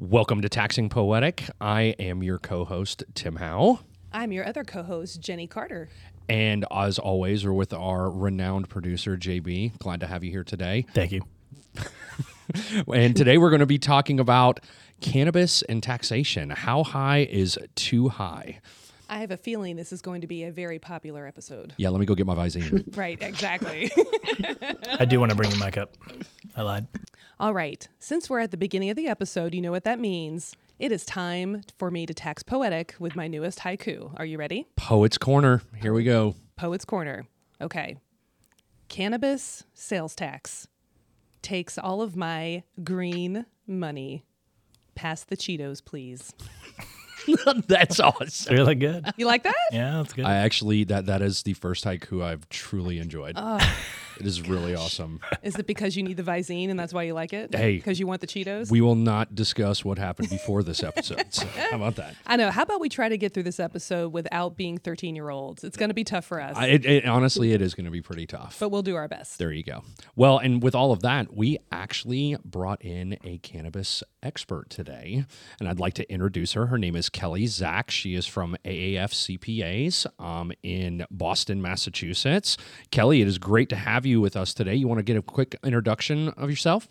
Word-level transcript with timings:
Welcome 0.00 0.40
to 0.42 0.48
Taxing 0.48 0.88
Poetic. 0.88 1.44
I 1.60 1.94
am 1.98 2.22
your 2.22 2.38
co 2.38 2.64
host, 2.64 3.04
Tim 3.14 3.36
Howe. 3.36 3.80
I'm 4.12 4.32
your 4.32 4.46
other 4.46 4.64
co 4.64 4.82
host, 4.82 5.20
Jenny 5.20 5.46
Carter. 5.46 5.88
And 6.28 6.64
as 6.70 6.98
always, 6.98 7.44
we're 7.44 7.52
with 7.52 7.72
our 7.72 8.10
renowned 8.10 8.68
producer, 8.68 9.16
JB. 9.16 9.78
Glad 9.78 10.00
to 10.00 10.06
have 10.06 10.24
you 10.24 10.30
here 10.30 10.42
today. 10.42 10.86
Thank 10.94 11.12
you. 11.12 11.22
and 12.92 13.14
today 13.14 13.36
we're 13.36 13.50
going 13.50 13.60
to 13.60 13.66
be 13.66 13.78
talking 13.78 14.18
about 14.18 14.60
cannabis 15.00 15.62
and 15.62 15.82
taxation. 15.82 16.50
How 16.50 16.82
high 16.82 17.28
is 17.30 17.58
too 17.74 18.08
high? 18.08 18.60
I 19.10 19.18
have 19.18 19.32
a 19.32 19.36
feeling 19.36 19.74
this 19.74 19.92
is 19.92 20.02
going 20.02 20.20
to 20.20 20.28
be 20.28 20.44
a 20.44 20.52
very 20.52 20.78
popular 20.78 21.26
episode. 21.26 21.74
Yeah, 21.76 21.88
let 21.88 21.98
me 21.98 22.06
go 22.06 22.14
get 22.14 22.26
my 22.26 22.36
Visine. 22.36 22.84
right, 22.96 23.20
exactly. 23.20 23.90
I 25.00 25.04
do 25.04 25.18
want 25.18 25.30
to 25.30 25.36
bring 25.36 25.50
the 25.50 25.56
mic 25.56 25.76
up. 25.76 25.96
I 26.56 26.62
lied. 26.62 26.86
All 27.40 27.52
right. 27.52 27.86
Since 27.98 28.30
we're 28.30 28.38
at 28.38 28.52
the 28.52 28.56
beginning 28.56 28.88
of 28.88 28.96
the 28.96 29.08
episode, 29.08 29.52
you 29.52 29.62
know 29.62 29.72
what 29.72 29.82
that 29.82 29.98
means. 29.98 30.54
It 30.78 30.92
is 30.92 31.04
time 31.04 31.62
for 31.76 31.90
me 31.90 32.06
to 32.06 32.14
tax 32.14 32.44
poetic 32.44 32.94
with 33.00 33.16
my 33.16 33.26
newest 33.26 33.58
haiku. 33.58 34.14
Are 34.16 34.24
you 34.24 34.38
ready? 34.38 34.68
Poet's 34.76 35.18
Corner. 35.18 35.60
Here 35.74 35.92
we 35.92 36.04
go. 36.04 36.36
Poet's 36.54 36.84
Corner. 36.84 37.26
Okay. 37.60 37.96
Cannabis 38.88 39.64
sales 39.74 40.14
tax 40.14 40.68
takes 41.42 41.78
all 41.78 42.00
of 42.00 42.14
my 42.14 42.62
green 42.84 43.44
money. 43.66 44.24
Pass 44.94 45.24
the 45.24 45.36
Cheetos, 45.36 45.84
please. 45.84 46.32
that's 47.66 48.00
awesome. 48.00 48.54
Really 48.54 48.74
good. 48.74 49.06
You 49.16 49.26
like 49.26 49.42
that? 49.44 49.54
Yeah, 49.72 49.98
that's 49.98 50.12
good. 50.12 50.24
I 50.24 50.36
actually 50.36 50.84
that 50.84 51.06
that 51.06 51.22
is 51.22 51.42
the 51.42 51.54
first 51.54 51.84
haiku 51.84 52.22
I've 52.22 52.48
truly 52.48 52.98
enjoyed. 52.98 53.34
Oh. 53.36 53.58
It 54.20 54.26
is 54.26 54.46
really 54.46 54.74
awesome. 54.74 55.20
Is 55.42 55.56
it 55.56 55.66
because 55.66 55.96
you 55.96 56.02
need 56.02 56.18
the 56.18 56.22
Visine 56.22 56.68
and 56.68 56.78
that's 56.78 56.92
why 56.92 57.04
you 57.04 57.14
like 57.14 57.32
it? 57.32 57.54
Hey. 57.54 57.76
Because 57.76 57.98
you 57.98 58.06
want 58.06 58.20
the 58.20 58.26
Cheetos? 58.26 58.70
We 58.70 58.82
will 58.82 58.94
not 58.94 59.34
discuss 59.34 59.82
what 59.82 59.96
happened 59.96 60.28
before 60.28 60.62
this 60.62 60.82
episode. 60.82 61.24
So 61.30 61.46
how 61.46 61.76
about 61.76 61.96
that? 61.96 62.16
I 62.26 62.36
know. 62.36 62.50
How 62.50 62.62
about 62.62 62.80
we 62.80 62.90
try 62.90 63.08
to 63.08 63.16
get 63.16 63.32
through 63.32 63.44
this 63.44 63.58
episode 63.58 64.12
without 64.12 64.56
being 64.56 64.76
13 64.76 65.16
year 65.16 65.30
olds? 65.30 65.64
It's 65.64 65.78
going 65.78 65.88
to 65.88 65.94
be 65.94 66.04
tough 66.04 66.26
for 66.26 66.38
us, 66.40 66.54
I, 66.56 66.66
it, 66.66 66.84
it, 66.84 67.06
honestly, 67.06 67.52
it 67.52 67.62
is 67.62 67.72
going 67.72 67.86
to 67.86 67.90
be 67.90 68.02
pretty 68.02 68.26
tough. 68.26 68.58
but 68.60 68.68
we'll 68.70 68.82
do 68.82 68.96
our 68.96 69.08
best. 69.08 69.38
There 69.38 69.52
you 69.52 69.62
go. 69.62 69.84
Well, 70.16 70.36
and 70.38 70.62
with 70.62 70.74
all 70.74 70.92
of 70.92 71.00
that, 71.00 71.34
we 71.34 71.56
actually 71.72 72.36
brought 72.44 72.82
in 72.84 73.16
a 73.24 73.38
cannabis 73.38 74.02
expert 74.22 74.68
today, 74.68 75.24
and 75.58 75.68
I'd 75.68 75.80
like 75.80 75.94
to 75.94 76.12
introduce 76.12 76.52
her. 76.52 76.66
Her 76.66 76.78
name 76.78 76.94
is 76.96 77.08
Kelly 77.12 77.46
Zach. 77.46 77.90
She 77.90 78.14
is 78.14 78.26
from 78.26 78.56
AAF 78.64 79.38
CPAs 79.38 80.06
um, 80.22 80.52
in 80.62 81.06
Boston, 81.10 81.60
Massachusetts. 81.62 82.56
Kelly, 82.90 83.20
it 83.20 83.28
is 83.28 83.38
great 83.38 83.68
to 83.70 83.76
have 83.76 84.06
you 84.06 84.20
with 84.20 84.36
us 84.36 84.54
today. 84.54 84.74
You 84.74 84.88
want 84.88 84.98
to 84.98 85.04
get 85.04 85.16
a 85.16 85.22
quick 85.22 85.56
introduction 85.64 86.28
of 86.30 86.50
yourself? 86.50 86.88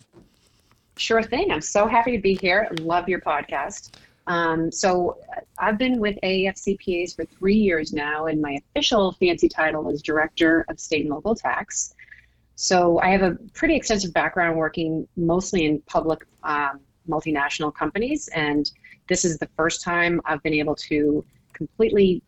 Sure 0.96 1.22
thing. 1.22 1.50
I'm 1.50 1.60
so 1.60 1.86
happy 1.86 2.12
to 2.12 2.22
be 2.22 2.34
here. 2.34 2.68
Love 2.80 3.08
your 3.08 3.20
podcast. 3.20 3.90
Um, 4.26 4.70
so 4.70 5.18
I've 5.58 5.78
been 5.78 5.98
with 5.98 6.16
AAF 6.22 6.56
CPAs 6.56 7.16
for 7.16 7.24
three 7.24 7.56
years 7.56 7.92
now, 7.92 8.26
and 8.26 8.40
my 8.40 8.58
official 8.70 9.12
fancy 9.12 9.48
title 9.48 9.88
is 9.90 10.02
Director 10.02 10.64
of 10.68 10.78
State 10.78 11.02
and 11.02 11.10
Local 11.10 11.34
Tax. 11.34 11.94
So 12.54 13.00
I 13.00 13.08
have 13.08 13.22
a 13.22 13.38
pretty 13.54 13.74
extensive 13.74 14.12
background 14.12 14.56
working 14.56 15.08
mostly 15.16 15.64
in 15.64 15.80
public 15.86 16.26
um, 16.42 16.80
multinational 17.08 17.74
companies, 17.74 18.28
and 18.28 18.70
this 19.10 19.24
is 19.24 19.36
the 19.38 19.48
first 19.56 19.82
time 19.82 20.22
I've 20.24 20.42
been 20.42 20.54
able 20.54 20.76
to 20.76 21.22
completely 21.52 22.22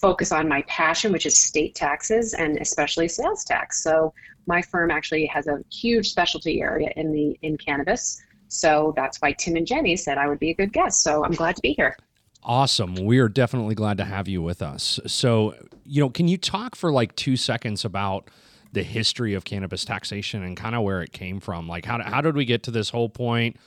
focus 0.00 0.32
on 0.32 0.48
my 0.48 0.62
passion, 0.62 1.12
which 1.12 1.26
is 1.26 1.38
state 1.38 1.74
taxes 1.74 2.32
and 2.32 2.56
especially 2.56 3.06
sales 3.06 3.44
tax. 3.44 3.84
So 3.84 4.12
my 4.46 4.62
firm 4.62 4.90
actually 4.90 5.26
has 5.26 5.46
a 5.46 5.62
huge 5.70 6.08
specialty 6.08 6.62
area 6.62 6.90
in 6.96 7.12
the 7.12 7.38
in 7.42 7.58
cannabis. 7.58 8.20
So 8.48 8.94
that's 8.96 9.18
why 9.18 9.32
Tim 9.32 9.56
and 9.56 9.66
Jenny 9.66 9.94
said 9.94 10.16
I 10.16 10.26
would 10.26 10.40
be 10.40 10.50
a 10.50 10.54
good 10.54 10.72
guest. 10.72 11.02
So 11.02 11.22
I'm 11.22 11.32
glad 11.32 11.54
to 11.56 11.62
be 11.62 11.74
here. 11.74 11.96
Awesome. 12.42 12.94
We 12.94 13.18
are 13.18 13.28
definitely 13.28 13.74
glad 13.74 13.98
to 13.98 14.04
have 14.04 14.26
you 14.26 14.40
with 14.40 14.62
us. 14.62 14.98
So, 15.06 15.54
you 15.84 16.00
know, 16.00 16.08
can 16.08 16.26
you 16.26 16.38
talk 16.38 16.74
for 16.74 16.90
like 16.90 17.14
two 17.14 17.36
seconds 17.36 17.84
about 17.84 18.30
the 18.72 18.82
history 18.82 19.34
of 19.34 19.44
cannabis 19.44 19.84
taxation 19.84 20.42
and 20.42 20.56
kind 20.56 20.74
of 20.74 20.82
where 20.82 21.02
it 21.02 21.12
came 21.12 21.38
from? 21.40 21.68
Like, 21.68 21.84
how, 21.84 22.02
how 22.02 22.22
did 22.22 22.34
we 22.34 22.46
get 22.46 22.62
to 22.62 22.70
this 22.70 22.88
whole 22.88 23.10
point? 23.10 23.58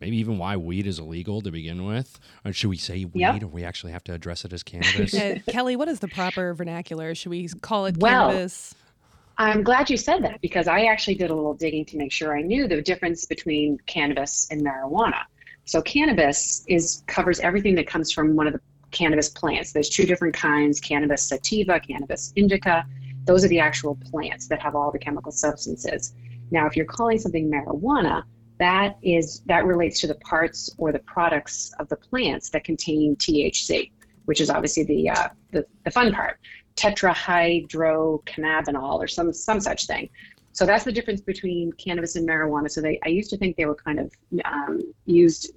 Maybe 0.00 0.16
even 0.18 0.38
why 0.38 0.56
weed 0.56 0.86
is 0.86 0.98
illegal 0.98 1.40
to 1.42 1.50
begin 1.50 1.84
with? 1.84 2.18
Or 2.44 2.52
should 2.52 2.70
we 2.70 2.76
say 2.76 3.04
weed 3.04 3.20
Yep. 3.20 3.42
or 3.42 3.46
we 3.48 3.64
actually 3.64 3.92
have 3.92 4.04
to 4.04 4.14
address 4.14 4.44
it 4.44 4.52
as 4.52 4.62
cannabis? 4.64 5.14
Uh, 5.14 5.38
Kelly, 5.48 5.76
what 5.76 5.88
is 5.88 6.00
the 6.00 6.08
proper 6.08 6.54
vernacular? 6.54 7.14
Should 7.14 7.30
we 7.30 7.48
call 7.48 7.86
it 7.86 7.96
Well, 7.98 8.28
cannabis? 8.30 8.74
I'm 9.38 9.62
glad 9.62 9.88
you 9.88 9.96
said 9.96 10.22
that 10.24 10.40
because 10.40 10.66
I 10.66 10.84
actually 10.84 11.14
did 11.14 11.30
a 11.30 11.34
little 11.34 11.54
digging 11.54 11.84
to 11.86 11.96
make 11.96 12.12
sure 12.12 12.36
I 12.36 12.42
knew 12.42 12.66
the 12.66 12.82
difference 12.82 13.24
between 13.26 13.78
cannabis 13.86 14.48
and 14.50 14.64
marijuana. 14.64 15.22
So 15.64 15.80
cannabis 15.82 16.64
is 16.66 17.04
covers 17.06 17.38
everything 17.40 17.74
that 17.76 17.86
comes 17.86 18.10
from 18.10 18.34
one 18.34 18.46
of 18.46 18.52
the 18.52 18.60
cannabis 18.90 19.28
plants. 19.28 19.72
There's 19.72 19.90
two 19.90 20.06
different 20.06 20.34
kinds, 20.34 20.80
cannabis 20.80 21.22
sativa, 21.22 21.78
cannabis 21.78 22.32
indica. 22.36 22.84
Those 23.26 23.44
are 23.44 23.48
the 23.48 23.60
actual 23.60 23.96
plants 24.10 24.48
that 24.48 24.60
have 24.60 24.74
all 24.74 24.90
the 24.90 24.98
chemical 24.98 25.30
substances. 25.30 26.14
Now, 26.50 26.66
if 26.66 26.74
you're 26.74 26.86
calling 26.86 27.18
something 27.18 27.50
marijuana, 27.50 28.22
that 28.58 28.96
is 29.02 29.40
that 29.46 29.64
relates 29.64 30.00
to 30.00 30.06
the 30.06 30.14
parts 30.16 30.70
or 30.78 30.92
the 30.92 30.98
products 31.00 31.72
of 31.78 31.88
the 31.88 31.96
plants 31.96 32.50
that 32.50 32.64
contain 32.64 33.16
THC, 33.16 33.90
which 34.26 34.40
is 34.40 34.50
obviously 34.50 34.84
the 34.84 35.10
uh, 35.10 35.28
the, 35.52 35.64
the 35.84 35.90
fun 35.90 36.12
part 36.12 36.38
tetrahydrocannabinol 36.76 38.94
or 38.98 39.08
some 39.08 39.32
some 39.32 39.60
such 39.60 39.86
thing. 39.86 40.08
So 40.52 40.66
that's 40.66 40.84
the 40.84 40.92
difference 40.92 41.20
between 41.20 41.70
cannabis 41.72 42.16
and 42.16 42.28
marijuana. 42.28 42.68
So 42.70 42.80
they, 42.80 42.98
I 43.04 43.08
used 43.10 43.30
to 43.30 43.36
think 43.36 43.56
they 43.56 43.66
were 43.66 43.76
kind 43.76 44.00
of 44.00 44.12
um, 44.44 44.80
used, 45.06 45.52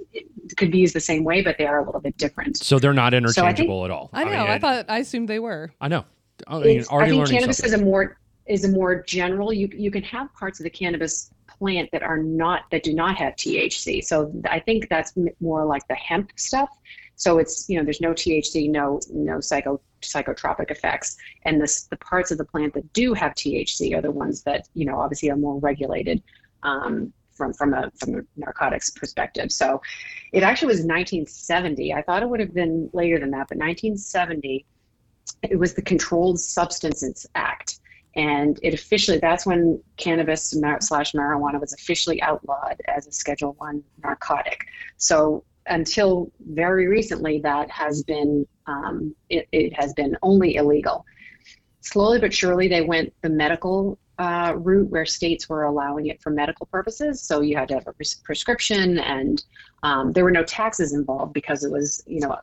could 0.57 0.71
be 0.71 0.77
used 0.77 0.93
the 0.93 0.99
same 0.99 1.23
way, 1.23 1.41
but 1.41 1.57
they 1.57 1.65
are 1.65 1.81
a 1.81 1.85
little 1.85 2.01
bit 2.01 2.15
different. 2.17 2.57
so 2.57 2.77
they're 2.77 2.93
not 2.93 3.11
So 3.13 3.17
think- 3.17 3.25
interchangeable 3.25 3.83
at 3.85 3.89
all. 3.89 4.11
I 4.13 4.23
know. 4.25 4.29
mean, 4.29 4.39
I, 4.39 4.59
thought 4.59 4.85
I 4.89 4.99
assumed 4.99 5.27
they 5.27 5.39
were. 5.39 5.71
I 5.81 5.87
know. 5.87 6.05
I 6.47 6.59
mean, 6.59 6.83
I 6.91 7.09
think 7.09 7.27
cannabis 7.29 7.57
something. 7.57 7.73
is 7.73 7.81
a 7.81 7.83
more 7.83 8.17
is 8.47 8.65
a 8.65 8.69
more 8.69 9.01
general. 9.03 9.51
You 9.53 9.69
you 9.73 9.89
can 9.91 10.03
have 10.03 10.31
parts 10.33 10.59
of 10.59 10.65
the 10.65 10.69
cannabis 10.69 11.31
plant 11.61 11.89
that 11.91 12.01
are 12.01 12.17
not 12.17 12.63
that 12.71 12.81
do 12.81 12.93
not 12.93 13.15
have 13.17 13.35
THC. 13.35 14.03
So 14.03 14.33
I 14.49 14.59
think 14.59 14.89
that's 14.89 15.13
more 15.39 15.63
like 15.63 15.87
the 15.87 15.95
hemp 15.95 16.31
stuff. 16.35 16.69
So 17.15 17.37
it's 17.37 17.69
you 17.69 17.77
know 17.77 17.83
there's 17.83 18.01
no 18.01 18.13
THC, 18.13 18.69
no 18.69 18.99
no 19.11 19.39
psycho 19.39 19.79
psychotropic 20.01 20.71
effects, 20.71 21.17
and 21.45 21.61
this 21.61 21.83
the 21.83 21.97
parts 21.97 22.31
of 22.31 22.39
the 22.39 22.45
plant 22.45 22.73
that 22.73 22.91
do 22.93 23.13
have 23.13 23.33
THC 23.33 23.95
are 23.95 24.01
the 24.01 24.09
ones 24.09 24.41
that 24.43 24.67
you 24.73 24.85
know 24.87 24.99
obviously 24.99 25.29
are 25.29 25.37
more 25.37 25.59
regulated. 25.59 26.23
Um, 26.63 27.13
from 27.33 27.53
from 27.53 27.73
a 27.73 27.91
from 27.99 28.15
a 28.15 28.21
narcotics 28.35 28.89
perspective, 28.89 29.51
so 29.51 29.81
it 30.31 30.43
actually 30.43 30.67
was 30.67 30.79
1970. 30.79 31.93
I 31.93 32.01
thought 32.01 32.23
it 32.23 32.29
would 32.29 32.39
have 32.39 32.53
been 32.53 32.89
later 32.93 33.19
than 33.19 33.31
that, 33.31 33.47
but 33.49 33.57
1970 33.57 34.65
it 35.43 35.57
was 35.57 35.73
the 35.73 35.81
Controlled 35.81 36.39
Substances 36.39 37.25
Act. 37.35 37.79
And 38.15 38.59
it 38.61 38.73
officially, 38.73 39.19
that's 39.19 39.45
when 39.45 39.81
cannabis 39.97 40.53
slash 40.79 41.13
marijuana 41.13 41.59
was 41.61 41.73
officially 41.73 42.21
outlawed 42.21 42.81
as 42.87 43.07
a 43.07 43.11
Schedule 43.11 43.55
One 43.57 43.83
narcotic. 44.03 44.65
So 44.97 45.43
until 45.67 46.31
very 46.49 46.87
recently, 46.87 47.39
that 47.39 47.69
has 47.69 48.03
been, 48.03 48.45
um, 48.67 49.15
it, 49.29 49.47
it 49.51 49.73
has 49.79 49.93
been 49.93 50.17
only 50.23 50.55
illegal. 50.55 51.05
Slowly 51.79 52.19
but 52.19 52.33
surely, 52.33 52.67
they 52.67 52.81
went 52.81 53.13
the 53.21 53.29
medical 53.29 53.97
uh, 54.21 54.53
route 54.55 54.87
where 54.91 55.03
states 55.03 55.49
were 55.49 55.63
allowing 55.63 56.05
it 56.05 56.21
for 56.21 56.29
medical 56.29 56.67
purposes. 56.67 57.19
So 57.19 57.41
you 57.41 57.57
had 57.57 57.67
to 57.69 57.73
have 57.73 57.87
a 57.87 57.93
pres- 57.93 58.21
prescription, 58.23 58.99
and 58.99 59.43
um, 59.81 60.13
there 60.13 60.23
were 60.23 60.37
no 60.39 60.43
taxes 60.43 60.93
involved 60.93 61.33
because 61.33 61.63
it 61.63 61.71
was, 61.71 62.03
you 62.05 62.19
know, 62.19 62.37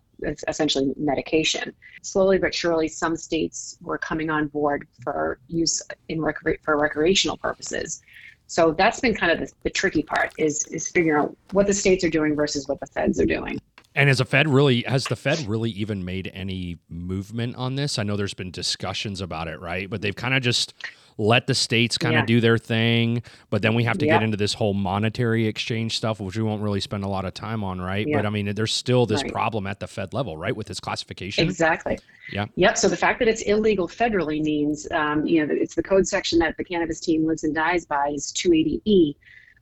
essentially 0.49 0.93
medication. 0.97 1.73
Slowly 2.03 2.39
but 2.39 2.53
surely, 2.53 2.89
some 2.89 3.15
states 3.15 3.79
were 3.81 3.97
coming 3.97 4.29
on 4.29 4.49
board 4.49 4.89
for 5.05 5.39
use 5.47 5.81
in 6.09 6.19
recre- 6.19 6.61
for 6.65 6.77
recreational 6.77 7.37
purposes. 7.37 8.03
So 8.49 8.73
that's 8.73 8.99
been 8.99 9.15
kind 9.15 9.31
of 9.31 9.39
the, 9.39 9.53
the 9.63 9.71
tricky 9.71 10.03
part 10.03 10.33
is 10.37 10.67
is 10.73 10.89
figuring 10.89 11.23
out 11.23 11.37
what 11.53 11.69
the 11.69 11.75
states 11.75 12.03
are 12.03 12.11
doing 12.11 12.35
versus 12.35 12.67
what 12.67 12.81
the 12.81 12.87
feds 12.87 13.21
are 13.21 13.27
doing. 13.27 13.61
And 13.95 14.09
has 14.09 14.19
the 14.19 14.25
Fed 14.25 14.49
really 14.49 14.83
has 14.83 15.05
the 15.05 15.17
Fed 15.17 15.47
really 15.47 15.71
even 15.71 16.05
made 16.05 16.31
any 16.35 16.79
movement 16.89 17.55
on 17.55 17.77
this? 17.77 18.01
I 18.01 18.03
know 18.03 18.17
there's 18.17 18.35
been 18.35 18.51
discussions 18.51 19.21
about 19.21 19.47
it, 19.47 19.61
right? 19.61 19.89
But 19.89 20.03
they've 20.03 20.17
kind 20.17 20.35
of 20.35 20.43
just 20.43 20.75
let 21.19 21.49
the 21.49 21.55
states 21.55 21.99
kind 21.99 22.15
of 22.15 22.21
Yeah. 22.21 22.27
do 22.27 22.41
their 22.41 22.57
thing, 22.57 23.23
but 23.51 23.61
then 23.61 23.75
we 23.75 23.83
have 23.83 23.99
to 23.99 24.07
Yeah. 24.07 24.15
get 24.15 24.23
into 24.23 24.37
this 24.37 24.55
whole 24.55 24.73
monetary 24.73 25.47
exchange 25.47 25.97
stuff, 25.97 26.21
which 26.21 26.37
we 26.37 26.43
won't 26.45 26.63
really 26.63 26.81
spend 26.81 27.03
a 27.03 27.09
lot 27.09 27.25
of 27.25 27.35
time 27.35 27.65
on, 27.65 27.81
right? 27.81 28.07
Yeah. 28.07 28.17
But 28.19 28.27
I 28.27 28.31
mean, 28.31 28.55
there's 28.55 28.73
still 28.73 29.05
this 29.05 29.23
Right. 29.23 29.33
problem 29.33 29.67
at 29.67 29.81
the 29.81 29.89
Fed 29.89 30.15
level, 30.15 30.37
right, 30.37 30.57
with 30.57 30.69
this 30.69 30.79
classification. 30.79 31.43
Exactly. 31.45 31.99
Yeah. 32.33 32.47
Yep. 32.55 32.79
So 32.79 32.89
the 32.89 32.97
fact 32.97 33.19
that 33.19 33.27
it's 33.29 33.43
illegal 33.43 33.89
federally 33.89 34.41
means, 34.43 34.87
um, 34.93 35.27
you 35.27 35.45
know, 35.45 35.53
it's 35.53 35.75
the 35.75 35.83
code 35.83 36.07
section 36.07 36.39
that 36.39 36.57
the 36.57 36.65
cannabis 36.65 37.01
team 37.01 37.27
lives 37.27 37.43
and 37.43 37.55
dies 37.55 37.85
by 37.85 38.11
is 38.15 38.33
280E, 38.33 39.17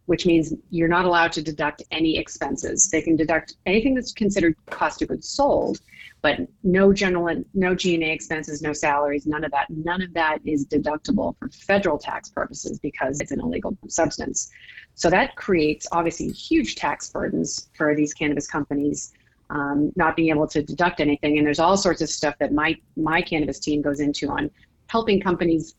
which 0.07 0.25
means 0.27 0.55
you're 0.71 0.89
not 0.89 1.05
allowed 1.05 1.33
to 1.33 1.43
deduct 1.43 1.83
any 1.91 2.17
expenses. 2.17 2.89
They 2.91 3.03
can 3.03 3.17
deduct 3.17 3.57
anything 3.67 3.95
that's 3.95 4.13
considered 4.13 4.57
cost 4.71 5.03
of 5.03 5.09
goods 5.09 5.29
sold, 5.29 5.81
but 6.23 6.39
no 6.63 6.93
general, 6.93 7.45
no 7.55 7.75
G&A 7.75 8.11
expenses, 8.11 8.63
no 8.63 8.73
salaries, 8.73 9.27
none 9.27 9.45
of 9.45 9.51
that. 9.51 9.67
None 9.71 10.03
of 10.03 10.15
that 10.15 10.39
is 10.45 10.67
deductible 10.67 11.37
for 11.39 11.49
federal 11.51 11.99
tax 11.99 12.31
purposes 12.31 12.79
because 12.79 13.21
it's 13.21 13.33
an 13.33 13.41
illegal 13.41 13.77
substance. 13.89 14.51
So 14.95 15.11
that 15.11 15.37
creates 15.37 15.87
obviously 15.93 16.31
huge 16.31 16.77
tax 16.77 17.11
burdens 17.11 17.69
for 17.77 17.95
these 17.95 18.15
cannabis 18.15 18.47
companies. 18.47 19.13
Um, 19.49 19.93
not 19.95 20.17
being 20.17 20.31
able 20.31 20.49
to 20.49 20.61
deduct 20.61 20.99
anything, 20.99 21.39
and 21.39 21.47
there's 21.47 21.61
all 21.61 21.77
sorts 21.77 22.03
of 22.03 22.09
stuff 22.09 22.35
that 22.41 22.53
my 22.53 22.75
my 22.97 23.23
cannabis 23.23 23.61
team 23.61 23.81
goes 23.81 24.01
into 24.01 24.29
on 24.29 24.51
helping 24.89 25.21
companies 25.21 25.77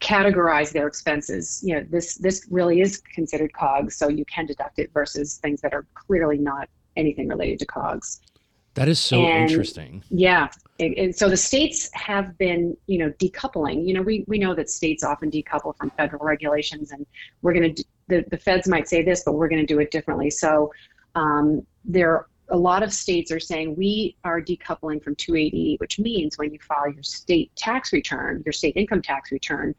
categorize 0.00 0.72
their 0.72 0.86
expenses. 0.86 1.62
You 1.64 1.76
know, 1.76 1.86
this 1.88 2.16
this 2.16 2.46
really 2.50 2.80
is 2.80 2.98
considered 2.98 3.52
COGS, 3.52 3.96
so 3.96 4.08
you 4.08 4.24
can 4.24 4.46
deduct 4.46 4.78
it 4.78 4.90
versus 4.92 5.38
things 5.38 5.60
that 5.60 5.72
are 5.72 5.86
clearly 5.94 6.38
not 6.38 6.68
anything 6.96 7.28
related 7.28 7.58
to 7.60 7.66
COGS. 7.66 8.20
That 8.74 8.88
is 8.88 8.98
so 8.98 9.20
and, 9.20 9.50
interesting. 9.50 10.04
Yeah. 10.10 10.48
And 10.78 11.16
so 11.16 11.30
the 11.30 11.36
states 11.36 11.88
have 11.94 12.36
been, 12.36 12.76
you 12.86 12.98
know, 12.98 13.10
decoupling. 13.12 13.86
You 13.86 13.94
know, 13.94 14.02
we, 14.02 14.26
we 14.28 14.38
know 14.38 14.54
that 14.54 14.68
states 14.68 15.02
often 15.02 15.30
decouple 15.30 15.74
from 15.78 15.88
federal 15.90 16.22
regulations, 16.22 16.92
and 16.92 17.06
we're 17.40 17.54
going 17.54 17.74
to, 17.74 17.84
the, 18.08 18.24
the 18.30 18.36
feds 18.36 18.68
might 18.68 18.86
say 18.86 19.02
this, 19.02 19.24
but 19.24 19.32
we're 19.32 19.48
going 19.48 19.62
to 19.62 19.66
do 19.66 19.80
it 19.80 19.90
differently. 19.90 20.28
So 20.28 20.70
um, 21.14 21.66
there 21.86 22.26
a 22.50 22.56
lot 22.56 22.82
of 22.82 22.92
states 22.92 23.30
are 23.32 23.40
saying 23.40 23.74
we 23.76 24.16
are 24.24 24.40
decoupling 24.40 25.02
from 25.02 25.14
280, 25.16 25.76
which 25.80 25.98
means 25.98 26.38
when 26.38 26.52
you 26.52 26.58
file 26.60 26.90
your 26.92 27.02
state 27.02 27.54
tax 27.56 27.92
return, 27.92 28.42
your 28.44 28.52
state 28.52 28.76
income 28.76 29.02
tax 29.02 29.32
return, 29.32 29.74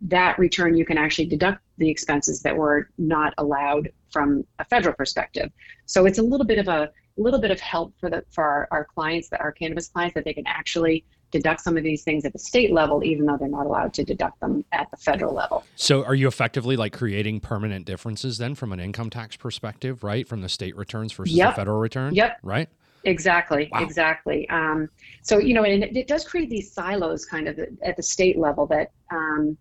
that 0.00 0.38
return 0.38 0.76
you 0.76 0.84
can 0.84 0.98
actually 0.98 1.26
deduct 1.26 1.60
the 1.78 1.88
expenses 1.88 2.42
that 2.42 2.56
were 2.56 2.88
not 2.98 3.34
allowed 3.38 3.90
from 4.10 4.44
a 4.58 4.64
federal 4.64 4.94
perspective. 4.94 5.50
So 5.86 6.06
it's 6.06 6.18
a 6.18 6.22
little 6.22 6.46
bit 6.46 6.58
of 6.58 6.68
a 6.68 6.90
little 7.16 7.40
bit 7.40 7.50
of 7.50 7.60
help 7.60 7.92
for 7.98 8.08
the 8.08 8.24
for 8.30 8.44
our, 8.44 8.68
our 8.70 8.84
clients 8.84 9.28
that 9.28 9.40
our 9.40 9.52
cannabis 9.52 9.88
clients 9.88 10.14
that 10.14 10.24
they 10.24 10.32
can 10.32 10.46
actually 10.46 11.04
deduct 11.32 11.62
some 11.62 11.76
of 11.76 11.82
these 11.82 12.04
things 12.04 12.24
at 12.24 12.32
the 12.32 12.38
state 12.38 12.72
level, 12.72 13.02
even 13.02 13.26
though 13.26 13.36
they're 13.36 13.48
not 13.48 13.66
allowed 13.66 13.92
to 13.94 14.04
deduct 14.04 14.38
them 14.40 14.64
at 14.70 14.90
the 14.90 14.96
federal 14.96 15.34
level. 15.34 15.64
So, 15.74 16.04
are 16.04 16.14
you 16.14 16.28
effectively 16.28 16.76
like 16.76 16.92
creating 16.92 17.40
permanent 17.40 17.86
differences 17.86 18.38
then 18.38 18.54
from 18.54 18.72
an 18.72 18.78
income 18.78 19.10
tax 19.10 19.36
perspective, 19.36 20.04
right? 20.04 20.28
From 20.28 20.42
the 20.42 20.48
state 20.48 20.76
returns 20.76 21.12
versus 21.12 21.34
yep. 21.34 21.50
the 21.50 21.56
federal 21.56 21.80
return? 21.80 22.14
Yep. 22.14 22.38
Right? 22.42 22.68
Exactly, 23.04 23.68
wow. 23.72 23.82
exactly. 23.82 24.48
Um, 24.48 24.88
so, 25.22 25.38
you 25.38 25.54
know, 25.54 25.64
and 25.64 25.82
it, 25.82 25.96
it, 25.96 26.06
does 26.06 26.24
create 26.24 26.48
these 26.50 26.70
silos 26.70 27.24
kind 27.24 27.48
of 27.48 27.58
at 27.82 27.96
the 27.96 28.02
state 28.02 28.38
level 28.38 28.66
that 28.66 28.92
um, 29.10 29.56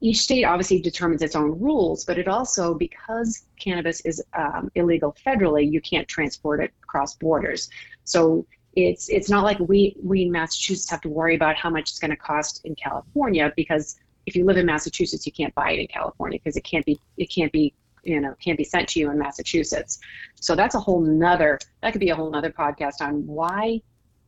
each 0.00 0.18
state 0.18 0.44
obviously 0.44 0.80
determines 0.80 1.22
its 1.22 1.34
own 1.34 1.58
rules, 1.58 2.04
but 2.04 2.18
it 2.18 2.28
also, 2.28 2.74
because 2.74 3.46
cannabis 3.58 4.00
is 4.02 4.22
um, 4.36 4.70
illegal 4.74 5.16
federally, 5.26 5.70
you 5.70 5.80
can't 5.80 6.06
transport 6.06 6.60
it 6.60 6.72
across 6.82 7.14
borders. 7.14 7.70
So 8.04 8.46
it's 8.74 9.08
it's 9.08 9.28
not 9.28 9.44
like 9.44 9.58
we 9.60 9.96
we 10.02 10.22
in 10.22 10.32
Massachusetts 10.32 10.90
have 10.90 11.00
to 11.02 11.08
worry 11.08 11.34
about 11.34 11.56
how 11.56 11.70
much 11.70 11.90
it's 11.90 11.98
going 11.98 12.10
to 12.10 12.16
cost 12.16 12.60
in 12.64 12.74
California 12.74 13.52
because 13.56 13.98
if 14.26 14.36
you 14.36 14.44
live 14.44 14.58
in 14.58 14.66
Massachusetts, 14.66 15.26
you 15.26 15.32
can't 15.32 15.54
buy 15.54 15.72
it 15.72 15.80
in 15.80 15.86
California 15.86 16.38
because 16.38 16.56
it 16.56 16.64
can't 16.64 16.84
be 16.84 17.00
it 17.16 17.26
can't 17.26 17.52
be 17.52 17.74
you 18.04 18.20
know 18.20 18.34
can't 18.42 18.58
be 18.58 18.64
sent 18.64 18.88
to 18.90 19.00
you 19.00 19.10
in 19.10 19.18
Massachusetts. 19.18 19.98
So 20.36 20.54
that's 20.54 20.74
a 20.74 20.80
whole 20.80 21.00
nother 21.00 21.58
that 21.82 21.92
could 21.92 22.00
be 22.00 22.10
a 22.10 22.16
whole 22.16 22.30
nother 22.30 22.50
podcast 22.50 23.00
on 23.00 23.26
why 23.26 23.80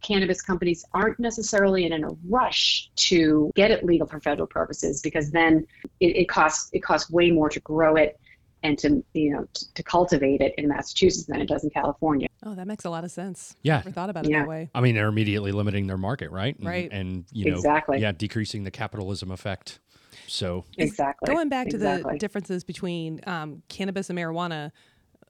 cannabis 0.03 0.43
companies 0.43 0.85
aren't 0.95 1.19
necessarily 1.21 1.85
in 1.85 2.05
a 2.05 2.09
rush 2.29 2.91
to 2.97 3.51
get 3.55 3.71
it 3.71 3.85
legal 3.85 4.07
for 4.07 4.21
federal 4.21 4.47
purposes 4.47 5.01
because 5.01 5.31
then 5.31 5.67
it, 6.01 6.17
it 6.17 6.29
costs 6.29 6.71
it 6.73 6.81
costs 6.81 7.11
way 7.11 7.31
more 7.31 7.49
to 7.49 7.61
grow 7.61 7.97
it 7.97 8.20
and 8.63 8.79
to 8.79 9.05
you 9.15 9.33
know 9.33 9.47
to, 9.53 9.75
to, 9.75 9.83
cultivate 9.83 10.41
it 10.41 10.55
in 10.59 10.69
Massachusetts 10.69 11.27
than 11.27 11.41
it 11.41 11.47
does 11.47 11.65
in 11.65 11.71
California. 11.71 12.29
Oh, 12.45 12.55
that 12.55 12.67
makes 12.67 12.85
a 12.85 12.91
lot 12.91 13.05
of 13.05 13.11
sense. 13.11 13.55
Yeah, 13.63 13.77
never 13.77 13.91
thought 13.91 14.11
about 14.11 14.27
it 14.27 14.31
yeah. 14.31 14.41
that 14.41 14.49
way. 14.49 14.71
I 14.75 14.81
mean, 14.81 14.95
they're 14.95 15.09
immediately 15.09 15.53
limiting 15.53 15.87
their 15.87 15.99
market, 15.99 16.31
right? 16.31 16.57
And, 16.59 16.67
right. 16.67 16.89
And 16.93 17.25
you 17.33 17.51
know, 17.51 17.57
exactly. 17.57 18.01
Yeah, 18.01 18.13
decreasing 18.13 18.65
the 18.65 18.71
capitalism 18.71 19.31
effect. 19.31 19.81
So 20.27 20.65
exactly. 20.79 21.33
Going 21.33 21.49
back 21.49 21.69
to 21.69 21.77
exactly. 21.77 22.13
the 22.13 22.19
differences 22.19 22.65
between 22.65 23.21
um, 23.27 23.63
cannabis 23.69 24.11
and 24.11 24.19
marijuana, 24.19 24.71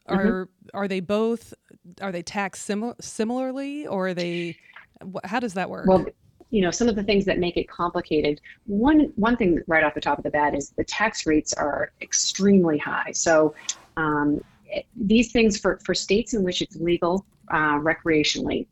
are 0.06 0.46
mm-hmm. 0.46 0.76
are 0.76 0.88
they 0.88 1.00
both 1.00 1.54
are 2.00 2.12
they 2.12 2.22
taxed 2.22 2.64
sim- 2.64 2.94
similarly, 3.00 3.86
or 3.86 4.08
are 4.08 4.14
they? 4.14 4.56
How 5.24 5.40
does 5.40 5.54
that 5.54 5.70
work? 5.70 5.86
Well, 5.86 6.06
you 6.50 6.62
know 6.62 6.70
some 6.70 6.88
of 6.88 6.96
the 6.96 7.02
things 7.02 7.24
that 7.24 7.38
make 7.38 7.56
it 7.56 7.68
complicated. 7.68 8.40
One 8.66 9.12
one 9.16 9.36
thing 9.36 9.62
right 9.66 9.84
off 9.84 9.94
the 9.94 10.00
top 10.00 10.18
of 10.18 10.24
the 10.24 10.30
bat 10.30 10.54
is 10.54 10.70
the 10.70 10.84
tax 10.84 11.26
rates 11.26 11.52
are 11.52 11.92
extremely 12.00 12.78
high. 12.78 13.12
So 13.12 13.54
um, 13.96 14.42
these 14.96 15.32
things 15.32 15.58
for, 15.58 15.78
for 15.84 15.94
states 15.94 16.34
in 16.34 16.42
which 16.42 16.62
it's 16.62 16.76
legal 16.76 17.24
uh, 17.50 17.78
recreationally 17.78 18.66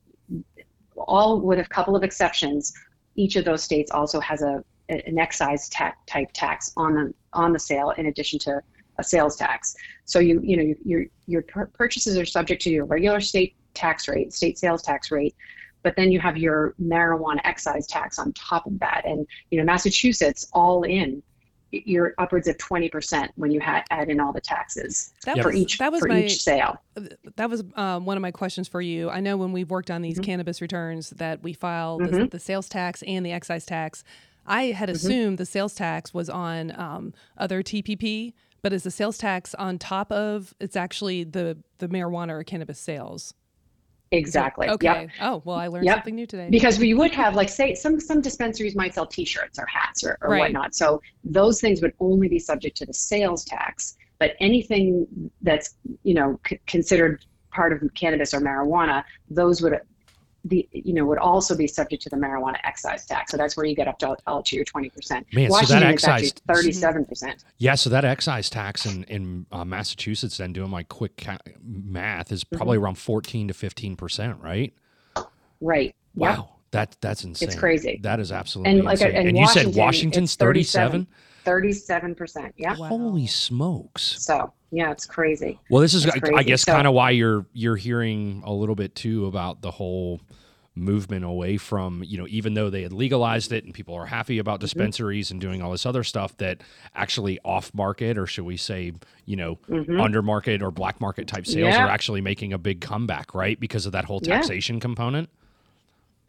all 0.96 1.40
with 1.40 1.58
a 1.58 1.64
couple 1.64 1.94
of 1.94 2.02
exceptions 2.02 2.72
each 3.14 3.36
of 3.36 3.44
those 3.44 3.62
states 3.62 3.90
also 3.90 4.20
has 4.20 4.42
a 4.42 4.62
an 4.88 5.18
excise 5.18 5.68
tax 5.68 5.98
type 6.06 6.28
tax 6.32 6.72
on 6.76 6.94
the 6.94 7.14
on 7.34 7.52
the 7.52 7.58
sale 7.58 7.90
in 7.98 8.06
addition 8.06 8.38
to 8.38 8.60
a 8.98 9.04
sales 9.04 9.36
tax. 9.36 9.76
So 10.06 10.18
you 10.18 10.40
you 10.42 10.56
know 10.56 10.74
your 10.84 11.04
your 11.26 11.42
purchases 11.42 12.16
are 12.16 12.24
subject 12.24 12.62
to 12.62 12.70
your 12.70 12.84
regular 12.86 13.20
state 13.20 13.54
tax 13.74 14.08
rate 14.08 14.32
state 14.32 14.58
sales 14.58 14.82
tax 14.82 15.10
rate 15.10 15.34
but 15.82 15.94
then 15.96 16.10
you 16.10 16.20
have 16.20 16.36
your 16.36 16.74
marijuana 16.82 17.40
excise 17.44 17.86
tax 17.86 18.18
on 18.18 18.32
top 18.32 18.66
of 18.66 18.78
that. 18.80 19.02
And 19.04 19.26
you 19.50 19.58
know, 19.58 19.64
Massachusetts 19.64 20.48
all 20.52 20.82
in, 20.82 21.22
you're 21.70 22.14
upwards 22.18 22.48
of 22.48 22.56
20% 22.56 23.28
when 23.36 23.50
you 23.50 23.60
ha- 23.60 23.84
add 23.90 24.08
in 24.08 24.20
all 24.20 24.32
the 24.32 24.40
taxes 24.40 25.12
that 25.24 25.38
for 25.38 25.48
was, 25.48 25.56
each 25.56 25.78
that 25.78 25.92
was 25.92 26.00
for 26.00 26.08
my, 26.08 26.24
each 26.24 26.42
sale. 26.42 26.80
That 27.36 27.50
was 27.50 27.62
um, 27.74 28.06
one 28.06 28.16
of 28.16 28.22
my 28.22 28.30
questions 28.30 28.68
for 28.68 28.80
you. 28.80 29.10
I 29.10 29.20
know 29.20 29.36
when 29.36 29.52
we've 29.52 29.70
worked 29.70 29.90
on 29.90 30.02
these 30.02 30.14
mm-hmm. 30.14 30.24
cannabis 30.24 30.62
returns 30.62 31.10
that 31.10 31.42
we 31.42 31.52
file 31.52 31.98
mm-hmm. 31.98 32.20
the, 32.20 32.26
the, 32.28 32.38
sales 32.38 32.68
tax 32.68 33.02
and 33.02 33.24
the 33.24 33.32
excise 33.32 33.66
tax. 33.66 34.02
I 34.46 34.64
had 34.66 34.88
mm-hmm. 34.88 34.96
assumed 34.96 35.26
mm-hmm. 35.32 35.36
the 35.36 35.46
sales 35.46 35.74
tax 35.74 36.14
was 36.14 36.30
on 36.30 36.78
um, 36.80 37.12
other 37.36 37.62
TPP, 37.62 38.32
but 38.62 38.72
is 38.72 38.84
the 38.84 38.90
sales 38.90 39.18
tax 39.18 39.54
on 39.54 39.78
top 39.78 40.10
of? 40.10 40.54
It's 40.60 40.76
actually 40.76 41.24
the 41.24 41.58
the 41.78 41.88
marijuana 41.88 42.30
or 42.30 42.44
cannabis 42.44 42.80
sales. 42.80 43.34
Exactly. 44.10 44.68
Okay. 44.68 45.02
Yep. 45.02 45.10
Oh, 45.20 45.42
well, 45.44 45.56
I 45.56 45.66
learned 45.66 45.84
yep. 45.84 45.96
something 45.96 46.14
new 46.14 46.26
today. 46.26 46.48
Because 46.50 46.78
we 46.78 46.94
would 46.94 47.10
have, 47.12 47.34
like, 47.34 47.48
say, 47.48 47.74
some 47.74 48.00
some 48.00 48.20
dispensaries 48.20 48.74
might 48.74 48.94
sell 48.94 49.06
T-shirts 49.06 49.58
or 49.58 49.66
hats 49.66 50.02
or, 50.02 50.16
or 50.22 50.30
right. 50.30 50.40
whatnot. 50.40 50.74
So 50.74 51.02
those 51.24 51.60
things 51.60 51.82
would 51.82 51.92
only 52.00 52.28
be 52.28 52.38
subject 52.38 52.76
to 52.78 52.86
the 52.86 52.94
sales 52.94 53.44
tax. 53.44 53.96
But 54.18 54.32
anything 54.40 55.06
that's 55.42 55.76
you 56.02 56.14
know 56.14 56.40
c- 56.46 56.58
considered 56.66 57.24
part 57.50 57.72
of 57.72 57.82
cannabis 57.94 58.32
or 58.34 58.40
marijuana, 58.40 59.04
those 59.30 59.62
would 59.62 59.78
the 60.44 60.68
you 60.72 60.94
know 60.94 61.04
would 61.04 61.18
also 61.18 61.56
be 61.56 61.66
subject 61.66 62.02
to 62.02 62.08
the 62.08 62.16
marijuana 62.16 62.56
excise 62.64 63.06
tax. 63.06 63.30
So 63.32 63.36
that's 63.36 63.56
where 63.56 63.66
you 63.66 63.74
get 63.74 63.88
up 63.88 63.98
to, 63.98 64.16
up 64.26 64.44
to 64.46 64.56
your 64.56 64.64
twenty 64.64 64.88
percent. 64.88 65.26
Man, 65.32 65.50
Washington 65.50 65.78
so 65.78 65.80
that 65.80 65.92
excise 65.92 66.32
thirty 66.46 66.72
seven 66.72 67.04
percent. 67.04 67.44
Yeah, 67.58 67.74
so 67.74 67.90
that 67.90 68.04
excise 68.04 68.48
tax 68.48 68.86
in 68.86 69.04
in 69.04 69.46
uh, 69.50 69.64
Massachusetts, 69.64 70.36
then 70.36 70.52
doing 70.52 70.70
my 70.70 70.84
quick 70.84 71.16
ca- 71.16 71.38
math, 71.62 72.32
is 72.32 72.44
probably 72.44 72.76
mm-hmm. 72.76 72.84
around 72.84 72.98
fourteen 72.98 73.48
to 73.48 73.54
fifteen 73.54 73.96
percent, 73.96 74.38
right? 74.40 74.72
Right. 75.60 75.94
Wow. 76.14 76.28
Yep. 76.28 76.46
That 76.70 76.96
that's 77.00 77.24
insane. 77.24 77.48
It's 77.48 77.58
crazy. 77.58 77.98
That 78.02 78.20
is 78.20 78.30
absolutely 78.30 78.72
and 78.72 78.84
like, 78.84 78.94
insane. 78.94 79.16
And, 79.16 79.28
and 79.28 79.38
you 79.38 79.48
said 79.48 79.74
Washington's 79.74 80.36
thirty 80.36 80.62
seven. 80.62 81.06
Thirty-seven 81.48 82.14
percent. 82.14 82.52
Yeah. 82.58 82.76
Wow. 82.76 82.88
Holy 82.88 83.26
smokes! 83.26 84.02
So 84.02 84.52
yeah, 84.70 84.90
it's 84.90 85.06
crazy. 85.06 85.58
Well, 85.70 85.80
this 85.80 85.94
is 85.94 86.04
I, 86.04 86.20
I, 86.36 86.42
guess 86.42 86.60
so, 86.60 86.72
kind 86.72 86.86
of 86.86 86.92
why 86.92 87.12
you're 87.12 87.46
you're 87.54 87.76
hearing 87.76 88.42
a 88.44 88.52
little 88.52 88.74
bit 88.74 88.94
too 88.94 89.24
about 89.24 89.62
the 89.62 89.70
whole 89.70 90.20
movement 90.74 91.24
away 91.24 91.56
from 91.56 92.04
you 92.04 92.18
know 92.18 92.26
even 92.28 92.52
though 92.52 92.68
they 92.68 92.82
had 92.82 92.92
legalized 92.92 93.50
it 93.50 93.64
and 93.64 93.72
people 93.72 93.94
are 93.94 94.04
happy 94.04 94.38
about 94.38 94.56
mm-hmm. 94.56 94.66
dispensaries 94.66 95.28
mm-hmm. 95.28 95.34
and 95.34 95.40
doing 95.40 95.62
all 95.62 95.72
this 95.72 95.86
other 95.86 96.04
stuff 96.04 96.36
that 96.36 96.60
actually 96.94 97.38
off 97.46 97.72
market 97.74 98.16
or 98.16 98.26
should 98.26 98.44
we 98.44 98.56
say 98.56 98.92
you 99.24 99.34
know 99.34 99.56
mm-hmm. 99.68 99.98
under 99.98 100.22
market 100.22 100.62
or 100.62 100.70
black 100.70 101.00
market 101.00 101.26
type 101.26 101.46
sales 101.46 101.74
yeah. 101.74 101.84
are 101.84 101.88
actually 101.88 102.20
making 102.20 102.52
a 102.52 102.58
big 102.58 102.80
comeback 102.80 103.34
right 103.34 103.58
because 103.58 103.86
of 103.86 103.92
that 103.92 104.04
whole 104.04 104.20
taxation 104.20 104.76
yeah. 104.76 104.80
component 104.80 105.28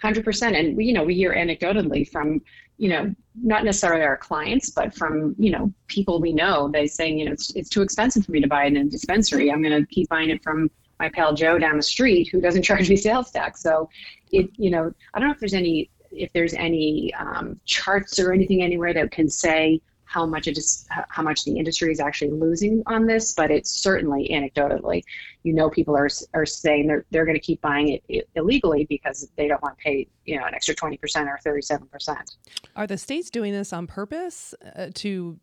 100% 0.02 0.60
and 0.60 0.76
we 0.76 0.86
you 0.86 0.94
know 0.94 1.04
we 1.04 1.14
hear 1.14 1.36
anecdotally 1.36 2.10
from 2.10 2.42
you 2.80 2.90
know 2.90 3.14
not 3.42 3.64
necessarily 3.64 4.04
our 4.04 4.18
clients 4.18 4.70
but 4.72 4.96
from 4.96 5.36
you 5.38 5.52
know 5.52 5.72
people 5.88 6.20
we 6.20 6.34
know 6.34 6.70
they 6.70 6.88
saying 6.88 7.20
you 7.20 7.26
know 7.26 7.32
it's, 7.34 7.54
it's 7.56 7.70
too 7.70 7.82
expensive 7.82 8.26
for 8.26 8.32
me 8.32 8.42
to 8.42 8.48
buy 8.48 8.64
it 8.64 8.68
in 8.74 8.78
a 8.78 8.84
dispensary. 8.86 9.52
I'm 9.52 9.62
going 9.62 9.80
to 9.80 9.86
keep 9.88 10.10
buying 10.10 10.30
it 10.30 10.42
from 10.42 10.72
my 11.00 11.10
pal 11.10 11.34
joe 11.36 11.60
down 11.60 11.78
the 11.78 11.84
street 11.84 12.30
who 12.30 12.42
doesn't 12.42 12.64
charge 12.70 12.90
me 12.90 12.96
sales 12.96 13.30
tax. 13.32 13.62
So 13.62 13.90
it 14.32 14.50
you 14.58 14.72
know 14.72 14.92
i 15.14 15.20
don't 15.20 15.28
know 15.28 15.34
if 15.34 15.40
there's 15.40 15.54
any 15.54 15.90
if 16.12 16.32
there's 16.34 16.56
any 16.56 17.14
um, 17.14 17.60
charts 17.66 18.18
or 18.18 18.32
anything 18.34 18.64
anywhere 18.64 18.94
that 18.94 19.12
can 19.12 19.30
say 19.30 19.80
how 20.10 20.26
much 20.26 20.48
it 20.48 20.58
is 20.58 20.88
how 21.10 21.22
much 21.22 21.46
the 21.46 21.58
industry 21.58 21.92
is 21.92 22.00
actually 22.00 22.32
losing 22.32 22.82
on 22.88 23.06
this 23.06 23.34
but 23.34 23.52
it's 23.52 23.70
certainly 23.70 24.28
anecdotally 24.32 25.04
you 25.44 25.54
know 25.54 25.70
people 25.70 25.96
are 25.96 26.10
are 26.34 26.46
saying 26.46 26.88
they're 26.88 27.06
they're 27.12 27.26
going 27.26 27.36
to 27.38 27.42
keep 27.42 27.62
buying 27.62 28.00
it 28.10 28.28
illegally 28.36 28.86
because 28.90 29.30
they 29.38 29.48
don't 29.48 29.62
want 29.62 29.78
to 29.78 29.84
pay 29.84 30.08
you 30.26 30.38
know 30.38 30.46
an 30.46 30.56
extra 30.56 30.74
20% 30.74 30.98
or 31.28 31.40
37% 31.46 32.38
are 32.76 32.88
the 32.88 32.98
states 32.98 33.30
doing 33.30 33.54
this 33.54 33.72
on 33.72 33.86
purpose 33.86 34.56
uh, 34.76 34.88
to 34.96 35.40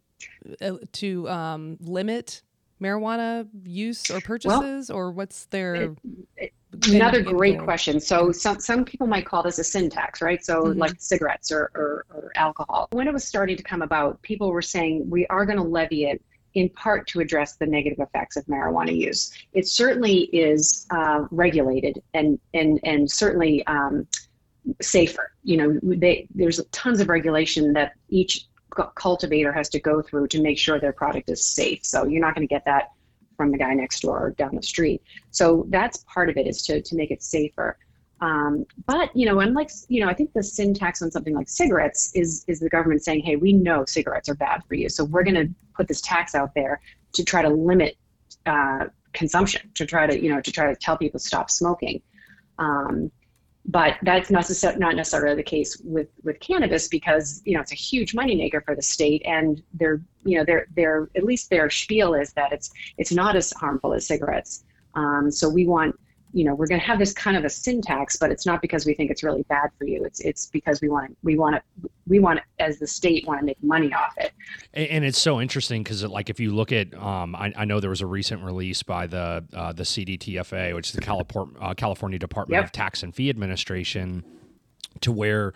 uh, 0.61 0.73
to 0.93 1.29
um, 1.29 1.77
limit 1.81 2.43
marijuana 2.81 3.47
use 3.65 4.11
or 4.11 4.21
purchases, 4.21 4.89
well, 4.89 4.99
or 4.99 5.11
what's 5.11 5.47
their? 5.47 5.95
It, 6.37 6.53
another 6.89 7.23
great 7.23 7.59
question. 7.59 8.01
So 8.01 8.33
some 8.33 8.61
some 8.61 8.85
people 8.85 9.07
might 9.07 9.27
call 9.27 9.43
this 9.43 9.59
a 9.59 9.65
sin 9.65 9.89
tax, 9.89 10.21
right? 10.21 10.45
So 10.45 10.65
mm-hmm. 10.65 10.79
like 10.79 10.95
cigarettes 10.99 11.51
or, 11.51 11.71
or, 11.75 12.07
or 12.11 12.33
alcohol. 12.37 12.89
When 12.93 13.07
it 13.07 13.13
was 13.13 13.25
starting 13.25 13.57
to 13.57 13.63
come 13.63 13.83
about, 13.83 14.21
people 14.23 14.51
were 14.51 14.63
saying 14.63 15.09
we 15.09 15.27
are 15.29 15.47
going 15.47 15.59
to 15.59 15.65
levy 15.65 16.05
it 16.07 16.23
in 16.55 16.71
part 16.71 17.07
to 17.09 17.21
address 17.21 17.57
the 17.57 17.67
negative 17.67 18.01
effects 18.01 18.37
of 18.37 18.45
marijuana 18.47 18.97
use. 18.97 19.31
It 19.53 19.69
certainly 19.69 20.25
is 20.33 20.87
uh, 20.91 21.27
regulated 21.31 22.03
and 22.15 22.39
and 22.55 22.81
and 22.83 23.11
certainly 23.11 23.67
um, 23.67 24.07
safer. 24.81 25.33
You 25.45 25.57
know, 25.59 25.81
they, 25.83 26.27
there's 26.35 26.61
tons 26.73 27.01
of 27.01 27.09
regulation 27.09 27.73
that 27.75 27.93
each 28.09 28.47
cultivator 28.95 29.53
has 29.53 29.69
to 29.71 29.81
go 29.81 30.03
through 30.03 30.29
to 30.29 30.43
make 30.43 30.59
sure 30.59 30.79
their 30.79 30.93
product 30.93 31.31
is 31.31 31.47
safe. 31.47 31.85
So 31.85 32.05
you're 32.05 32.21
not 32.21 32.35
going 32.35 32.47
to 32.47 32.53
get 32.53 32.65
that 32.67 32.91
from 33.37 33.53
the 33.53 33.59
guy 33.59 33.75
next 33.75 34.01
door 34.01 34.19
or 34.19 34.31
down 34.31 34.55
the 34.55 34.63
street. 34.63 35.03
So 35.31 35.67
that's 35.69 36.05
part 36.13 36.29
of 36.31 36.37
it 36.37 36.47
is 36.47 36.63
to, 36.67 36.81
to 36.81 36.97
make 36.97 37.11
it 37.11 37.23
safer. 37.23 37.79
Um, 38.21 38.65
but 38.87 39.15
you 39.15 39.27
know, 39.27 39.41
unlike 39.41 39.71
you 39.89 40.01
know, 40.01 40.09
I 40.09 40.15
think 40.15 40.33
the 40.33 40.43
sin 40.43 40.73
tax 40.73 41.03
on 41.03 41.11
something 41.11 41.35
like 41.35 41.49
cigarettes 41.49 42.13
is 42.15 42.45
is 42.49 42.61
the 42.61 42.71
government 42.71 43.05
saying, 43.05 43.21
hey, 43.21 43.37
we 43.37 43.53
know 43.53 43.85
cigarettes 43.85 44.29
are 44.29 44.35
bad 44.35 44.63
for 44.67 44.75
you, 44.75 44.89
so 44.89 45.05
we're 45.05 45.23
going 45.23 45.35
to 45.35 45.55
put 45.75 45.87
this 45.87 46.01
tax 46.01 46.35
out 46.35 46.55
there 46.55 46.81
to 47.13 47.25
try 47.25 47.43
to 47.43 47.49
limit 47.51 47.97
uh, 48.47 48.87
consumption, 49.13 49.71
to 49.75 49.85
try 49.85 50.07
to 50.07 50.23
you 50.23 50.33
know, 50.33 50.41
to 50.41 50.51
try 50.51 50.67
to 50.67 50.77
tell 50.77 50.97
people 50.97 51.21
to 51.21 51.27
stop 51.27 51.51
smoking. 51.51 52.01
Um, 52.59 53.11
but 53.69 53.97
that's 54.03 54.31
necessar- 54.31 54.79
not 54.79 54.95
necessarily 54.95 55.35
the 55.37 55.43
case 55.43 55.81
with, 55.85 56.09
with 56.23 56.39
cannabis 56.41 56.89
because 56.89 57.43
you 57.45 57.55
know 57.55 57.61
it's 57.61 57.73
a 57.73 57.77
huge 57.77 58.15
moneymaker 58.15 58.65
for 58.65 58.77
the 58.77 58.83
state, 58.83 59.23
and 59.25 59.63
they're 59.75 60.01
you 60.25 60.39
know 60.39 60.45
they're 60.45 60.67
they're 60.77 61.09
at 61.17 61.25
least 61.25 61.51
their 61.51 61.69
spiel 61.69 62.15
is 62.15 62.33
that 62.35 62.53
it's 62.53 62.71
it's 62.99 63.13
not 63.13 63.35
as 63.37 63.53
harmful 63.53 63.93
as 63.93 64.07
cigarettes. 64.07 64.65
Um, 64.95 65.31
so 65.31 65.49
we 65.49 65.67
want 65.67 65.99
you 66.37 66.45
know 66.45 66.55
we're 66.55 66.67
going 66.67 66.79
to 66.79 66.87
have 66.87 66.99
this 66.99 67.15
kind 67.15 67.35
of 67.35 67.47
a 67.47 67.49
sin 67.49 67.81
tax 67.81 68.17
but 68.17 68.31
it's 68.31 68.45
not 68.45 68.61
because 68.61 68.85
we 68.85 68.93
think 68.93 69.11
it's 69.11 69.23
really 69.23 69.43
bad 69.45 69.71
for 69.79 69.87
you 69.87 70.05
it's 70.05 70.21
it's 70.21 70.47
because 70.47 70.83
we 70.83 70.89
want 70.89 71.09
to 71.09 71.17
we 71.23 71.39
want 71.39 71.57
to 71.57 71.91
we 72.07 72.19
want 72.19 72.39
as 72.59 72.79
the 72.79 72.87
state 72.87 73.27
want 73.27 73.41
to 73.41 73.47
make 73.47 73.57
money 73.63 73.91
off 73.95 74.13
it 74.19 74.33
and, 74.75 74.87
and 74.89 75.05
it's 75.07 75.21
so 75.21 75.41
interesting 75.41 75.83
because 75.83 76.05
like 76.05 76.29
if 76.29 76.39
you 76.39 76.55
look 76.55 76.73
at 76.73 76.93
um, 76.95 77.35
I, 77.35 77.55
I, 77.57 77.65
know 77.65 77.81
there 77.81 77.89
was 77.89 78.03
a 78.03 78.07
recent 78.07 78.43
release 78.45 78.83
by 78.83 79.07
the 79.07 79.45
uh, 79.55 79.73
the 79.73 79.85
cdtfa 79.85 80.75
which 80.75 80.89
is 80.89 80.93
the 80.93 81.01
California, 81.01 81.59
uh, 81.59 81.73
california 81.73 82.19
department 82.19 82.59
yep. 82.59 82.65
of 82.67 82.73
tax 82.73 83.03
and 83.03 83.15
fee 83.15 83.31
administration 83.31 84.23
to 85.01 85.11
where 85.11 85.55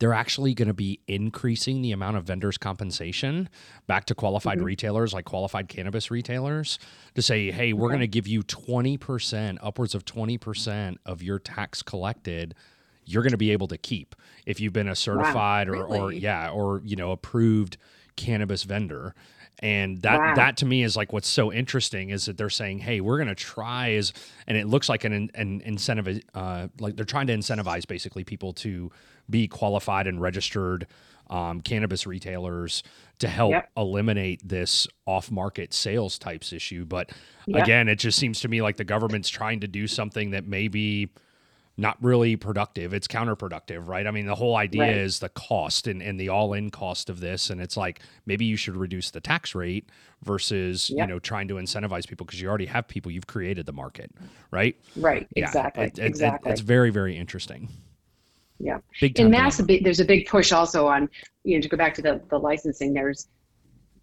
they're 0.00 0.14
actually 0.14 0.54
going 0.54 0.68
to 0.68 0.74
be 0.74 0.98
increasing 1.06 1.82
the 1.82 1.92
amount 1.92 2.16
of 2.16 2.24
vendors' 2.24 2.58
compensation 2.58 3.48
back 3.86 4.06
to 4.06 4.14
qualified 4.14 4.56
mm-hmm. 4.56 4.64
retailers, 4.64 5.14
like 5.14 5.26
qualified 5.26 5.68
cannabis 5.68 6.10
retailers, 6.10 6.78
to 7.14 7.22
say, 7.22 7.50
hey, 7.50 7.72
we're 7.72 7.86
okay. 7.86 7.92
going 7.92 8.00
to 8.00 8.08
give 8.08 8.26
you 8.26 8.42
20%, 8.42 9.58
upwards 9.62 9.94
of 9.94 10.04
20% 10.04 10.96
of 11.06 11.22
your 11.22 11.38
tax 11.38 11.82
collected 11.82 12.54
you're 13.06 13.22
going 13.22 13.32
to 13.32 13.38
be 13.38 13.50
able 13.50 13.66
to 13.66 13.78
keep 13.78 14.14
if 14.46 14.60
you've 14.60 14.72
been 14.72 14.88
a 14.88 14.94
certified 14.94 15.68
wow, 15.68 15.80
really? 15.80 15.98
or, 15.98 16.04
or 16.04 16.12
yeah 16.12 16.50
or 16.50 16.80
you 16.84 16.94
know 16.94 17.10
approved 17.10 17.76
cannabis 18.14 18.62
vendor 18.62 19.14
and 19.60 20.02
that 20.02 20.18
wow. 20.18 20.34
that 20.34 20.56
to 20.56 20.66
me 20.66 20.82
is 20.82 20.96
like 20.96 21.12
what's 21.12 21.28
so 21.28 21.52
interesting 21.52 22.10
is 22.10 22.26
that 22.26 22.36
they're 22.36 22.50
saying 22.50 22.78
hey 22.78 23.00
we're 23.00 23.16
going 23.16 23.28
to 23.28 23.34
try 23.34 23.92
as 23.92 24.12
and 24.46 24.56
it 24.56 24.66
looks 24.66 24.88
like 24.88 25.04
an, 25.04 25.30
an 25.34 25.60
incentive 25.64 26.22
uh, 26.34 26.68
like 26.78 26.96
they're 26.96 27.04
trying 27.04 27.26
to 27.26 27.34
incentivize 27.34 27.86
basically 27.86 28.24
people 28.24 28.52
to 28.52 28.90
be 29.30 29.48
qualified 29.48 30.06
and 30.06 30.20
registered 30.20 30.86
um, 31.28 31.60
cannabis 31.60 32.06
retailers 32.06 32.82
to 33.20 33.28
help 33.28 33.52
yep. 33.52 33.70
eliminate 33.76 34.40
this 34.46 34.88
off-market 35.06 35.72
sales 35.72 36.18
types 36.18 36.52
issue. 36.52 36.84
But 36.84 37.12
yep. 37.46 37.62
again, 37.62 37.88
it 37.88 37.96
just 37.96 38.18
seems 38.18 38.40
to 38.40 38.48
me 38.48 38.62
like 38.62 38.76
the 38.76 38.84
government's 38.84 39.28
trying 39.28 39.60
to 39.60 39.68
do 39.68 39.86
something 39.86 40.30
that 40.30 40.46
maybe 40.46 41.10
not 41.76 41.96
really 42.02 42.36
productive. 42.36 42.92
It's 42.92 43.06
counterproductive, 43.06 43.86
right? 43.86 44.06
I 44.06 44.10
mean, 44.10 44.26
the 44.26 44.34
whole 44.34 44.56
idea 44.56 44.82
right. 44.82 44.96
is 44.96 45.18
the 45.18 45.28
cost 45.30 45.86
and, 45.86 46.02
and 46.02 46.18
the 46.18 46.28
all-in 46.28 46.70
cost 46.70 47.08
of 47.08 47.20
this. 47.20 47.48
And 47.48 47.60
it's 47.60 47.76
like 47.76 48.00
maybe 48.26 48.44
you 48.44 48.56
should 48.56 48.76
reduce 48.76 49.10
the 49.10 49.20
tax 49.20 49.54
rate 49.54 49.88
versus, 50.22 50.90
yep. 50.90 51.08
you 51.08 51.14
know, 51.14 51.18
trying 51.18 51.48
to 51.48 51.54
incentivize 51.54 52.08
people 52.08 52.26
because 52.26 52.40
you 52.40 52.48
already 52.48 52.66
have 52.66 52.88
people, 52.88 53.10
you've 53.10 53.28
created 53.28 53.66
the 53.66 53.72
market, 53.72 54.10
right? 54.50 54.76
Right. 54.96 55.26
Yeah. 55.36 55.46
Exactly. 55.46 55.84
It, 55.84 55.98
it, 55.98 56.04
exactly. 56.04 56.50
It, 56.50 56.52
it's 56.52 56.60
very, 56.60 56.90
very 56.90 57.16
interesting. 57.16 57.68
Yeah. 58.62 58.78
In 59.16 59.30
Mass, 59.30 59.58
a 59.58 59.62
big, 59.62 59.84
there's 59.84 60.00
a 60.00 60.04
big 60.04 60.28
push 60.28 60.52
also 60.52 60.86
on, 60.86 61.08
you 61.44 61.56
know, 61.56 61.62
to 61.62 61.68
go 61.68 61.78
back 61.78 61.94
to 61.94 62.02
the, 62.02 62.20
the 62.28 62.38
licensing, 62.38 62.92
there's, 62.92 63.28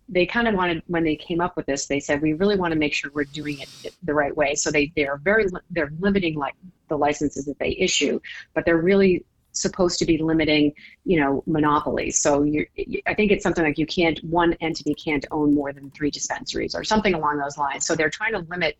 they 0.09 0.25
kind 0.25 0.47
of 0.47 0.55
wanted, 0.55 0.81
when 0.87 1.03
they 1.03 1.15
came 1.15 1.41
up 1.41 1.55
with 1.55 1.67
this, 1.67 1.85
they 1.85 1.99
said, 1.99 2.21
we 2.21 2.33
really 2.33 2.55
want 2.55 2.71
to 2.73 2.79
make 2.79 2.93
sure 2.93 3.11
we're 3.13 3.25
doing 3.25 3.59
it 3.59 3.93
the 4.03 4.13
right 4.13 4.35
way. 4.35 4.55
So 4.55 4.71
they, 4.71 4.91
they're 4.95 5.17
very, 5.17 5.45
they're 5.69 5.91
limiting 5.99 6.35
like 6.35 6.55
the 6.89 6.97
licenses 6.97 7.45
that 7.45 7.59
they 7.59 7.75
issue, 7.77 8.19
but 8.55 8.65
they're 8.65 8.81
really 8.81 9.25
supposed 9.51 9.99
to 9.99 10.05
be 10.05 10.17
limiting, 10.17 10.73
you 11.03 11.19
know, 11.19 11.43
monopolies. 11.45 12.19
So 12.19 12.43
you, 12.43 12.65
I 13.05 13.13
think 13.13 13.31
it's 13.31 13.43
something 13.43 13.63
like 13.63 13.77
you 13.77 13.85
can't, 13.85 14.19
one 14.23 14.53
entity 14.61 14.95
can't 14.95 15.25
own 15.29 15.53
more 15.53 15.73
than 15.73 15.91
three 15.91 16.09
dispensaries 16.09 16.73
or 16.73 16.83
something 16.83 17.13
along 17.13 17.37
those 17.37 17.57
lines. 17.57 17.85
So 17.85 17.95
they're 17.95 18.09
trying 18.09 18.33
to 18.33 18.39
limit 18.49 18.77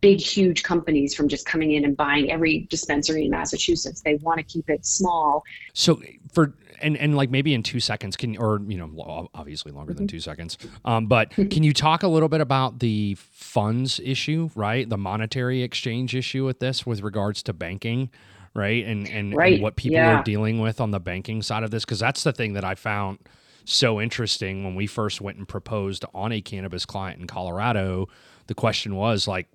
big, 0.00 0.20
huge 0.20 0.62
companies 0.62 1.14
from 1.14 1.28
just 1.28 1.46
coming 1.46 1.72
in 1.72 1.84
and 1.84 1.96
buying 1.96 2.30
every 2.30 2.66
dispensary 2.70 3.24
in 3.24 3.30
Massachusetts. 3.30 4.00
They 4.02 4.16
want 4.16 4.38
to 4.38 4.44
keep 4.44 4.70
it 4.70 4.86
small. 4.86 5.42
So 5.72 6.00
for 6.32 6.54
and 6.80 6.96
and 6.96 7.16
like 7.16 7.30
maybe 7.30 7.54
in 7.54 7.62
two 7.62 7.80
seconds 7.80 8.16
can 8.16 8.36
or 8.36 8.60
you 8.66 8.78
know 8.78 9.28
obviously 9.34 9.72
longer 9.72 9.92
mm-hmm. 9.92 9.98
than 9.98 10.08
two 10.08 10.20
seconds 10.20 10.58
um, 10.84 11.06
but 11.06 11.30
can 11.50 11.62
you 11.62 11.72
talk 11.72 12.02
a 12.02 12.08
little 12.08 12.28
bit 12.28 12.40
about 12.40 12.78
the 12.78 13.16
funds 13.18 14.00
issue 14.04 14.48
right 14.54 14.88
the 14.88 14.98
monetary 14.98 15.62
exchange 15.62 16.14
issue 16.14 16.44
with 16.44 16.60
this 16.60 16.86
with 16.86 17.02
regards 17.02 17.42
to 17.42 17.52
banking 17.52 18.10
right 18.54 18.84
and 18.84 19.08
and, 19.08 19.34
right. 19.34 19.54
and 19.54 19.62
what 19.62 19.76
people 19.76 19.96
yeah. 19.96 20.20
are 20.20 20.22
dealing 20.22 20.60
with 20.60 20.80
on 20.80 20.90
the 20.90 21.00
banking 21.00 21.42
side 21.42 21.62
of 21.62 21.70
this 21.70 21.84
because 21.84 21.98
that's 21.98 22.22
the 22.22 22.32
thing 22.32 22.52
that 22.52 22.64
i 22.64 22.74
found 22.74 23.18
so 23.64 24.00
interesting 24.00 24.64
when 24.64 24.74
we 24.74 24.86
first 24.86 25.20
went 25.20 25.36
and 25.36 25.48
proposed 25.48 26.04
on 26.14 26.32
a 26.32 26.40
cannabis 26.40 26.86
client 26.86 27.20
in 27.20 27.26
colorado 27.26 28.06
the 28.46 28.54
question 28.54 28.94
was 28.94 29.26
like 29.28 29.48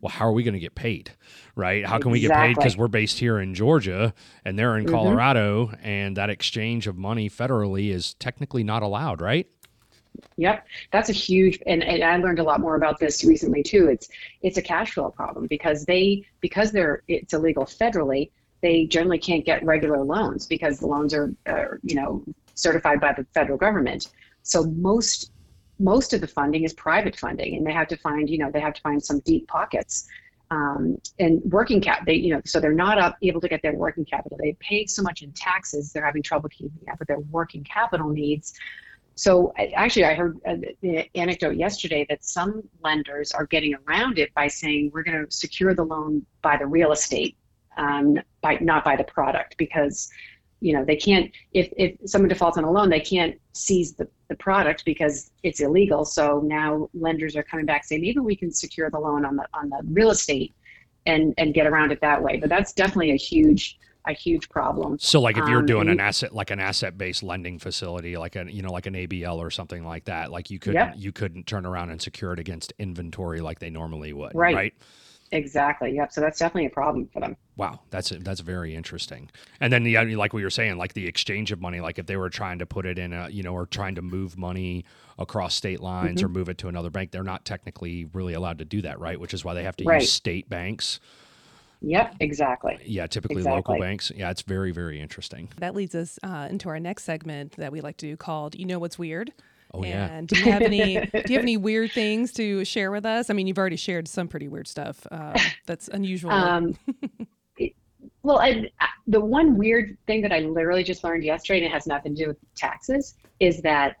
well, 0.00 0.10
how 0.10 0.26
are 0.26 0.32
we 0.32 0.42
going 0.42 0.54
to 0.54 0.60
get 0.60 0.74
paid? 0.74 1.10
Right? 1.56 1.84
How 1.84 1.98
can 1.98 2.10
exactly. 2.10 2.12
we 2.12 2.20
get 2.20 2.36
paid? 2.36 2.56
Because 2.56 2.76
we're 2.76 2.88
based 2.88 3.18
here 3.18 3.38
in 3.38 3.54
Georgia 3.54 4.14
and 4.44 4.58
they're 4.58 4.76
in 4.76 4.84
mm-hmm. 4.84 4.94
Colorado, 4.94 5.72
and 5.82 6.16
that 6.16 6.30
exchange 6.30 6.86
of 6.86 6.96
money 6.96 7.28
federally 7.28 7.90
is 7.90 8.14
technically 8.14 8.64
not 8.64 8.82
allowed, 8.82 9.20
right? 9.20 9.46
Yep, 10.36 10.66
that's 10.92 11.08
a 11.08 11.12
huge, 11.12 11.60
and, 11.66 11.82
and 11.82 12.02
I 12.02 12.16
learned 12.16 12.40
a 12.40 12.42
lot 12.42 12.60
more 12.60 12.74
about 12.74 12.98
this 12.98 13.24
recently 13.24 13.62
too. 13.62 13.88
It's 13.88 14.08
it's 14.42 14.58
a 14.58 14.62
cash 14.62 14.94
flow 14.94 15.10
problem 15.10 15.46
because 15.46 15.84
they 15.84 16.24
because 16.40 16.72
they're 16.72 17.02
it's 17.08 17.32
illegal 17.32 17.64
federally. 17.64 18.30
They 18.60 18.86
generally 18.86 19.18
can't 19.18 19.44
get 19.44 19.64
regular 19.64 20.02
loans 20.02 20.46
because 20.46 20.80
the 20.80 20.86
loans 20.86 21.14
are, 21.14 21.32
are 21.46 21.78
you 21.82 21.94
know 21.94 22.24
certified 22.54 23.00
by 23.00 23.12
the 23.12 23.24
federal 23.34 23.56
government. 23.56 24.08
So 24.42 24.64
most 24.64 25.30
most 25.80 26.12
of 26.12 26.20
the 26.20 26.26
funding 26.26 26.64
is 26.64 26.72
private 26.74 27.16
funding, 27.16 27.56
and 27.56 27.66
they 27.66 27.72
have 27.72 27.88
to 27.88 27.96
find, 27.96 28.28
you 28.28 28.38
know, 28.38 28.50
they 28.52 28.60
have 28.60 28.74
to 28.74 28.80
find 28.82 29.02
some 29.02 29.18
deep 29.20 29.48
pockets. 29.48 30.06
Um, 30.52 30.98
and 31.18 31.40
working 31.44 31.80
cap, 31.80 32.04
they, 32.06 32.14
you 32.14 32.34
know, 32.34 32.40
so 32.44 32.60
they're 32.60 32.72
not 32.72 32.98
up, 32.98 33.16
able 33.22 33.40
to 33.40 33.48
get 33.48 33.62
their 33.62 33.74
working 33.74 34.04
capital. 34.04 34.36
They 34.40 34.56
paid 34.60 34.90
so 34.90 35.02
much 35.02 35.22
in 35.22 35.32
taxes, 35.32 35.92
they're 35.92 36.04
having 36.04 36.22
trouble 36.22 36.48
keeping 36.48 36.88
up 36.90 36.98
with 36.98 37.08
their 37.08 37.20
working 37.20 37.64
capital 37.64 38.08
needs. 38.08 38.52
So 39.14 39.52
actually, 39.76 40.04
I 40.06 40.14
heard 40.14 40.38
an 40.44 40.64
anecdote 41.14 41.56
yesterday 41.56 42.06
that 42.08 42.24
some 42.24 42.62
lenders 42.82 43.32
are 43.32 43.46
getting 43.46 43.74
around 43.86 44.18
it 44.18 44.32
by 44.34 44.48
saying 44.48 44.90
we're 44.94 45.02
going 45.02 45.24
to 45.24 45.30
secure 45.30 45.74
the 45.74 45.84
loan 45.84 46.24
by 46.42 46.56
the 46.56 46.66
real 46.66 46.92
estate, 46.92 47.36
um, 47.76 48.18
by 48.40 48.58
not 48.60 48.82
by 48.84 48.96
the 48.96 49.04
product, 49.04 49.56
because 49.58 50.10
you 50.60 50.72
know 50.72 50.84
they 50.84 50.96
can't 50.96 51.30
if 51.52 51.72
if 51.76 51.96
someone 52.08 52.28
defaults 52.28 52.58
on 52.58 52.64
a 52.64 52.70
loan, 52.70 52.90
they 52.90 53.00
can't 53.00 53.38
seize 53.52 53.94
the 53.94 54.08
the 54.28 54.36
product 54.36 54.84
because 54.84 55.30
it's 55.42 55.60
illegal. 55.60 56.04
So 56.04 56.40
now 56.44 56.88
lenders 56.94 57.36
are 57.36 57.42
coming 57.42 57.66
back 57.66 57.84
saying 57.84 58.00
maybe 58.00 58.20
we 58.20 58.36
can 58.36 58.52
secure 58.52 58.90
the 58.90 58.98
loan 58.98 59.24
on 59.24 59.36
the 59.36 59.46
on 59.54 59.70
the 59.70 59.80
real 59.90 60.10
estate 60.10 60.54
and 61.06 61.34
and 61.38 61.54
get 61.54 61.66
around 61.66 61.92
it 61.92 62.00
that 62.00 62.22
way. 62.22 62.36
But 62.36 62.48
that's 62.48 62.72
definitely 62.72 63.12
a 63.12 63.16
huge 63.16 63.78
a 64.06 64.12
huge 64.12 64.48
problem. 64.48 64.98
So 64.98 65.20
like 65.20 65.36
if 65.36 65.46
you're 65.48 65.60
um, 65.60 65.66
doing 65.66 65.88
an 65.88 66.00
asset 66.00 66.34
like 66.34 66.50
an 66.50 66.60
asset 66.60 66.96
based 66.96 67.22
lending 67.22 67.58
facility, 67.58 68.16
like 68.16 68.36
a 68.36 68.50
you 68.50 68.62
know 68.62 68.72
like 68.72 68.86
an 68.86 68.94
ABL 68.94 69.36
or 69.36 69.50
something 69.50 69.84
like 69.84 70.04
that, 70.04 70.30
like 70.30 70.50
you 70.50 70.58
couldn't 70.58 70.76
yep. 70.76 70.94
you 70.96 71.12
couldn't 71.12 71.46
turn 71.46 71.66
around 71.66 71.90
and 71.90 72.00
secure 72.00 72.32
it 72.32 72.38
against 72.38 72.72
inventory 72.78 73.40
like 73.40 73.58
they 73.58 73.70
normally 73.70 74.12
would, 74.12 74.34
right? 74.34 74.54
right? 74.54 74.74
Exactly. 75.32 75.94
Yep. 75.94 76.12
So 76.12 76.20
that's 76.20 76.38
definitely 76.38 76.66
a 76.66 76.70
problem 76.70 77.08
for 77.12 77.20
them. 77.20 77.36
Wow, 77.56 77.80
that's 77.90 78.10
that's 78.10 78.40
very 78.40 78.74
interesting. 78.74 79.30
And 79.60 79.72
then, 79.72 79.84
yeah, 79.84 80.02
like 80.02 80.32
we 80.32 80.42
were 80.42 80.50
saying, 80.50 80.76
like 80.76 80.94
the 80.94 81.06
exchange 81.06 81.52
of 81.52 81.60
money, 81.60 81.80
like 81.80 81.98
if 81.98 82.06
they 82.06 82.16
were 82.16 82.30
trying 82.30 82.58
to 82.58 82.66
put 82.66 82.84
it 82.84 82.98
in 82.98 83.12
a, 83.12 83.28
you 83.28 83.42
know, 83.42 83.52
or 83.52 83.66
trying 83.66 83.94
to 83.94 84.02
move 84.02 84.36
money 84.36 84.84
across 85.18 85.54
state 85.54 85.80
lines 85.80 86.20
mm-hmm. 86.20 86.26
or 86.26 86.28
move 86.30 86.48
it 86.48 86.58
to 86.58 86.68
another 86.68 86.90
bank, 86.90 87.12
they're 87.12 87.22
not 87.22 87.44
technically 87.44 88.06
really 88.12 88.32
allowed 88.32 88.58
to 88.58 88.64
do 88.64 88.82
that, 88.82 88.98
right? 88.98 89.20
Which 89.20 89.34
is 89.34 89.44
why 89.44 89.54
they 89.54 89.62
have 89.62 89.76
to 89.76 89.84
right. 89.84 90.00
use 90.00 90.10
state 90.10 90.48
banks. 90.48 90.98
Yep, 91.82 92.16
exactly. 92.20 92.78
Yeah, 92.84 93.06
typically 93.06 93.38
exactly. 93.38 93.56
local 93.56 93.78
banks. 93.78 94.10
Yeah, 94.14 94.30
it's 94.30 94.42
very, 94.42 94.70
very 94.70 95.00
interesting. 95.00 95.48
That 95.58 95.74
leads 95.74 95.94
us 95.94 96.18
uh, 96.22 96.48
into 96.50 96.68
our 96.68 96.80
next 96.80 97.04
segment 97.04 97.56
that 97.56 97.72
we 97.72 97.80
like 97.80 97.96
to 97.98 98.06
do 98.06 98.16
called 98.16 98.54
"You 98.54 98.66
Know 98.66 98.78
What's 98.78 98.98
Weird." 98.98 99.32
Oh, 99.72 99.84
yeah. 99.84 100.20
Do 100.26 100.38
you 100.38 100.50
have 100.50 100.62
any 100.62 100.94
do 101.06 101.22
you 101.28 101.34
have 101.36 101.42
any 101.42 101.56
weird 101.56 101.92
things 101.92 102.32
to 102.32 102.64
share 102.64 102.90
with 102.90 103.06
us? 103.06 103.30
I 103.30 103.34
mean, 103.34 103.46
you've 103.46 103.58
already 103.58 103.76
shared 103.76 104.08
some 104.08 104.28
pretty 104.28 104.48
weird 104.48 104.66
stuff 104.68 105.06
uh, 105.10 105.38
that's 105.66 105.88
unusual. 105.88 106.32
Um, 106.32 106.76
it- 107.58 107.74
well, 108.22 108.38
I, 108.38 108.70
the 109.06 109.20
one 109.20 109.56
weird 109.56 109.96
thing 110.06 110.22
that 110.22 110.32
I 110.32 110.40
literally 110.40 110.82
just 110.82 111.04
learned 111.04 111.22
yesterday, 111.24 111.58
and 111.60 111.66
it 111.66 111.72
has 111.72 111.86
nothing 111.86 112.14
to 112.16 112.22
do 112.24 112.28
with 112.28 112.36
taxes, 112.54 113.14
is 113.40 113.62
that 113.62 113.96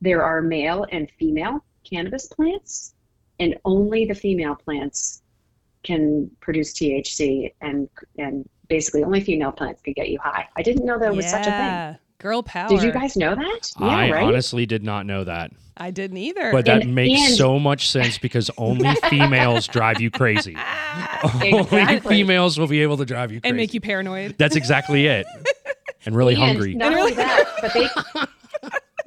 there 0.00 0.22
are 0.22 0.42
male 0.42 0.86
and 0.92 1.10
female 1.18 1.64
cannabis 1.88 2.26
plants, 2.26 2.94
and 3.38 3.56
only 3.64 4.04
the 4.06 4.14
female 4.14 4.54
plants 4.56 5.22
can 5.84 6.30
produce 6.40 6.72
THC, 6.74 7.52
and 7.60 7.88
and 8.18 8.48
basically 8.68 9.04
only 9.04 9.20
female 9.20 9.52
plants 9.52 9.80
can 9.82 9.92
get 9.92 10.08
you 10.08 10.18
high. 10.18 10.48
I 10.56 10.62
didn't 10.62 10.84
know 10.84 10.98
there 10.98 11.12
was 11.12 11.26
such 11.30 11.46
a 11.46 11.50
thing. 11.50 11.98
Yeah. 12.18 12.22
Girl 12.22 12.42
power. 12.42 12.68
Did 12.68 12.82
you 12.82 12.92
guys 12.92 13.16
know 13.16 13.34
that? 13.34 13.72
Yeah, 13.80 13.86
I 13.86 14.10
right. 14.10 14.24
honestly 14.24 14.66
did 14.66 14.82
not 14.82 15.06
know 15.06 15.24
that. 15.24 15.52
I 15.76 15.90
didn't 15.90 16.16
either. 16.16 16.52
But 16.52 16.64
that 16.64 16.82
And- 16.82 16.94
makes 16.94 17.20
and- 17.20 17.34
so 17.36 17.58
much 17.58 17.90
sense 17.90 18.16
because 18.18 18.50
only 18.56 18.94
females 19.10 19.66
drive 19.66 20.00
you 20.00 20.10
crazy. 20.10 20.56
Only 21.42 22.00
females 22.00 22.58
will 22.58 22.66
be 22.66 22.82
able 22.82 22.96
to 22.98 23.04
drive 23.04 23.32
you 23.32 23.40
crazy. 23.40 23.50
and 23.50 23.56
make 23.56 23.74
you 23.74 23.80
paranoid. 23.80 24.36
That's 24.38 24.56
exactly 24.56 25.06
it. 25.06 25.26
And 26.04 26.14
really 26.16 26.34
and 26.34 26.42
hungry. 26.42 26.74
Not 26.74 26.92
only 26.94 27.12
that, 27.14 27.44
but 27.60 27.72
they 27.74 27.88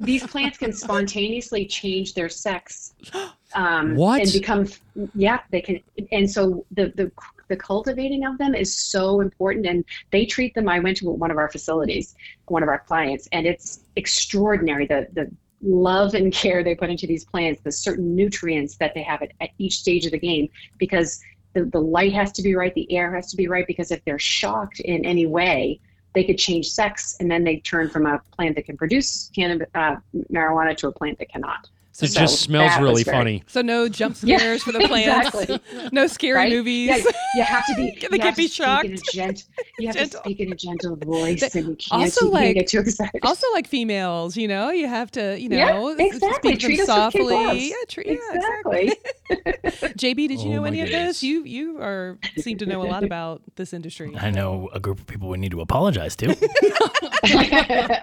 these 0.00 0.26
plants 0.26 0.58
can 0.58 0.72
spontaneously 0.72 1.66
change 1.66 2.14
their 2.14 2.28
sex. 2.28 2.94
Um, 3.52 3.96
What? 3.96 4.22
And 4.22 4.32
become 4.32 4.68
yeah, 5.16 5.40
they 5.50 5.60
can. 5.60 5.80
And 6.12 6.30
so 6.30 6.64
the 6.70 6.92
the 6.94 7.10
the 7.50 7.56
cultivating 7.56 8.24
of 8.24 8.38
them 8.38 8.54
is 8.54 8.74
so 8.74 9.20
important, 9.20 9.66
and 9.66 9.84
they 10.10 10.24
treat 10.24 10.54
them. 10.54 10.68
I 10.68 10.78
went 10.78 10.96
to 10.98 11.10
one 11.10 11.30
of 11.30 11.36
our 11.36 11.50
facilities, 11.50 12.14
one 12.46 12.62
of 12.62 12.70
our 12.70 12.78
clients, 12.78 13.28
and 13.32 13.46
it's 13.46 13.80
extraordinary. 13.96 14.86
The 14.86 15.08
the 15.12 15.30
love 15.62 16.14
and 16.14 16.32
care 16.42 16.64
they 16.64 16.74
put 16.74 16.88
into 16.88 17.06
these 17.06 17.24
plants, 17.24 17.60
the 17.62 17.72
certain 17.72 18.16
nutrients 18.16 18.76
that 18.76 18.94
they 18.94 19.02
have 19.02 19.20
at, 19.20 19.32
at 19.40 19.50
each 19.58 19.78
stage 19.78 20.06
of 20.06 20.12
the 20.12 20.18
game, 20.18 20.48
because 20.78 21.20
the, 21.52 21.64
the 21.64 21.80
light 21.80 22.12
has 22.12 22.32
to 22.32 22.42
be 22.42 22.54
right, 22.54 22.72
the 22.74 22.90
air 22.92 23.14
has 23.14 23.30
to 23.32 23.36
be 23.36 23.48
right, 23.48 23.66
because 23.66 23.90
if 23.90 24.02
they're 24.04 24.18
shocked 24.18 24.80
in 24.80 25.04
any 25.04 25.26
way, 25.26 25.80
they 26.14 26.24
could 26.24 26.38
change 26.38 26.70
sex 26.70 27.16
and 27.20 27.30
then 27.30 27.44
they 27.44 27.58
turn 27.58 27.88
from 27.88 28.06
a 28.06 28.20
plant 28.32 28.56
that 28.56 28.64
can 28.64 28.76
produce 28.76 29.30
cannabis, 29.34 29.68
uh, 29.74 29.96
marijuana 30.32 30.76
to 30.76 30.88
a 30.88 30.92
plant 30.92 31.18
that 31.18 31.30
cannot. 31.30 31.68
It 32.02 32.12
just 32.12 32.40
smells 32.40 32.72
really 32.80 33.02
very- 33.04 33.16
funny. 33.16 33.42
So 33.46 33.62
no 33.62 33.88
jump 33.88 34.16
Yeah, 34.22 34.38
scares 34.38 34.62
for 34.62 34.72
the 34.72 34.80
plants. 34.80 35.28
exactly. 35.34 35.60
No 35.92 36.06
scary 36.06 36.34
Right? 36.34 36.52
movies. 36.52 36.88
Yeah, 36.88 37.02
you 37.36 37.42
have 37.44 37.66
to 37.66 37.74
be. 37.74 37.82
They 38.10 38.16
you 38.16 38.22
can't 38.22 38.22
have 38.22 38.34
to 38.34 38.42
be 38.42 38.48
speak 38.48 38.60
In 38.84 38.92
a 38.92 38.96
shocked. 38.96 39.12
gent, 39.12 39.44
you 39.78 39.86
have 39.88 39.96
Gentle. 39.96 40.20
to 40.20 40.24
speak 40.28 40.40
in 40.40 40.52
a 40.52 40.56
gentle 40.56 40.96
voice, 40.96 41.40
They- 41.52 41.60
and 41.60 41.68
you 41.70 41.76
can't, 41.76 42.02
also, 42.02 42.26
you 42.26 42.30
can't 42.32 42.44
like- 42.46 42.54
get 42.56 42.66
too 42.68 42.80
excited. 42.80 43.20
Also, 43.24 43.46
like 43.52 43.66
females, 43.68 44.36
you 44.36 44.48
know, 44.48 44.70
you 44.70 44.86
have 44.88 45.10
to, 45.12 45.38
you 45.40 45.48
know, 45.48 45.88
s- 45.88 45.96
exactly. 45.98 46.56
speak 46.56 46.60
to 46.60 46.66
them 46.68 46.76
Treat 46.76 46.80
us 46.80 46.88
with 46.88 47.12
kid 47.12 47.26
softly. 47.28 47.68
Yeah, 47.68 47.74
treat, 47.88 48.06
yeah, 48.06 48.12
exactly. 48.34 48.92
exactly. 49.30 49.90
JB, 49.94 50.28
did 50.28 50.40
you 50.40 50.50
Oh 50.50 50.54
know 50.54 50.60
my 50.62 50.68
any 50.68 50.80
of 50.82 50.88
this? 50.88 51.22
You 51.22 51.44
you 51.44 51.78
are 51.80 52.18
seem 52.38 52.58
to 52.58 52.66
know 52.66 52.82
a 52.82 52.88
lot 52.94 53.04
about 53.04 53.42
this 53.56 53.72
industry. 53.72 54.16
I 54.18 54.30
know 54.30 54.68
a 54.72 54.80
group 54.80 54.98
of 54.98 55.06
people 55.06 55.28
we 55.28 55.38
need 55.38 55.52
to 55.52 55.60
apologize 55.60 56.16
to. 56.16 56.34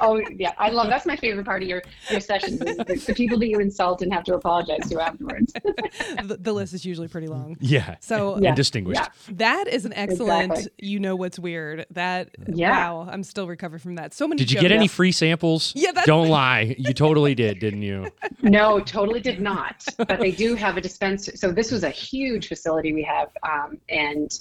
oh 0.02 0.22
yeah, 0.36 0.54
I 0.58 0.70
love 0.70 0.88
that's 0.88 1.06
my 1.06 1.16
favorite 1.16 1.46
part 1.46 1.62
of 1.64 1.68
your 1.70 1.82
your 2.10 2.20
sessions. 2.20 2.62
is 2.62 2.78
The, 2.78 3.04
the 3.08 3.14
people 3.14 3.38
that 3.40 3.48
you 3.48 3.60
insult 3.60 3.87
and 4.02 4.12
have 4.14 4.24
to 4.26 4.34
apologize 4.36 4.90
to 4.90 5.02
afterwards. 5.02 5.54
the, 6.24 6.38
the 6.40 6.54
list 6.54 6.74
is 6.74 6.86
usually 6.86 7.08
pretty 7.08 7.28
long. 7.28 7.58
Yeah. 7.60 7.96
So 8.00 8.38
Yeah. 8.40 8.50
And 8.50 8.56
distinguished. 8.58 9.02
Yeah. 9.02 9.36
that 9.36 9.68
is 9.68 9.86
an 9.86 9.94
excellent. 9.94 10.52
Exactly. 10.52 10.88
You 10.88 11.00
know 11.00 11.16
what's 11.16 11.40
weird? 11.40 11.86
That 11.92 12.30
Yeah. 12.48 12.72
wow, 12.92 13.08
I'm 13.12 13.24
still 13.24 13.48
recovering 13.48 13.80
from 13.80 13.96
that. 13.96 14.14
So 14.14 14.28
many. 14.28 14.40
Did 14.40 14.52
you 14.52 14.56
jokes. 14.56 14.62
get 14.64 14.72
any 14.72 14.88
free 14.88 15.12
samples? 15.12 15.74
Yeah, 15.76 15.92
that's- 15.92 16.06
Don't 16.08 16.28
lie. 16.30 16.76
You 16.78 16.94
totally 16.94 17.36
did, 17.36 17.60
didn't 17.60 17.82
you? 17.84 18.12
No, 18.42 18.80
totally 18.80 19.20
did 19.20 19.42
not. 19.42 19.84
But 19.98 20.20
they 20.20 20.32
do 20.32 20.56
have 20.56 20.78
a 20.78 20.82
dispenser. 20.82 21.36
So 21.36 21.52
this 21.52 21.72
was 21.72 21.84
a 21.84 21.90
huge 21.90 22.48
facility 22.48 22.94
we 22.94 23.04
have, 23.04 23.30
um, 23.44 23.78
and 23.90 24.32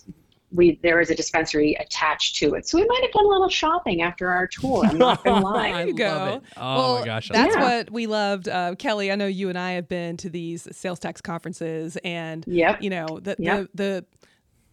we 0.53 0.79
there 0.83 1.01
is 1.01 1.11
a 1.11 1.15
dispensary 1.15 1.75
attached 1.81 2.37
to 2.37 2.55
it. 2.55 2.69
So 2.69 2.79
we 2.79 2.87
might 2.87 3.01
have 3.03 3.11
done 3.13 3.25
a 3.25 3.29
little 3.29 3.49
shopping 3.49 4.03
after 4.03 4.29
our 4.31 4.47
tour. 4.47 4.85
I'm 4.87 4.97
not 4.99 5.25
gonna 5.25 5.45
lie. 5.45 5.69
I 5.69 5.73
There 5.73 5.87
you 5.89 5.95
go. 5.95 6.05
love 6.07 6.37
it. 6.37 6.43
Oh 6.57 6.77
well, 6.77 6.99
my 7.01 7.05
gosh. 7.05 7.29
That's 7.33 7.55
Yeah. 7.57 7.63
what 7.79 7.91
we 7.91 8.07
loved. 8.07 8.49
Uh, 8.49 8.75
Kelly, 8.77 9.11
I 9.11 9.17
know 9.17 9.27
you 9.27 9.49
and 9.49 9.59
I 9.59 9.73
have 9.73 9.89
been 9.89 10.17
to 10.19 10.31
these 10.31 10.69
sales 10.77 10.99
tax 11.01 11.21
conferences, 11.21 11.97
and 12.05 12.45
Yep. 12.47 12.83
you 12.83 12.91
know 12.91 13.19
the 13.21 13.35
Yep. 13.39 13.69
the, 13.75 13.83
the 13.83 14.05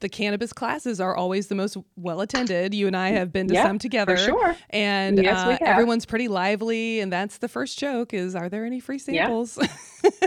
the 0.04 0.10
cannabis 0.10 0.54
classes 0.54 1.02
are 1.02 1.16
always 1.16 1.48
the 1.48 1.56
most 1.56 1.76
well 1.96 2.22
attended. 2.22 2.76
You 2.76 2.86
and 2.86 2.96
I 2.96 3.10
have 3.10 3.34
been 3.34 3.48
to 3.48 3.56
Yep, 3.56 3.66
some 3.66 3.80
together, 3.80 4.16
For 4.16 4.24
sure. 4.24 4.56
and 4.70 5.18
Yes, 5.18 5.44
uh, 5.44 5.58
everyone's 5.66 6.06
pretty 6.06 6.28
lively. 6.28 7.00
And 7.00 7.12
that's 7.12 7.40
the 7.40 7.48
first 7.48 7.80
joke: 7.80 8.14
is 8.14 8.36
are 8.36 8.50
there 8.50 8.66
any 8.66 8.80
free 8.80 9.00
Yeah. 9.08 9.26
samples? 9.26 9.58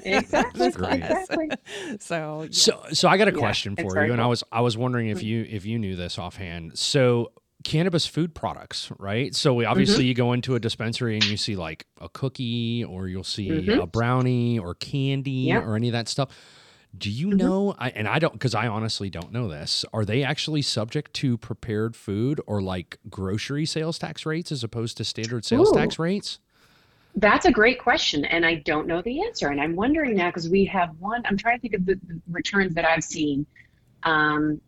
Exactly. 0.03 0.67
Exactly. 0.69 1.51
so 2.01 2.43
yeah. 2.43 2.49
So, 2.51 2.83
so 2.93 3.09
I 3.09 3.17
got 3.19 3.29
a 3.29 3.33
Yeah, 3.33 3.39
question 3.39 3.77
for 3.77 4.05
you, 4.05 4.13
and 4.13 4.21
I 4.23 4.27
was 4.27 4.43
I 4.51 4.61
was 4.63 4.77
wondering 4.77 5.09
if 5.09 5.23
you 5.23 5.47
if 5.49 5.67
you 5.67 5.79
knew 5.79 5.97
this 5.97 6.19
offhand. 6.19 6.79
So, 6.79 7.33
cannabis 7.65 8.07
food 8.07 8.35
products, 8.35 8.91
right? 8.99 9.35
So, 9.35 9.53
we, 9.55 9.65
obviously, 9.65 10.05
Mm-hmm. 10.05 10.09
you 10.09 10.15
go 10.15 10.33
into 10.33 10.55
a 10.55 10.61
dispensary 10.61 11.19
and 11.19 11.27
you 11.29 11.37
see 11.37 11.57
like 11.57 11.87
a 12.01 12.09
cookie, 12.09 12.85
or 12.85 13.09
you'll 13.09 13.25
see 13.25 13.49
Mhm. 13.51 13.83
a 13.83 13.87
brownie, 13.87 14.59
or 14.59 14.75
candy, 14.75 15.49
Yep. 15.49 15.63
or 15.65 15.77
any 15.77 15.89
of 15.89 15.93
that 15.93 16.09
stuff. 16.09 16.29
Do 16.97 17.11
you 17.11 17.29
Mm-hmm. 17.29 17.37
know? 17.37 17.75
I, 17.79 17.91
and 17.91 18.09
I 18.09 18.19
don't, 18.19 18.33
because 18.33 18.55
I 18.55 18.67
honestly 18.69 19.11
don't 19.11 19.33
know 19.33 19.49
this. 19.49 19.85
Are 19.93 20.05
they 20.05 20.23
actually 20.23 20.63
subject 20.63 21.13
to 21.15 21.37
prepared 21.37 21.95
food 21.95 22.41
or 22.47 22.63
like 22.63 22.99
grocery 23.11 23.67
sales 23.67 23.99
tax 23.99 24.25
rates 24.25 24.51
as 24.51 24.65
opposed 24.65 24.97
to 24.99 25.05
standard 25.05 25.45
sales 25.45 25.71
Ooh. 25.71 25.75
tax 25.75 25.99
rates? 25.99 26.39
That's 27.19 27.47
a 27.47 27.51
great 27.53 27.79
question, 27.79 28.27
and 28.27 28.45
I 28.45 28.57
don't 28.57 28.87
know 28.87 29.01
the 29.01 29.23
answer. 29.23 29.49
And 29.49 29.59
I'm 29.61 29.75
wondering 29.75 30.15
now 30.15 30.29
because 30.29 30.51
we 30.51 30.67
have 30.67 30.91
one. 30.99 31.23
I'm 31.25 31.39
trying 31.39 31.57
to 31.57 31.63
think 31.63 31.75
of 31.75 31.87
the, 31.87 31.95
the 31.95 32.21
returns 32.31 32.75
that 32.75 32.85
I've 32.85 33.05
seen, 33.05 33.47
um, 34.03 34.61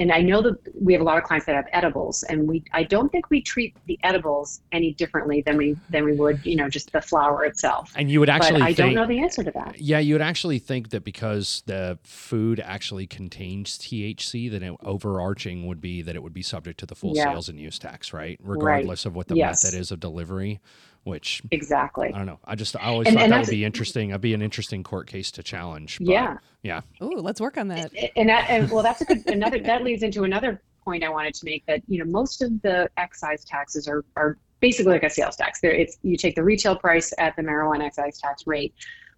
and 0.00 0.10
I 0.10 0.22
know 0.22 0.40
that 0.40 0.56
we 0.74 0.94
have 0.94 1.02
a 1.02 1.04
lot 1.04 1.18
of 1.18 1.24
clients 1.24 1.44
that 1.46 1.54
have 1.54 1.66
edibles, 1.72 2.22
and 2.24 2.48
we 2.48 2.64
I 2.72 2.82
don't 2.82 3.12
think 3.12 3.28
we 3.28 3.42
treat 3.42 3.76
the 3.86 3.98
edibles 4.02 4.62
any 4.72 4.94
differently 4.94 5.42
than 5.42 5.58
we 5.58 5.76
than 5.90 6.04
we 6.04 6.14
would 6.14 6.44
you 6.44 6.56
know 6.56 6.68
just 6.68 6.90
the 6.92 7.02
flower 7.02 7.44
itself. 7.44 7.92
And 7.94 8.10
you 8.10 8.18
would 8.18 8.30
actually 8.30 8.60
but 8.60 8.62
I 8.62 8.66
think, 8.72 8.76
don't 8.78 8.94
know 8.94 9.06
the 9.06 9.20
answer 9.20 9.44
to 9.44 9.50
that. 9.52 9.78
Yeah, 9.78 9.98
you 9.98 10.14
would 10.14 10.22
actually 10.22 10.58
think 10.58 10.88
that 10.90 11.04
because 11.04 11.62
the 11.66 11.98
food 12.02 12.60
actually 12.60 13.06
contains 13.06 13.76
THC, 13.78 14.50
that 14.50 14.62
it, 14.62 14.74
overarching 14.82 15.66
would 15.66 15.82
be 15.82 16.00
that 16.00 16.16
it 16.16 16.22
would 16.22 16.34
be 16.34 16.42
subject 16.42 16.80
to 16.80 16.86
the 16.86 16.94
full 16.94 17.14
Yeah. 17.14 17.24
sales 17.24 17.50
and 17.50 17.60
use 17.60 17.78
tax, 17.78 18.12
right? 18.14 18.40
Regardless 18.42 19.04
of 19.04 19.14
what 19.14 19.28
the 19.28 19.36
Yes. 19.36 19.62
method 19.62 19.78
is 19.78 19.90
of 19.90 20.00
delivery, 20.00 20.60
which 21.04 21.42
Exactly. 21.50 22.12
I 22.12 22.18
don't 22.18 22.26
know. 22.26 22.38
I 22.44 22.54
just 22.54 22.76
I 22.76 22.86
always 22.86 23.08
And- 23.08 23.16
thought 23.16 23.24
and 23.24 23.32
that 23.32 23.40
would 23.40 23.50
be 23.50 23.64
interesting. 23.64 24.10
It'd 24.10 24.20
be 24.20 24.34
an 24.34 24.42
interesting 24.42 24.82
court 24.82 25.06
case 25.06 25.30
to 25.32 25.42
challenge. 25.42 25.98
But, 25.98 26.08
Yeah. 26.08 26.36
yeah. 26.62 26.80
oh, 27.00 27.06
let's 27.08 27.40
work 27.40 27.56
on 27.56 27.68
that. 27.68 27.92
and 28.16 28.28
that 28.28 28.48
and 28.50 28.70
well 28.70 28.82
that's 28.82 29.00
a 29.00 29.04
good 29.04 29.26
another 29.28 29.58
that 29.60 29.82
leads 29.82 30.02
into 30.02 30.24
another 30.24 30.62
point 30.84 31.04
i 31.04 31.08
wanted 31.10 31.34
to 31.34 31.44
make 31.44 31.64
that 31.66 31.82
you 31.88 31.98
know 32.02 32.10
most 32.10 32.40
of 32.42 32.50
the 32.62 32.88
excise 32.96 33.44
taxes 33.44 33.86
are 33.86 34.02
are 34.16 34.38
basically 34.60 34.92
like 34.92 35.02
a 35.02 35.10
sales 35.10 35.36
tax 35.36 35.60
there 35.60 35.72
it's 35.72 35.98
you 36.02 36.16
take 36.16 36.34
the 36.34 36.42
retail 36.42 36.74
price 36.74 37.12
at 37.18 37.36
the 37.36 37.42
marijuana 37.42 37.84
excise 37.84 38.18
tax 38.18 38.46
rate 38.46 38.72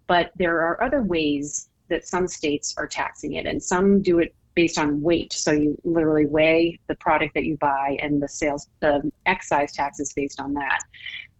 but 0.08 0.32
there 0.36 0.60
are 0.60 0.82
other 0.82 1.02
ways 1.02 1.68
that 1.88 2.04
some 2.06 2.26
states 2.26 2.74
are 2.78 2.86
taxing 2.88 3.34
it 3.34 3.46
and 3.46 3.62
some 3.62 4.02
do 4.02 4.18
it 4.18 4.34
based 4.54 4.76
on 4.76 5.00
weight 5.00 5.32
so 5.32 5.52
you 5.52 5.78
literally 5.84 6.26
weigh 6.26 6.78
the 6.88 6.94
product 6.96 7.32
that 7.34 7.44
you 7.44 7.56
buy 7.58 7.96
and 8.02 8.20
the 8.20 8.28
sales 8.28 8.66
the 8.80 9.08
excise 9.26 9.72
tax 9.72 10.00
is 10.00 10.12
based 10.14 10.40
on 10.40 10.52
that 10.54 10.80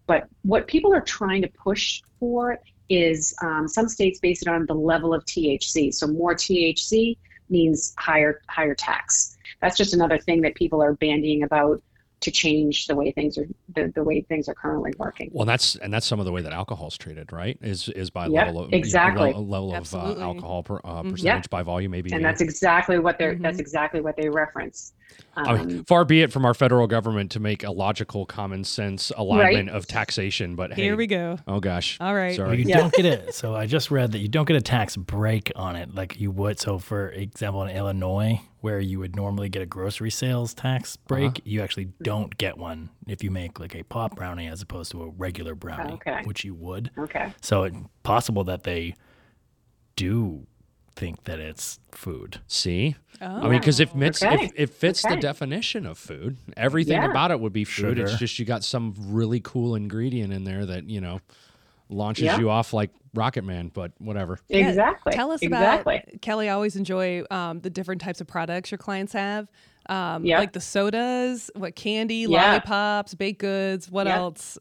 but 0.07 0.29
what 0.43 0.67
people 0.67 0.93
are 0.93 1.01
trying 1.01 1.43
to 1.43 1.49
push 1.49 2.03
for 2.19 2.59
is 2.89 3.35
um, 3.43 3.67
some 3.67 3.89
states 3.89 4.21
base 4.21 4.43
it 4.43 4.49
on 4.49 4.67
the 4.67 4.75
level 4.75 5.15
of 5.15 5.25
THC. 5.25 5.95
So 5.95 6.07
more 6.07 6.35
THC 6.35 7.17
means 7.49 7.95
higher 7.99 8.43
higher 8.49 8.75
tax. 8.75 9.37
That's 9.61 9.77
just 9.77 9.95
another 9.95 10.19
thing 10.19 10.41
that 10.43 10.55
people 10.55 10.83
are 10.83 10.95
bandying 10.95 11.45
about 11.45 11.83
to 12.23 12.31
change 12.31 12.87
the 12.87 12.95
way 12.97 13.13
things 13.13 13.37
are 13.39 13.47
the, 13.75 13.93
the 13.95 14.03
way 14.03 14.21
things 14.23 14.49
are 14.49 14.55
currently 14.55 14.93
working. 14.99 15.31
Well, 15.33 15.47
that's 15.47 15.77
and 15.77 15.93
that's 15.93 16.07
some 16.07 16.19
of 16.21 16.27
the 16.27 16.33
way 16.33 16.43
that 16.43 16.53
alcohol 16.53 16.89
is 16.89 16.97
treated, 16.97 17.33
right? 17.33 17.59
Is 17.61 17.89
is 17.91 18.11
by 18.11 18.27
Yep, 18.27 18.47
level 18.47 18.61
of 18.61 18.67
you 18.67 18.73
know, 18.73 18.79
exactly. 18.79 19.33
le- 19.33 19.39
level 19.39 19.75
of 19.75 19.95
uh, 19.95 20.15
alcohol 20.21 20.63
per, 20.63 20.77
uh, 20.85 21.03
Mhm. 21.03 21.11
percentage 21.11 21.51
by 21.51 21.63
volume, 21.63 21.91
maybe. 21.91 22.13
And 22.13 22.25
that's 22.25 22.41
exactly 22.41 22.99
what 22.99 23.19
they're 23.19 23.35
Mhm. 23.35 23.43
that's 23.43 23.59
exactly 23.59 24.01
what 24.01 24.17
they 24.17 24.29
reference. 24.29 24.93
Um, 25.37 25.47
I 25.47 25.63
mean, 25.65 25.85
far 25.85 26.05
be 26.07 26.23
it 26.23 26.33
from 26.33 26.45
our 26.47 26.55
federal 26.55 26.87
government 26.87 27.31
to 27.33 27.41
make 27.41 27.65
a 27.65 27.71
logical, 27.71 28.25
common 28.25 28.65
sense 28.65 29.13
alignment 29.17 29.69
of 29.69 29.87
taxation, 29.87 30.55
but 30.57 30.73
hey, 30.73 30.83
Here 30.85 30.97
we 30.97 31.07
go. 31.07 31.39
Oh 31.47 31.61
gosh, 31.61 31.99
All 32.01 32.15
right. 32.15 32.39
Well, 32.39 32.49
Sorry. 32.49 32.59
you 32.59 32.65
Yeah. 32.65 32.79
don't 32.79 32.95
get 32.95 33.05
it. 33.05 33.35
So 33.35 33.55
I 33.55 33.67
just 33.67 33.91
read 33.91 34.13
that 34.13 34.19
you 34.21 34.29
don't 34.29 34.47
get 34.47 34.57
a 34.57 34.63
tax 34.63 34.97
break 34.97 35.53
on 35.55 35.77
it 35.77 35.95
like 35.95 36.19
you 36.21 36.31
would. 36.31 36.59
So, 36.61 36.79
for 36.79 37.11
example, 37.11 37.63
in 37.65 37.77
Illinois, 37.77 38.41
where 38.63 38.81
you 38.81 38.99
would 39.01 39.15
normally 39.17 39.49
get 39.49 39.61
a 39.61 39.67
grocery 39.67 40.11
sales 40.11 40.55
tax 40.55 40.97
break, 40.97 41.31
uh-huh. 41.33 41.41
you 41.45 41.61
actually 41.61 41.89
don't 42.03 42.39
get 42.39 42.57
one 42.57 42.89
if 43.09 43.23
you 43.23 43.31
make 43.31 43.59
like 43.61 43.75
a 43.75 43.83
pop 43.83 44.17
brownie 44.17 44.47
as 44.47 44.63
opposed 44.63 44.91
to 44.93 45.03
a 45.03 45.09
regular 45.11 45.55
brownie, 45.55 45.95
Okay. 45.95 46.23
which 46.25 46.45
you 46.45 46.55
would. 46.55 46.91
okay. 46.97 47.35
So 47.41 47.65
it's 47.65 47.77
possible 48.05 48.45
that 48.45 48.63
they 48.63 48.95
do 49.97 50.47
think 50.95 51.25
that 51.25 51.39
it's 51.41 51.81
food. 51.91 52.41
See, 52.47 52.97
Oh. 53.21 53.27
I 53.27 53.43
mean, 53.45 53.45
oh. 53.55 53.59
because 53.59 53.81
if 53.81 53.95
Okay. 53.97 54.45
if 54.45 54.53
it 54.57 54.71
fits 54.71 55.03
the 55.03 55.17
definition 55.17 55.85
of 55.87 55.99
food, 55.99 56.37
everything 56.57 57.03
Yeah. 57.03 57.11
about 57.11 57.31
it 57.31 57.41
would 57.41 57.53
be 57.53 57.65
food. 57.65 57.99
It's 57.99 58.17
just 58.17 58.39
you 58.39 58.45
got 58.45 58.63
some 58.65 58.95
really 58.99 59.41
cool 59.41 59.75
ingredient 59.75 60.33
in 60.33 60.45
there 60.45 60.65
that 60.67 60.89
you 60.89 61.01
know, 61.01 61.21
launches 61.89 62.25
Yeah. 62.27 62.39
you 62.39 62.51
off 62.51 62.73
like 62.73 62.91
Rocket 63.15 63.45
Man, 63.45 63.71
but 63.75 63.93
whatever. 63.99 64.39
Yeah, 64.49 64.69
Exactly. 64.69 65.13
Tell 65.13 65.31
us 65.31 65.43
exactly. 65.43 65.97
about 65.97 66.23
Kelly. 66.23 66.49
I 66.49 66.55
always 66.55 66.77
enjoy 66.77 67.25
um, 67.31 67.61
the 67.61 67.69
different 67.71 68.01
types 68.01 68.21
of 68.21 68.27
products 68.27 68.71
your 68.71 68.79
clients 68.79 69.13
have, 69.13 69.49
um, 69.91 70.25
Yeah. 70.25 70.39
like 70.39 70.53
the 70.53 70.61
sodas, 70.61 71.51
what 71.55 71.75
candy, 71.77 72.27
Yeah. 72.29 72.43
lollipops, 72.53 73.15
baked 73.15 73.41
goods. 73.41 73.91
What 73.91 74.07
Yeah. 74.07 74.17
else? 74.17 74.59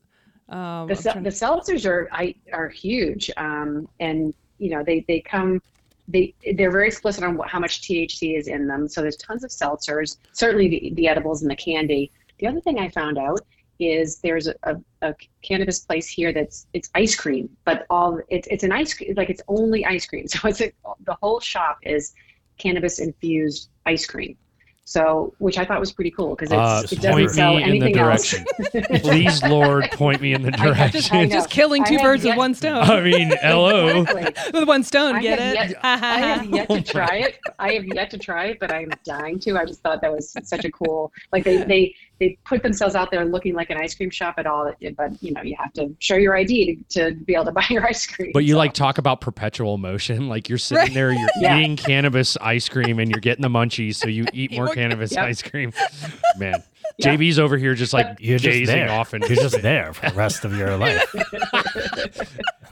Um, 0.49 0.87
the, 0.87 0.95
I'm 0.95 0.95
sel- 0.95 1.11
trying- 1.13 1.23
the 1.23 1.29
seltzers 1.29 1.85
are 1.89 2.09
I, 2.11 2.35
are 2.51 2.67
huge, 2.67 3.31
um, 3.37 3.87
and 4.01 4.33
you 4.57 4.69
know 4.69 4.83
they 4.83 5.05
they 5.07 5.21
come 5.21 5.61
they 6.09 6.33
they're 6.55 6.71
very 6.71 6.87
explicit 6.87 7.23
on 7.23 7.37
what, 7.37 7.47
how 7.47 7.59
much 7.59 7.81
THC 7.83 8.35
is 8.35 8.49
in 8.49 8.67
them. 8.67 8.89
So 8.89 9.01
there's 9.01 9.15
tons 9.15 9.45
of 9.45 9.49
seltzers, 9.49 10.17
certainly 10.33 10.67
the, 10.67 10.91
the 10.95 11.07
edibles 11.07 11.41
and 11.41 11.49
the 11.49 11.55
candy. 11.55 12.11
The 12.39 12.47
other 12.47 12.59
thing 12.59 12.79
I 12.79 12.89
found 12.89 13.17
out 13.17 13.39
is 13.81 14.19
there's 14.19 14.47
a, 14.47 14.55
a, 14.63 14.75
a 15.01 15.15
cannabis 15.41 15.79
place 15.79 16.07
here 16.07 16.31
that's 16.31 16.67
it's 16.73 16.89
ice 16.95 17.15
cream, 17.15 17.49
but 17.65 17.85
all 17.89 18.19
it's 18.29 18.47
it's 18.51 18.63
an 18.63 18.71
ice 18.71 18.93
cream 18.93 19.13
like 19.17 19.29
it's 19.29 19.41
only 19.47 19.85
ice 19.85 20.05
cream. 20.05 20.25
So 20.29 20.47
it's 20.47 20.61
a, 20.61 20.71
the 21.05 21.17
whole 21.21 21.39
shop 21.39 21.79
is 21.83 22.13
cannabis 22.57 22.99
infused 22.99 23.69
ice 23.85 24.05
cream. 24.05 24.37
So 24.83 25.33
which 25.37 25.57
I 25.57 25.63
thought 25.63 25.79
was 25.79 25.93
pretty 25.93 26.11
cool 26.11 26.35
because 26.35 26.51
Uh, 26.51 26.81
it 26.91 26.99
doesn't 26.99 27.29
sell 27.29 27.55
me 27.55 27.63
in 27.63 27.69
the 27.79 27.85
anything 27.85 27.97
else. 27.99 28.31
direction. 28.31 28.99
Please, 29.01 29.41
Lord, 29.43 29.89
point 29.91 30.19
me 30.21 30.33
in 30.33 30.41
the 30.41 30.49
I- 30.59 30.63
I 30.63 30.65
direction. 30.65 30.91
just- 30.91 31.13
I 31.13 31.23
know. 31.25 31.29
just 31.31 31.49
killing 31.49 31.83
two 31.85 31.93
have 31.93 32.01
birds 32.03 32.25
with 32.25 32.35
one 32.35 32.53
stone. 32.55 32.83
I 32.83 32.99
mean, 33.01 33.31
hello. 33.41 34.01
Exactly. 34.01 34.59
with 34.59 34.67
one 34.67 34.83
stone, 34.83 35.15
I 35.15 35.21
get 35.21 35.39
have 35.39 35.53
it? 35.69 35.69
yet- 35.71 35.79
I 35.85 35.97
have 36.19 36.45
yet 36.49 36.69
to 36.69 36.81
try 36.81 37.15
it. 37.17 37.39
I 37.57 37.73
have 37.73 37.85
yet 37.85 38.09
to 38.09 38.17
try 38.17 38.45
it, 38.47 38.59
but 38.59 38.73
I'm 38.73 38.89
dying 39.05 39.39
to. 39.41 39.57
I 39.57 39.65
just 39.65 39.81
thought 39.81 40.01
that 40.01 40.11
was 40.11 40.35
such 40.43 40.65
a 40.65 40.71
cool. 40.71 41.13
Like 41.31 41.43
they 41.45 41.57
they 41.63 41.95
they 42.21 42.37
put 42.45 42.61
themselves 42.61 42.93
out 42.93 43.09
there 43.09 43.25
looking 43.25 43.55
like 43.55 43.71
an 43.71 43.77
ice 43.77 43.95
cream 43.95 44.11
shop 44.11 44.35
at 44.37 44.45
all, 44.45 44.71
but 44.95 45.21
you 45.23 45.33
know 45.33 45.41
you 45.41 45.55
have 45.59 45.73
to 45.73 45.93
show 45.97 46.15
your 46.15 46.37
ID 46.37 46.83
to, 46.89 47.09
to 47.11 47.15
be 47.25 47.33
able 47.33 47.45
to 47.45 47.51
buy 47.59 47.65
your 47.69 47.85
ice 47.85 48.05
cream. 48.05 48.29
But 48.31 48.45
you 48.45 48.53
so. 48.53 48.57
like 48.59 48.73
talk 48.73 48.99
about 48.99 49.19
perpetual 49.21 49.77
motion, 49.79 50.29
like 50.29 50.47
you're 50.47 50.57
sitting 50.59 50.83
Right. 50.83 50.93
there, 50.93 51.11
you're 51.11 51.29
Yeah. 51.41 51.57
eating 51.57 51.75
cannabis 51.75 52.37
ice 52.37 52.69
cream, 52.69 52.99
and 52.99 53.09
you're 53.09 53.19
getting 53.19 53.41
the 53.41 53.49
munchies, 53.49 53.95
so 53.95 54.07
you 54.07 54.25
eat 54.33 54.51
more 54.51 54.65
more 54.67 54.75
cannabis 54.75 55.11
Yep. 55.13 55.25
ice 55.25 55.41
cream. 55.41 55.73
Man, 56.37 56.61
Yeah. 56.97 57.15
JB's 57.15 57.39
over 57.39 57.57
here 57.57 57.73
just 57.73 57.91
like 57.93 58.17
You're 58.19 58.37
just 58.37 58.59
gazing 58.59 58.75
there. 58.75 58.91
off, 58.91 59.13
and 59.13 59.23
You're 59.27 59.37
just 59.37 59.59
there 59.63 59.91
for 59.91 60.09
the 60.11 60.15
rest 60.15 60.45
of 60.45 60.55
your 60.55 60.77
life. 60.77 61.03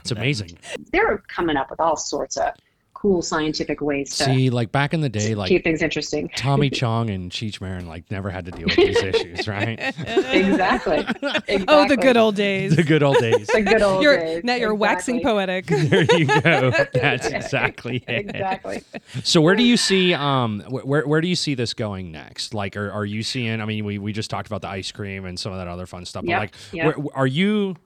it's 0.00 0.10
amazing. 0.12 0.56
they're 0.92 1.18
coming 1.28 1.56
up 1.56 1.70
with 1.70 1.80
all 1.80 1.96
sorts 1.96 2.36
of 2.36 2.52
cool 3.00 3.22
scientific 3.22 3.80
ways 3.80 4.14
to 4.14 4.24
See, 4.24 4.50
like 4.50 4.72
back 4.72 4.92
in 4.92 5.00
the 5.00 5.08
day, 5.08 5.34
like 5.34 5.48
keep 5.48 5.64
things 5.64 5.80
interesting. 5.80 6.28
Tommy 6.36 6.68
Chong 6.80 7.08
and 7.08 7.30
Cheech 7.30 7.58
Marin, 7.60 7.88
like 7.88 8.10
never 8.10 8.28
had 8.28 8.44
to 8.44 8.50
deal 8.50 8.66
with 8.66 8.76
these 8.76 9.02
issues, 9.02 9.48
right? 9.48 9.78
Exactly. 9.78 10.98
exactly. 10.98 11.64
Oh, 11.66 11.88
the 11.88 11.96
good 11.96 12.18
old 12.18 12.36
days. 12.36 12.76
The 12.76 12.82
good 12.82 13.02
old 13.02 13.16
days. 13.16 13.46
The 13.46 13.62
good 13.62 13.80
old 13.80 14.02
You're 14.02 14.18
days. 14.18 14.44
now 14.44 14.56
you're 14.56 14.74
waxing 14.74 15.22
poetic. 15.22 15.66
there 15.66 16.04
you 16.16 16.26
go. 16.26 16.72
That's 16.92 17.26
exactly 17.26 18.04
it. 18.06 18.26
Exactly. 18.28 18.82
So 19.24 19.40
where 19.40 19.56
do 19.56 19.62
you 19.62 19.78
see 19.78 20.12
um 20.12 20.60
where 20.68 21.06
where 21.06 21.22
do 21.22 21.28
you 21.28 21.36
see 21.36 21.54
this 21.54 21.72
going 21.72 22.12
next? 22.12 22.52
Like 22.52 22.76
are, 22.76 22.90
are 22.90 23.06
you 23.06 23.22
seeing 23.22 23.62
I 23.62 23.64
mean 23.64 23.86
we, 23.86 23.98
we 23.98 24.12
just 24.12 24.28
talked 24.28 24.46
about 24.46 24.60
the 24.60 24.68
ice 24.68 24.92
cream 24.92 25.24
and 25.24 25.40
some 25.40 25.52
of 25.52 25.58
that 25.58 25.68
other 25.68 25.86
fun 25.86 26.04
stuff. 26.04 26.24
But 26.24 26.30
Yep, 26.30 26.40
like 26.40 26.54
yep. 26.72 26.96
where, 26.96 27.06
are 27.14 27.26
you 27.26 27.76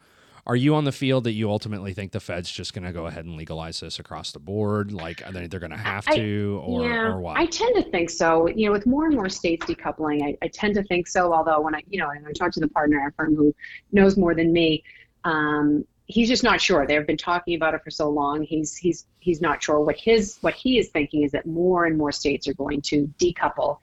are 0.46 0.56
you 0.56 0.74
on 0.74 0.84
the 0.84 0.92
field 0.92 1.24
that 1.24 1.32
you 1.32 1.50
ultimately 1.50 1.94
think 1.94 2.12
the 2.12 2.20
Fed's 2.20 2.50
just 2.50 2.74
going 2.74 2.84
to 2.84 2.92
go 2.92 3.06
ahead 3.06 3.24
and 3.24 3.36
legalize 3.36 3.80
this 3.80 3.98
across 3.98 4.32
the 4.32 4.38
board? 4.38 4.92
Like 4.92 5.26
are 5.26 5.32
they, 5.32 5.46
they're 5.46 5.60
going 5.60 5.70
to 5.70 5.76
have 5.76 6.04
I- 6.06 6.16
to 6.16 6.62
or 6.64 6.86
yeah, 6.86 7.02
or 7.06 7.20
what? 7.20 7.36
I 7.38 7.46
tend 7.46 7.76
to 7.76 7.90
think 7.90 8.10
so. 8.10 8.46
You 8.48 8.66
know, 8.66 8.72
with 8.72 8.86
more 8.86 9.06
and 9.06 9.14
more 9.14 9.28
states 9.28 9.64
decoupling, 9.66 10.22
I, 10.22 10.36
I 10.42 10.48
tend 10.48 10.74
to 10.74 10.82
think 10.84 11.08
so. 11.08 11.32
Although 11.32 11.60
when 11.60 11.74
I, 11.74 11.82
you 11.88 11.98
know, 11.98 12.10
and 12.10 12.26
I 12.26 12.32
talk 12.32 12.52
to 12.52 12.60
the 12.60 12.68
partner 12.68 12.98
at 13.00 13.04
our 13.04 13.12
firm 13.12 13.34
who 13.34 13.54
knows 13.92 14.16
more 14.16 14.34
than 14.34 14.52
me, 14.52 14.84
um, 15.24 15.84
he's 16.06 16.28
just 16.28 16.42
not 16.42 16.60
sure. 16.60 16.86
They've 16.86 17.06
been 17.06 17.16
talking 17.16 17.54
about 17.54 17.74
it 17.74 17.82
for 17.82 17.90
so 17.90 18.10
long. 18.10 18.42
He's 18.42 18.76
he's 18.76 19.06
he's 19.20 19.40
not 19.40 19.62
sure. 19.62 19.80
What 19.80 19.96
his 19.96 20.38
what 20.42 20.54
he 20.54 20.78
is 20.78 20.88
thinking 20.90 21.22
is 21.22 21.32
that 21.32 21.46
more 21.46 21.86
and 21.86 21.96
more 21.96 22.12
states 22.12 22.46
are 22.48 22.54
going 22.54 22.82
to 22.82 23.12
decouple, 23.18 23.78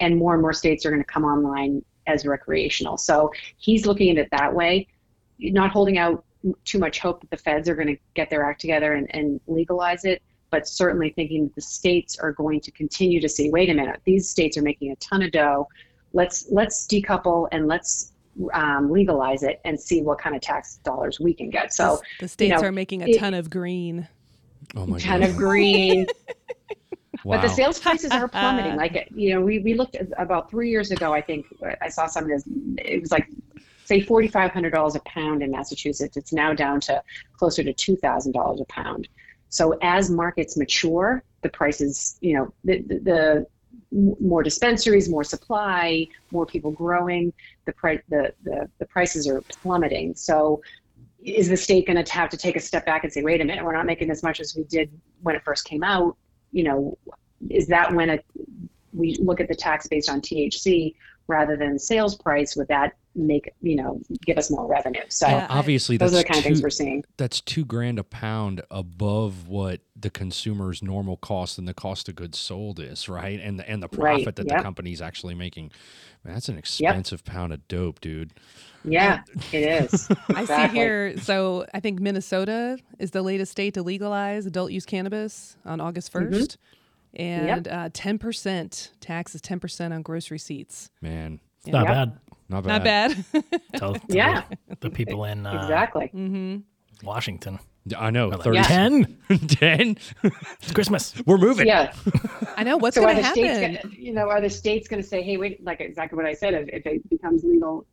and 0.00 0.16
more 0.16 0.32
and 0.32 0.40
more 0.40 0.54
states 0.54 0.86
are 0.86 0.90
going 0.90 1.02
to 1.02 1.06
come 1.06 1.24
online 1.24 1.84
as 2.06 2.24
recreational. 2.24 2.96
So 2.96 3.32
he's 3.58 3.84
looking 3.84 4.10
at 4.10 4.18
it 4.18 4.28
that 4.30 4.54
way, 4.54 4.86
not 5.38 5.70
holding 5.70 5.98
out 5.98 6.24
too 6.64 6.78
much 6.78 7.00
hope 7.00 7.20
that 7.20 7.30
the 7.30 7.36
feds 7.36 7.68
are 7.68 7.74
going 7.74 7.88
to 7.88 7.96
get 8.14 8.30
their 8.30 8.44
act 8.44 8.60
together 8.60 8.94
and, 8.94 9.12
and 9.14 9.40
legalize 9.46 10.04
it 10.04 10.22
but 10.50 10.68
certainly 10.68 11.10
thinking 11.10 11.44
that 11.44 11.54
the 11.54 11.60
states 11.60 12.18
are 12.18 12.32
going 12.32 12.60
to 12.60 12.70
continue 12.70 13.20
to 13.20 13.28
see 13.28 13.50
wait 13.50 13.68
a 13.68 13.74
minute 13.74 14.00
these 14.04 14.28
states 14.28 14.56
are 14.56 14.62
making 14.62 14.92
a 14.92 14.96
ton 14.96 15.22
of 15.22 15.30
dough 15.32 15.66
let's 16.12 16.46
let's 16.50 16.86
decouple 16.86 17.48
and 17.52 17.66
let's 17.66 18.12
um, 18.52 18.90
legalize 18.90 19.42
it 19.42 19.60
and 19.64 19.80
see 19.80 20.02
what 20.02 20.18
kind 20.18 20.36
of 20.36 20.42
tax 20.42 20.76
dollars 20.84 21.18
we 21.18 21.32
can 21.32 21.50
get 21.50 21.72
so 21.72 22.00
the 22.20 22.28
states 22.28 22.60
know, 22.60 22.68
are 22.68 22.72
making 22.72 23.02
a 23.02 23.06
it- 23.06 23.18
ton 23.18 23.34
of 23.34 23.50
green. 23.50 24.06
oh 24.76 24.86
my 24.86 25.00
kind 25.00 25.22
god. 25.22 25.30
of 25.30 25.36
green 25.36 26.06
wow. 27.24 27.36
but 27.36 27.42
the 27.42 27.48
sales 27.48 27.78
prices 27.78 28.10
are 28.10 28.28
plummeting 28.28 28.76
like 28.76 29.08
you 29.14 29.34
know 29.34 29.40
we, 29.40 29.58
we 29.60 29.74
looked 29.74 29.96
at 29.96 30.08
about 30.18 30.50
three 30.50 30.70
years 30.70 30.90
ago 30.90 31.12
i 31.12 31.20
think 31.20 31.46
i 31.80 31.88
saw 31.88 32.06
something 32.06 32.30
that's 32.30 32.44
it 32.78 33.00
was 33.00 33.10
like 33.10 33.28
say 33.86 34.00
$4500 34.00 34.94
a 34.94 35.00
pound 35.00 35.42
in 35.42 35.50
massachusetts 35.50 36.16
it's 36.16 36.32
now 36.32 36.52
down 36.52 36.80
to 36.80 37.02
closer 37.36 37.62
to 37.62 37.72
$2000 37.72 38.60
a 38.60 38.64
pound 38.66 39.08
so 39.48 39.78
as 39.82 40.10
markets 40.10 40.56
mature 40.56 41.22
the 41.42 41.48
prices 41.48 42.18
you 42.20 42.36
know 42.36 42.52
the, 42.64 42.82
the, 42.82 42.98
the 43.00 43.46
more 43.92 44.42
dispensaries 44.42 45.08
more 45.08 45.24
supply 45.24 46.06
more 46.30 46.46
people 46.46 46.70
growing 46.70 47.32
the 47.64 47.72
price 47.72 48.00
the, 48.08 48.32
the, 48.44 48.68
the 48.78 48.86
prices 48.86 49.28
are 49.28 49.40
plummeting 49.42 50.14
so 50.14 50.60
is 51.22 51.48
the 51.48 51.56
state 51.56 51.86
going 51.86 52.02
to 52.02 52.12
have 52.12 52.28
to 52.28 52.36
take 52.36 52.56
a 52.56 52.60
step 52.60 52.84
back 52.84 53.04
and 53.04 53.12
say 53.12 53.22
wait 53.22 53.40
a 53.40 53.44
minute 53.44 53.64
we're 53.64 53.72
not 53.72 53.86
making 53.86 54.10
as 54.10 54.22
much 54.22 54.40
as 54.40 54.54
we 54.56 54.64
did 54.64 54.90
when 55.22 55.34
it 55.34 55.42
first 55.44 55.64
came 55.64 55.82
out 55.82 56.16
you 56.56 56.64
know, 56.64 56.98
is 57.50 57.66
that 57.68 57.94
when 57.94 58.08
it, 58.08 58.24
we 58.94 59.14
look 59.20 59.40
at 59.40 59.48
the 59.48 59.54
tax 59.54 59.86
based 59.86 60.08
on 60.08 60.22
THC 60.22 60.94
rather 61.26 61.54
than 61.54 61.78
sales 61.78 62.16
price? 62.16 62.56
Would 62.56 62.68
that 62.68 62.94
make 63.16 63.50
you 63.62 63.76
know 63.76 64.00
give 64.24 64.38
us 64.38 64.50
more 64.50 64.66
revenue? 64.66 65.00
So 65.08 65.26
Yeah. 65.28 65.46
Obviously, 65.50 65.96
those 65.96 66.12
that's 66.12 66.20
are 66.20 66.24
the 66.24 66.28
kind 66.28 66.38
of 66.38 66.44
things 66.44 66.62
we're 66.62 66.70
seeing. 66.70 67.04
that's 67.16 67.40
two 67.40 67.64
grand 67.64 67.98
a 67.98 68.04
pound 68.04 68.62
above 68.70 69.48
what 69.48 69.80
the 69.98 70.10
consumer's 70.10 70.82
normal 70.82 71.16
cost 71.16 71.58
and 71.58 71.66
the 71.66 71.74
cost 71.74 72.08
of 72.08 72.14
goods 72.16 72.38
sold 72.38 72.78
is, 72.78 73.08
right? 73.08 73.40
And 73.40 73.58
the 73.58 73.68
and 73.68 73.82
the 73.82 73.88
Right, 73.92 74.22
profit 74.22 74.36
that 74.36 74.48
the 74.48 74.62
company's 74.62 75.00
actually 75.00 75.34
making. 75.34 75.72
Man, 76.24 76.34
that's 76.34 76.48
an 76.48 76.58
expensive 76.58 77.24
pound 77.24 77.52
of 77.52 77.66
dope, 77.68 78.00
dude. 78.00 78.32
Yeah, 78.84 79.20
it 79.52 79.84
is. 79.84 80.08
I 80.28 80.44
see 80.44 80.66
here. 80.68 81.18
So 81.18 81.66
I 81.72 81.80
think 81.80 82.00
Minnesota 82.00 82.78
is 82.98 83.12
the 83.12 83.22
latest 83.22 83.52
state 83.52 83.74
to 83.74 83.82
legalize 83.82 84.46
adult 84.46 84.70
use 84.72 84.84
cannabis 84.86 85.56
on 85.64 85.80
August 85.80 86.12
1st. 86.12 86.56
And 87.14 87.66
uh, 87.66 87.88
10% 87.90 88.90
tax 89.00 89.34
is 89.34 89.40
10% 89.40 89.92
on 89.94 90.02
gross 90.02 90.30
receipts. 90.30 90.90
Man, 91.00 91.40
It's 91.60 91.68
not 91.72 91.86
Yep. 91.86 91.94
bad. 91.94 92.18
Not 92.48 92.64
bad. 92.64 92.72
Not 92.72 92.84
bad. 92.84 93.24
Tell 93.76 93.94
tell 93.94 94.00
Yeah. 94.08 94.42
the, 94.68 94.76
the 94.80 94.90
people 94.90 95.24
in 95.24 95.46
uh, 95.46 95.60
Exactly. 95.62 96.10
mm-hmm. 96.14 97.06
Washington. 97.06 97.58
I 97.96 98.10
know. 98.10 98.28
Like, 98.28 98.42
Thirty 98.42 98.56
Yeah. 98.58 98.62
Ten. 98.64 99.16
ten. 99.46 99.96
It's 100.24 100.72
Christmas. 100.72 101.14
We're 101.24 101.38
moving. 101.38 101.66
Yeah. 101.68 101.92
I 102.56 102.64
know. 102.64 102.76
What's 102.76 102.96
so 102.96 103.02
going 103.02 103.16
to 103.16 103.22
the 103.22 103.28
states 103.28 103.58
happen? 103.58 103.78
going 103.82 103.94
to, 103.94 104.02
you 104.02 104.12
know, 104.12 104.28
are 104.28 104.40
the 104.40 104.50
states 104.50 104.88
going 104.88 105.00
to 105.00 105.08
say, 105.08 105.22
hey, 105.22 105.36
wait, 105.36 105.62
like 105.64 105.80
exactly 105.80 106.16
what 106.16 106.26
I 106.26 106.32
said, 106.34 106.54
if, 106.54 106.68
if 106.68 106.86
it 106.86 107.08
becomes 107.10 107.44
legal, 107.44 107.86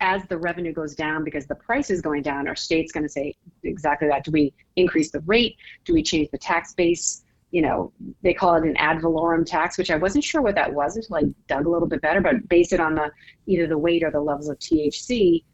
as 0.00 0.22
the 0.28 0.36
revenue 0.36 0.72
goes 0.72 0.94
down 0.94 1.24
because 1.24 1.46
the 1.46 1.54
price 1.54 1.90
is 1.90 2.00
going 2.00 2.22
down, 2.22 2.46
are 2.46 2.54
states 2.54 2.92
going 2.92 3.02
to 3.02 3.08
say 3.08 3.34
exactly 3.64 4.06
that? 4.08 4.24
Do 4.24 4.30
we 4.30 4.52
increase 4.76 5.10
the 5.10 5.20
rate? 5.20 5.56
Do 5.84 5.94
we 5.94 6.02
change 6.02 6.28
the 6.30 6.38
tax 6.38 6.74
base? 6.74 7.24
You 7.50 7.62
know, 7.62 7.92
they 8.22 8.34
call 8.34 8.56
it 8.56 8.64
an 8.64 8.76
ad 8.76 9.00
valorem 9.00 9.44
tax, 9.44 9.78
which 9.78 9.90
I 9.90 9.96
wasn't 9.96 10.24
sure 10.24 10.42
what 10.42 10.56
that 10.56 10.72
was 10.72 10.96
until 10.96 11.16
I 11.16 11.22
dug 11.48 11.66
a 11.66 11.70
little 11.70 11.88
bit 11.88 12.02
better, 12.02 12.20
but 12.20 12.48
base 12.48 12.72
it 12.72 12.80
on 12.80 12.94
the 12.94 13.10
either 13.46 13.66
the 13.66 13.78
weight 13.78 14.02
or 14.02 14.10
the 14.10 14.20
levels 14.20 14.48
of 14.48 14.58
THC 14.58 15.08
t- 15.08 15.44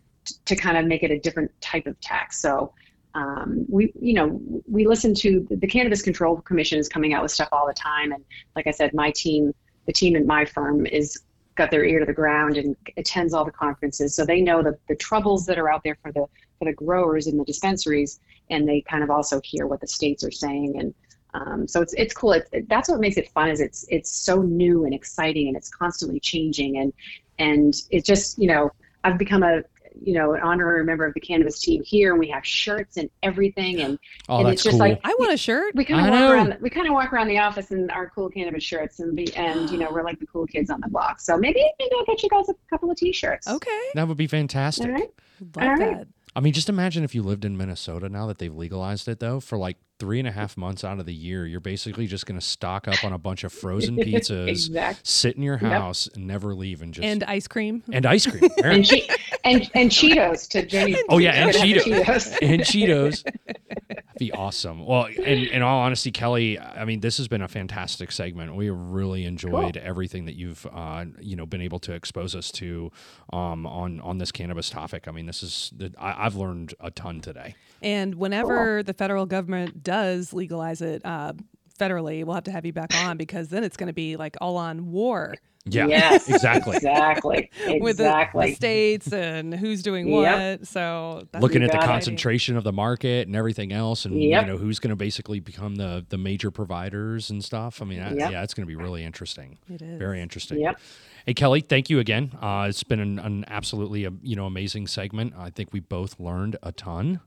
to 0.44 0.57
kind 0.57 0.76
of 0.76 0.87
make 0.87 1.02
it 1.02 1.11
a 1.11 1.18
different 1.18 1.50
type 1.61 1.87
of 1.87 2.00
tax. 2.00 2.40
So 2.40 2.72
um, 3.14 3.66
we, 3.68 3.92
you 4.00 4.14
know, 4.14 4.40
we 4.66 4.87
listen 4.87 5.14
to 5.16 5.46
the 5.50 5.66
Cannabis 5.66 6.02
Control 6.02 6.40
Commission 6.40 6.78
is 6.78 6.88
coming 6.88 7.12
out 7.12 7.22
with 7.22 7.31
stuff 7.31 7.48
all 7.52 7.66
the 7.66 7.74
time, 7.74 8.12
and 8.12 8.24
like 8.57 8.66
I 8.66 8.70
said, 8.70 8.94
my 8.94 9.11
team, 9.11 9.52
the 9.87 9.92
team 9.92 10.16
in 10.16 10.26
my 10.26 10.44
firm, 10.44 10.87
is 10.87 11.22
got 11.55 11.70
their 11.70 11.85
ear 11.85 11.98
to 11.98 12.07
the 12.07 12.12
ground 12.14 12.57
and 12.57 12.74
attends 12.96 13.35
all 13.35 13.44
the 13.44 13.50
conferences, 13.50 14.14
so 14.16 14.24
they 14.24 14.40
know 14.40 14.62
the, 14.62 14.78
the 14.88 14.96
troubles 14.96 15.44
that 15.46 15.59
are 15.59 15.70
out 15.70 15.83
there 15.85 15.98
for 16.02 16.11
the 16.12 16.24
for 16.59 16.64
the 16.64 16.72
growers 16.72 17.26
in 17.26 17.37
the 17.37 17.44
dispensaries, 17.44 18.20
and 18.50 18.66
they 18.66 18.81
kind 18.83 19.02
of 19.02 19.11
also 19.11 19.40
hear 19.44 19.66
what 19.66 19.81
the 19.81 19.87
states 19.87 20.24
are 20.24 20.31
saying, 20.31 20.78
and 20.78 20.94
um, 21.34 21.66
so 21.66 21.80
it's 21.80 21.94
it's 21.94 22.12
cool. 22.14 22.32
It's, 22.32 22.48
that's 22.68 22.88
what 22.88 23.00
makes 23.00 23.16
it 23.16 23.30
fun 23.32 23.48
is 23.50 23.60
it's 23.60 23.84
it's 23.88 24.10
so 24.10 24.42
new 24.42 24.84
and 24.84 24.94
exciting, 24.94 25.48
and 25.48 25.56
it's 25.56 25.68
constantly 25.70 26.20
changing, 26.20 26.78
and 26.78 26.92
and 27.38 27.74
it 27.90 28.04
just 28.04 28.38
you 28.38 28.48
know 28.48 28.70
I've 29.04 29.18
become 29.18 29.42
a 29.42 29.62
you 30.00 30.14
know 30.14 30.32
an 30.34 30.40
honorary 30.42 30.84
member 30.84 31.04
of 31.06 31.12
the 31.14 31.20
cannabis 31.20 31.60
team 31.60 31.82
here, 31.84 32.10
and 32.12 32.18
we 32.18 32.28
have 32.30 32.44
shirts 32.46 32.96
and 32.96 33.08
everything, 33.22 33.80
and 33.80 33.98
Oh, 34.28 34.38
And 34.38 34.46
that's 34.46 34.54
it's 34.56 34.62
just 34.64 34.72
cool. 34.72 34.80
like- 34.80 35.00
I 35.04 35.14
want 35.18 35.32
a 35.32 35.36
shirt. 35.36 35.74
we 35.74 35.84
kind 35.84 36.06
of 36.06 36.12
walk 36.12 36.30
around. 36.30 36.58
We 36.62 36.70
kind 36.70 36.86
of 36.86 36.94
walk 36.94 37.12
around 37.12 37.28
the 37.28 37.38
office 37.38 37.70
in 37.72 37.90
our 37.90 38.08
cool 38.10 38.30
cannabis 38.30 38.62
shirts, 38.64 39.00
and 39.00 39.14
be 39.16 39.34
and 39.34 39.68
you 39.70 39.78
know 39.78 39.90
we're 39.92 40.02
like 40.04 40.18
the 40.18 40.26
cool 40.26 40.46
kids 40.46 40.70
on 40.70 40.80
the 40.80 40.88
block. 40.88 41.20
So 41.20 41.36
maybe 41.36 41.62
maybe 41.78 41.90
I'll 41.98 42.04
get 42.04 42.22
you 42.22 42.28
guys 42.28 42.48
a 42.48 42.54
couple 42.70 42.90
of 42.90 42.96
t-shirts. 42.96 43.46
Okay. 43.48 43.80
that 43.94 44.06
would 44.08 44.16
be 44.16 44.26
fantastic. 44.26 44.86
All 44.86 44.92
right. 44.92 45.10
Love 45.56 45.64
All 45.68 45.74
right. 45.76 45.98
that. 45.98 46.08
I 46.34 46.40
mean, 46.40 46.54
just 46.54 46.70
imagine 46.70 47.04
if 47.04 47.14
you 47.14 47.22
lived 47.22 47.44
in 47.44 47.58
Minnesota 47.58 48.08
now 48.08 48.26
that 48.28 48.38
they've 48.38 48.54
legalized 48.54 49.06
it, 49.08 49.20
though, 49.20 49.38
for 49.40 49.58
like 49.58 49.76
three 50.02 50.18
and 50.18 50.26
a 50.26 50.32
half 50.32 50.56
months 50.56 50.82
out 50.82 50.98
of 50.98 51.06
the 51.06 51.14
year, 51.14 51.46
you're 51.46 51.60
basically 51.60 52.08
just 52.08 52.26
going 52.26 52.36
to 52.38 52.44
stock 52.44 52.88
up 52.88 53.04
on 53.04 53.12
a 53.12 53.18
bunch 53.18 53.44
of 53.44 53.52
frozen 53.52 53.94
pizzas, 53.98 54.48
Exact- 54.48 55.06
sit 55.06 55.36
in 55.36 55.44
your 55.44 55.58
house, 55.58 56.08
and 56.12 56.26
never 56.26 56.56
leave, 56.56 56.82
and 56.82 56.92
just 56.92 57.04
And 57.06 57.22
ice 57.22 57.46
cream. 57.46 57.84
and 57.92 58.04
ice 58.04 58.26
cream 58.26 58.50
And, 58.64 58.84
che- 58.84 59.08
and 59.44 59.70
and 59.74 59.90
Cheetos 59.92 60.48
to 60.48 60.66
Jenny's. 60.66 60.96
Oh, 61.08 61.18
yeah, 61.18 61.30
and 61.46 61.54
point. 61.54 61.78
Cheetos. 61.82 62.36
and 62.42 62.62
Cheetos. 62.62 63.22
That'd 63.88 64.18
be 64.18 64.32
awesome. 64.32 64.84
Well, 64.84 65.04
in, 65.04 65.46
in 65.46 65.62
all 65.62 65.78
honesty, 65.82 66.10
Kelly, 66.10 66.58
I 66.58 66.84
mean, 66.84 66.98
this 66.98 67.16
has 67.18 67.28
been 67.28 67.42
a 67.42 67.46
fantastic 67.48 68.10
segment. 68.10 68.56
We 68.56 68.70
really 68.70 69.24
enjoyed 69.24 69.76
everything 69.76 70.24
that 70.24 70.34
you've, 70.34 70.66
uh, 70.72 71.04
you 71.20 71.36
know, 71.36 71.46
been 71.46 71.62
able 71.62 71.78
to 71.80 71.92
expose 71.92 72.34
us 72.34 72.50
to 72.52 72.90
um, 73.32 73.66
on 73.66 74.00
on 74.00 74.18
this 74.18 74.32
cannabis 74.32 74.68
topic. 74.68 75.06
I 75.06 75.12
mean, 75.12 75.26
this 75.26 75.44
is 75.44 75.72
I, 75.96 76.26
I've 76.26 76.34
learned 76.34 76.74
a 76.80 76.90
ton 76.90 77.20
today. 77.20 77.54
And 77.82 78.14
whenever 78.14 78.82
the 78.82 78.94
federal 78.94 79.26
government 79.26 79.82
does 79.82 80.32
legalize 80.32 80.80
it 80.82 81.02
uh, 81.04 81.32
federally, 81.78 82.24
we'll 82.24 82.34
have 82.34 82.44
to 82.44 82.52
have 82.52 82.64
you 82.64 82.72
back 82.72 82.94
on 83.04 83.16
because 83.16 83.48
then 83.48 83.64
it's 83.64 83.76
going 83.76 83.88
to 83.88 83.92
be 83.92 84.16
like 84.16 84.36
all 84.40 84.56
on 84.56 84.92
war 84.92 85.34
Yeah, 85.64 85.86
Yes, 85.86 86.28
exactly. 86.28 86.76
Exactly. 86.76 87.50
with 87.80 87.96
the, 87.96 88.04
the 88.04 88.08
Exactly. 88.08 88.54
states 88.54 89.12
and 89.12 89.54
who's 89.54 89.82
doing 89.82 90.08
Yep. 90.08 90.60
what. 90.60 90.66
So 90.68 91.26
Looking 91.40 91.62
at 91.62 91.70
the 91.72 91.78
got 91.78 91.84
it. 91.84 91.86
concentration 91.86 92.56
of 92.56 92.64
the 92.64 92.72
market 92.72 93.26
and 93.26 93.34
everything 93.36 93.72
else, 93.72 94.04
and 94.04 94.20
Yep. 94.20 94.42
you 94.46 94.52
know 94.52 94.58
who's 94.58 94.78
going 94.80 94.90
to 94.90 94.96
basically 94.96 95.38
become 95.40 95.76
the 95.76 96.04
the 96.08 96.18
major 96.18 96.50
providers 96.50 97.30
and 97.30 97.42
stuff. 97.44 97.80
I 97.80 97.84
mean, 97.84 98.00
I- 98.00 98.14
Yep. 98.14 98.30
yeah, 98.32 98.42
it's 98.42 98.54
going 98.54 98.66
to 98.66 98.68
be 98.68 98.76
really 98.76 99.04
interesting. 99.04 99.58
It 99.68 99.82
is. 99.82 99.98
Very 99.98 100.20
interesting. 100.20 100.60
Yep. 100.60 100.78
Hey 101.26 101.34
Kelly, 101.34 101.60
thank 101.60 101.88
you 101.90 102.00
again. 102.00 102.32
Uh, 102.42 102.66
it's 102.68 102.82
been 102.82 102.98
an, 103.00 103.18
an 103.20 103.44
absolutely 103.46 104.04
uh, 104.06 104.10
you 104.22 104.34
know 104.36 104.46
amazing 104.46 104.88
segment. 104.88 105.34
I 105.38 105.50
think 105.50 105.72
we 105.72 105.78
both 105.80 106.18
learned 106.20 106.56
a 106.64 106.72
ton. 106.72 107.20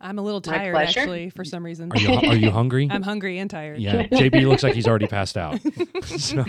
I'm 0.00 0.18
a 0.18 0.22
little 0.22 0.40
tired 0.40 0.76
actually 0.76 1.30
for 1.30 1.44
some 1.44 1.64
reason. 1.64 1.90
Are 1.92 1.98
you 1.98 2.14
are 2.14 2.36
you 2.36 2.50
hungry? 2.50 2.88
I'm 2.90 3.02
hungry 3.02 3.38
and 3.38 3.50
tired. 3.50 3.78
yeah, 3.78 4.02
JB 4.06 4.46
looks 4.46 4.62
like 4.62 4.74
he's 4.74 4.86
already 4.86 5.06
passed 5.06 5.36
out. 5.36 5.60
so, 6.04 6.44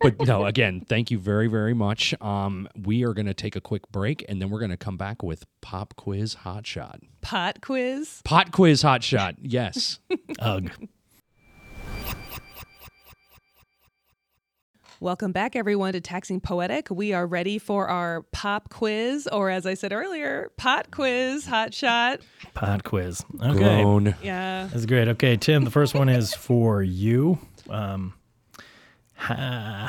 but 0.00 0.20
no, 0.20 0.46
again, 0.46 0.84
thank 0.88 1.10
you 1.10 1.18
very 1.18 1.48
very 1.48 1.74
much. 1.74 2.14
Um, 2.20 2.68
we 2.76 3.04
are 3.04 3.14
going 3.14 3.26
to 3.26 3.34
take 3.34 3.56
a 3.56 3.60
quick 3.60 3.90
break 3.90 4.24
and 4.28 4.40
then 4.40 4.50
we're 4.50 4.60
going 4.60 4.70
to 4.70 4.76
come 4.76 4.96
back 4.96 5.22
with 5.22 5.44
pop 5.60 5.94
quiz 5.96 6.34
hot 6.34 6.66
shot. 6.66 7.00
Pot 7.20 7.60
quiz. 7.60 8.20
Pot 8.24 8.52
quiz 8.52 8.82
hot 8.82 9.02
shot. 9.02 9.36
Yes. 9.40 9.98
Ugh. 10.38 10.70
Welcome 15.04 15.32
back, 15.32 15.54
everyone, 15.54 15.92
to 15.92 16.00
Taxing 16.00 16.40
Poetic. 16.40 16.88
We 16.88 17.12
are 17.12 17.26
ready 17.26 17.58
for 17.58 17.88
our 17.88 18.22
pop 18.32 18.70
quiz, 18.70 19.28
or 19.30 19.50
as 19.50 19.66
I 19.66 19.74
said 19.74 19.92
earlier, 19.92 20.50
pot 20.56 20.90
quiz, 20.90 21.44
hot 21.44 21.74
shot. 21.74 22.20
Pot 22.54 22.84
quiz. 22.84 23.22
Okay. 23.38 23.82
Grown. 23.82 24.14
Yeah. 24.22 24.66
That's 24.72 24.86
great. 24.86 25.08
Okay, 25.08 25.36
Tim, 25.36 25.64
the 25.64 25.70
first 25.70 25.94
one 25.94 26.08
is 26.08 26.32
for 26.32 26.82
you. 26.82 27.38
Um, 27.68 28.14
ha, 29.14 29.34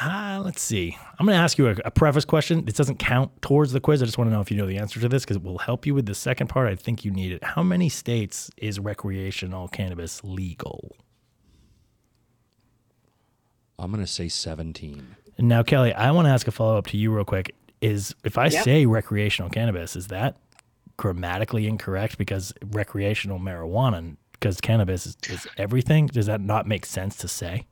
ha, 0.01 0.41
let's 0.43 0.61
see. 0.61 0.97
I'm 1.17 1.25
going 1.25 1.37
to 1.37 1.41
ask 1.41 1.57
you 1.57 1.69
a, 1.69 1.75
a 1.85 1.91
preface 1.91 2.25
question. 2.25 2.65
This 2.65 2.75
doesn't 2.75 2.99
count 2.99 3.41
towards 3.41 3.71
the 3.71 3.79
quiz. 3.79 4.01
I 4.01 4.05
just 4.07 4.17
want 4.17 4.29
to 4.29 4.33
know 4.33 4.41
if 4.41 4.51
you 4.51 4.57
know 4.57 4.67
the 4.67 4.79
answer 4.79 4.99
to 4.99 5.07
this 5.07 5.23
because 5.23 5.37
it 5.37 5.43
will 5.43 5.59
help 5.59 5.85
you 5.85 5.95
with 5.95 6.07
the 6.07 6.15
second 6.15 6.47
part. 6.47 6.67
I 6.69 6.75
think 6.75 7.05
you 7.05 7.11
need 7.11 7.31
it. 7.31 7.41
How 7.41 7.63
many 7.63 7.87
states 7.87 8.51
is 8.57 8.81
recreational 8.81 9.69
cannabis 9.69 10.25
legal? 10.25 10.93
I'm 13.79 13.91
going 13.91 14.03
to 14.03 14.11
say 14.11 14.27
17. 14.29 15.15
Now, 15.39 15.63
Kelly, 15.63 15.93
I 15.93 16.11
want 16.11 16.27
to 16.27 16.29
ask 16.31 16.47
a 16.47 16.51
follow 16.51 16.77
up 16.77 16.87
to 16.87 16.97
you 16.97 17.13
real 17.13 17.25
quick. 17.25 17.53
Is 17.81 18.15
if 18.23 18.37
I 18.37 18.47
Yep. 18.47 18.63
say 18.63 18.85
recreational 18.85 19.49
cannabis, 19.49 19.95
is 19.95 20.07
that 20.07 20.37
grammatically 20.97 21.67
incorrect? 21.67 22.17
Because 22.17 22.53
recreational 22.71 23.37
marijuana, 23.39 24.15
because 24.31 24.61
cannabis 24.61 25.05
is, 25.05 25.17
is 25.29 25.47
everything. 25.57 26.07
Does 26.07 26.25
that 26.27 26.39
not 26.41 26.67
make 26.67 26.85
sense 26.85 27.17
to 27.17 27.27
say? 27.27 27.65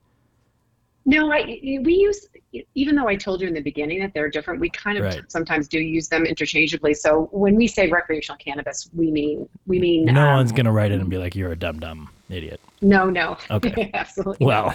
No, 1.06 1.32
I 1.32 1.60
we 1.84 1.94
use 1.96 2.28
even 2.76 2.96
though 2.96 3.08
I 3.08 3.16
told 3.16 3.42
you 3.42 3.48
in 3.48 3.54
the 3.54 3.62
beginning 3.62 4.00
that 4.00 4.14
they're 4.14 4.30
different, 4.30 4.60
we 4.60 4.70
kind 4.70 4.98
of 4.98 5.04
Right. 5.04 5.22
sometimes 5.32 5.68
do 5.68 5.80
use 5.80 6.08
them 6.08 6.26
interchangeably. 6.26 6.94
So 6.94 7.28
when 7.32 7.56
we 7.56 7.68
say 7.68 7.90
recreational 7.90 8.38
cannabis, 8.38 8.90
we 8.94 9.12
mean 9.12 9.50
we 9.68 9.80
mean 9.80 10.06
No 10.06 10.28
um, 10.30 10.36
one's 10.38 10.52
gonna 10.52 10.72
write 10.72 10.92
it 10.92 11.02
and 11.02 11.10
be 11.10 11.18
like, 11.18 11.36
"You're 11.36 11.52
a 11.52 11.56
dumb 11.58 11.80
dumb 11.80 12.10
idiot." 12.30 12.60
no, 12.82 13.10
no. 13.10 13.38
Okay. 13.50 13.90
Absolutely. 13.94 14.46
Well, 14.46 14.74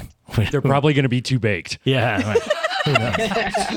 They're 0.50 0.60
probably 0.62 0.94
going 0.94 1.02
to 1.04 1.08
be 1.10 1.20
too 1.20 1.38
baked. 1.38 1.78
yeah. 1.84 2.22
right. 2.26 2.42
Who 2.86 2.92
knows? 2.94 3.18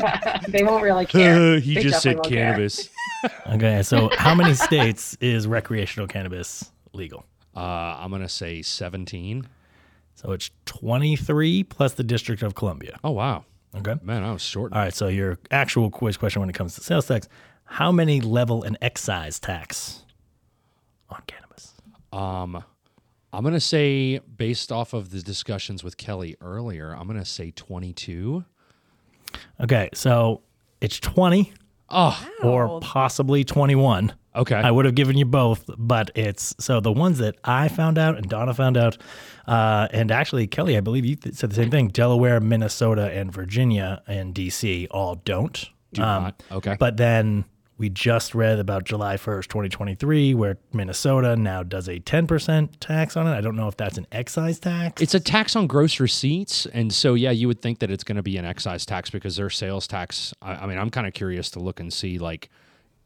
not. 0.01 0.45
they 0.47 0.63
won't 0.63 0.83
really 0.83 1.05
care. 1.05 1.59
he 1.59 1.75
They 1.75 1.81
just 1.81 2.01
said 2.01 2.15
definitely 2.15 2.15
won't 2.15 2.33
care. 2.33 2.45
cannabis. 2.53 2.89
Okay, 3.53 3.83
so 3.83 4.09
how 4.17 4.33
many 4.35 4.53
states 4.53 5.17
is 5.19 5.47
recreational 5.47 6.07
cannabis 6.07 6.71
legal? 6.93 7.25
Uh, 7.55 7.59
I'm 7.99 8.09
going 8.09 8.21
to 8.21 8.29
say 8.29 8.61
17. 8.61 9.45
So 10.21 10.31
it's 10.31 10.51
23 10.65 11.63
plus 11.63 11.93
the 11.93 12.03
District 12.03 12.43
of 12.43 12.53
Columbia. 12.53 12.99
Oh, 13.03 13.11
wow. 13.11 13.45
Okay. 13.75 13.95
Man, 14.03 14.23
I 14.23 14.33
was 14.33 14.41
short. 14.41 14.73
All 14.73 14.79
right. 14.79 14.93
So 14.93 15.07
your 15.07 15.39
actual 15.49 15.89
quiz 15.89 16.17
question 16.17 16.41
when 16.41 16.49
it 16.49 16.53
comes 16.53 16.75
to 16.75 16.81
sales 16.81 17.07
tax: 17.07 17.27
How 17.65 17.91
many 17.91 18.21
level 18.21 18.63
and 18.63 18.77
excise 18.81 19.39
tax 19.39 20.05
on 21.09 21.21
cannabis? 21.25 21.73
Um, 22.11 22.63
I'm 23.33 23.43
going 23.43 23.53
to 23.53 23.59
say, 23.61 24.19
based 24.19 24.71
off 24.71 24.93
of 24.93 25.11
the 25.11 25.21
discussions 25.21 25.83
with 25.83 25.97
Kelly 25.97 26.35
earlier, 26.41 26.91
I'm 26.91 27.07
going 27.07 27.19
to 27.19 27.25
say 27.25 27.51
22. 27.51 28.43
Okay, 29.61 29.89
so 29.93 30.41
it's 30.81 30.99
20 30.99 31.53
Oh, 31.93 32.27
or 32.41 32.79
possibly 32.79 33.43
21. 33.43 34.13
Okay. 34.35 34.55
I 34.55 34.71
would 34.71 34.85
have 34.85 34.95
given 34.95 35.17
you 35.17 35.25
both, 35.25 35.69
but 35.77 36.11
it's 36.15 36.53
so 36.59 36.79
the 36.79 36.91
ones 36.91 37.17
that 37.19 37.35
I 37.43 37.67
found 37.67 37.97
out 37.97 38.17
and 38.17 38.27
Donna 38.29 38.53
found 38.53 38.77
out, 38.77 38.97
uh, 39.47 39.87
and 39.91 40.11
actually 40.11 40.47
Kelly, 40.47 40.77
I 40.77 40.81
believe 40.81 41.05
you 41.05 41.15
th- 41.15 41.35
said 41.35 41.49
the 41.51 41.55
same 41.55 41.71
thing. 41.71 41.87
Delaware, 41.89 42.39
Minnesota, 42.39 43.11
and 43.11 43.31
Virginia 43.31 44.01
and 44.07 44.33
DC 44.33 44.87
all 44.91 45.15
don't. 45.15 45.65
Do 45.93 46.01
Um, 46.03 46.23
not. 46.23 46.43
Okay. 46.51 46.75
But 46.79 46.97
then 46.97 47.45
we 47.77 47.89
just 47.89 48.35
read 48.35 48.59
about 48.59 48.83
July 48.83 49.15
1st, 49.17 49.47
2023, 49.47 50.35
where 50.35 50.59
Minnesota 50.71 51.35
now 51.35 51.63
does 51.63 51.87
a 51.89 51.99
10% 51.99 52.69
tax 52.79 53.17
on 53.17 53.25
it. 53.25 53.31
I 53.35 53.41
don't 53.41 53.55
know 53.55 53.67
if 53.67 53.75
that's 53.75 53.97
an 53.97 54.05
excise 54.11 54.59
tax. 54.59 55.01
It's 55.01 55.15
a 55.15 55.19
tax 55.19 55.55
on 55.55 55.65
gross 55.65 55.99
receipts, 55.99 56.67
and 56.67 56.93
so 56.93 57.15
yeah, 57.15 57.31
you 57.31 57.47
would 57.47 57.59
think 57.59 57.79
that 57.79 57.89
it's 57.89 58.03
going 58.03 58.17
to 58.17 58.21
be 58.21 58.37
an 58.37 58.45
excise 58.45 58.85
tax 58.85 59.09
because 59.09 59.35
their 59.35 59.49
sales 59.49 59.87
tax. 59.87 60.31
I, 60.43 60.53
I 60.57 60.67
mean, 60.67 60.77
I'm 60.77 60.91
kind 60.91 61.07
of 61.07 61.13
curious 61.13 61.49
to 61.51 61.59
look 61.59 61.79
and 61.79 61.91
see 61.91 62.19
like, 62.19 62.49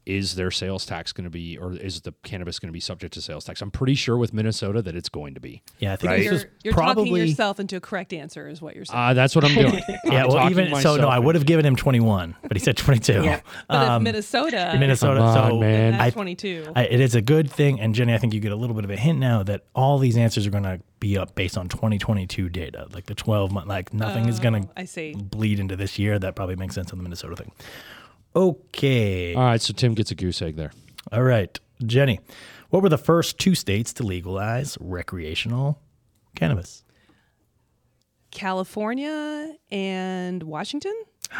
is 0.06 0.36
their 0.36 0.50
sales 0.52 0.86
tax 0.86 1.12
going 1.12 1.24
to 1.24 1.30
be, 1.30 1.58
or 1.58 1.72
is 1.74 2.00
the 2.02 2.14
cannabis 2.22 2.58
going 2.60 2.68
to 2.68 2.72
be 2.72 2.78
subject 2.80 3.12
to 3.14 3.20
sales 3.20 3.44
tax? 3.44 3.60
I'm 3.60 3.70
pretty 3.72 3.96
sure 3.96 4.16
with 4.16 4.32
Minnesota 4.32 4.80
that 4.82 4.94
it's 4.94 5.08
going 5.08 5.34
to 5.34 5.40
be. 5.40 5.62
yeah, 5.80 5.92
I 5.92 5.96
think 5.96 6.10
Right. 6.10 6.22
You're, 6.22 6.32
you're 6.62 6.72
talking 6.72 6.94
probably. 6.94 7.20
yourself 7.28 7.58
into 7.58 7.76
a 7.76 7.80
correct 7.80 8.12
answer, 8.12 8.48
is 8.48 8.62
what 8.62 8.76
you're 8.76 8.84
saying. 8.84 8.98
Uh, 8.98 9.14
that's 9.14 9.34
what 9.34 9.44
I'm 9.44 9.54
doing. 9.54 9.82
yeah, 10.04 10.22
I'm 10.24 10.28
well, 10.28 10.50
even 10.50 10.74
so, 10.76 10.96
no, 10.96 11.08
I 11.08 11.18
would 11.18 11.34
have 11.34 11.44
given 11.44 11.66
him 11.66 11.74
21, 11.76 12.36
but 12.42 12.52
he 12.56 12.60
said 12.60 12.76
22. 12.76 13.24
Yeah. 13.24 13.40
but 13.68 13.76
um, 13.88 14.02
Minnesota, 14.04 14.76
Minnesota, 14.78 15.18
Come 15.20 15.26
on, 15.28 15.50
so 15.50 15.58
man. 15.58 15.92
that's 15.92 16.02
I- 16.02 16.10
22. 16.10 16.72
I, 16.76 16.84
it 16.84 17.00
is 17.00 17.14
a 17.16 17.20
good 17.22 17.50
thing, 17.50 17.80
and 17.80 17.94
Jenny, 17.94 18.14
I 18.14 18.18
think 18.18 18.32
you 18.32 18.40
get 18.40 18.52
a 18.52 18.56
little 18.56 18.76
bit 18.76 18.84
of 18.84 18.90
a 18.90 18.96
hint 18.96 19.18
now 19.18 19.42
that 19.42 19.64
all 19.74 19.98
these 19.98 20.16
answers 20.16 20.46
are 20.46 20.50
going 20.50 20.62
to 20.64 20.80
be 21.00 21.18
up 21.18 21.34
based 21.34 21.58
on 21.58 21.68
2022 21.68 22.48
data, 22.48 22.86
like 22.92 23.06
the 23.06 23.14
12 23.14 23.50
month, 23.52 23.66
like 23.66 23.92
nothing 23.92 24.28
is 24.28 24.38
going 24.38 24.70
Oh, 24.76 24.84
to 24.84 25.12
bleed 25.16 25.58
into 25.58 25.74
this 25.76 25.98
year. 25.98 26.18
That 26.18 26.36
probably 26.36 26.56
makes 26.56 26.74
sense 26.74 26.92
on 26.92 26.98
the 26.98 27.02
Minnesota 27.02 27.36
thing. 27.36 27.50
Okay, 28.36 29.34
All 29.34 29.42
right, 29.44 29.60
so 29.62 29.72
Tim 29.72 29.94
gets 29.94 30.10
a 30.10 30.14
goose 30.14 30.42
egg 30.42 30.56
there. 30.56 30.70
all 31.10 31.22
right, 31.22 31.58
Jenny, 31.86 32.20
what 32.68 32.82
were 32.82 32.90
the 32.90 32.98
first 32.98 33.38
two 33.38 33.54
states 33.54 33.94
to 33.94 34.02
legalize 34.02 34.76
recreational 34.78 35.80
cannabis? 36.34 36.84
California 38.30 39.54
and 39.70 40.42
Washington. 40.42 40.92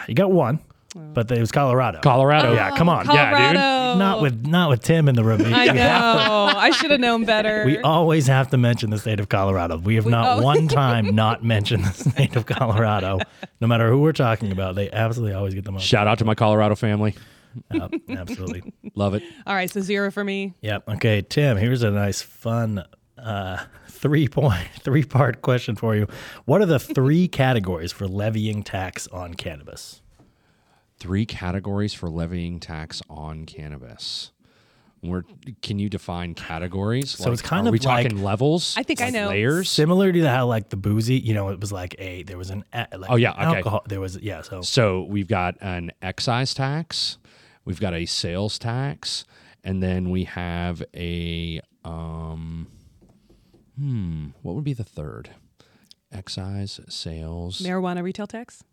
You 0.09 0.14
got 0.14 0.32
one, 0.32 0.61
but 0.96 1.30
it 1.30 1.40
was 1.40 1.52
Colorado. 1.52 2.00
Colorado. 2.00 2.54
yeah, 2.54 2.76
come 2.76 2.88
on, 2.88 3.06
yeah, 3.06 3.52
dude. 3.52 3.98
Not 3.98 4.22
with 4.22 4.46
not 4.46 4.68
with 4.70 4.82
Tim 4.82 5.09
in 5.09 5.14
the 5.14 5.24
room. 5.24 5.42
I 5.44 5.66
know. 5.72 6.52
I 6.56 6.70
should 6.70 6.90
have 6.90 7.00
known 7.00 7.24
better. 7.24 7.64
We 7.64 7.78
always 7.78 8.26
have 8.26 8.50
to 8.50 8.56
mention 8.56 8.90
the 8.90 8.98
state 8.98 9.20
of 9.20 9.28
Colorado. 9.28 9.78
We 9.78 9.96
have 9.96 10.06
not 10.06 10.38
oh. 10.38 10.42
one 10.42 10.68
time 10.82 11.14
not 11.14 11.44
mentioned 11.44 11.85
the 11.85 12.11
state 12.11 12.37
of 12.37 12.46
Colorado. 12.46 13.20
No 13.61 13.66
matter 13.66 13.88
who 13.88 14.00
we're 14.00 14.12
talking 14.12 14.52
about, 14.52 14.74
they 14.74 14.90
absolutely 14.90 15.35
always 15.35 15.54
get 15.54 15.64
the 15.64 15.72
most. 15.72 15.85
Shout 15.85 16.06
out 16.06 16.18
to 16.18 16.24
my 16.24 16.35
Colorado 16.35 16.74
family. 16.74 17.14
Yep, 17.72 17.94
absolutely. 18.11 18.74
Love 18.94 19.14
it. 19.14 19.22
All 19.46 19.54
right, 19.54 19.70
so 19.70 19.80
zero 19.80 20.11
for 20.11 20.22
me. 20.22 20.52
Yep. 20.61 20.88
Okay, 20.88 21.22
Tim. 21.22 21.56
Here's 21.56 21.82
a 21.82 21.90
nice, 21.90 22.20
fun 22.20 22.85
uh, 23.18 23.64
three 23.88 24.28
point, 24.28 24.68
three 24.80 25.04
part 25.04 25.42
question 25.42 25.74
for 25.74 25.96
you. 25.96 26.06
What 26.44 26.61
are 26.61 26.66
the 26.66 26.78
three 26.78 27.28
categories 27.28 27.92
for 27.92 28.06
levying 28.06 28.62
tax 28.62 29.06
on 29.09 29.35
cannabis? 29.35 30.02
Three 30.98 31.26
categories 31.26 31.92
for 31.94 32.09
levying 32.09 32.59
tax 32.61 33.02
on 33.11 33.44
cannabis. 33.44 34.32
Where 35.02 35.24
can 35.62 35.78
you 35.78 35.88
define 35.90 36.35
categories? 36.35 37.11
So 37.11 37.30
it's 37.30 37.42
kind 37.42 37.66
are 37.66 37.68
of 37.68 37.72
we 37.72 37.78
like- 37.78 38.04
talking 38.06 38.22
levels? 38.24 38.74
I 38.78 38.82
think 38.82 39.02
I 39.02 39.11
know. 39.11 39.28
layers. 39.28 39.68
Similar 39.70 40.11
to 40.11 40.28
how 40.28 40.46
like 40.46 40.70
the 40.70 40.76
boozy, 40.76 41.16
you 41.18 41.35
know, 41.35 41.50
it 41.50 41.61
was 41.61 41.70
like 41.70 41.94
a 41.98 42.22
there 42.22 42.38
was 42.38 42.50
an 42.50 42.64
like 42.72 43.11
Oh, 43.11 43.16
yeah, 43.16 43.32
okay. 43.32 43.59
alcohol. 43.59 43.82
There 43.87 44.00
was 44.00 44.16
yeah. 44.20 44.40
So 44.42 44.62
So 44.62 45.02
we've 45.04 45.28
got 45.28 45.56
an 45.61 45.92
excise 46.00 46.54
tax, 46.54 47.18
we've 47.66 47.78
got 47.78 47.92
a 47.92 48.06
sales 48.06 48.59
tax, 48.59 49.26
and 49.62 49.82
then 49.82 50.11
we 50.11 50.24
have 50.24 50.82
a 50.94 51.61
um, 51.85 52.66
hmm, 53.78 54.28
what 54.42 54.54
would 54.54 54.64
be 54.64 54.72
the 54.72 54.82
third? 54.82 55.30
Excise, 56.11 56.80
sales. 56.88 57.61
Marijuana 57.61 58.02
retail 58.02 58.26
tax. 58.26 58.64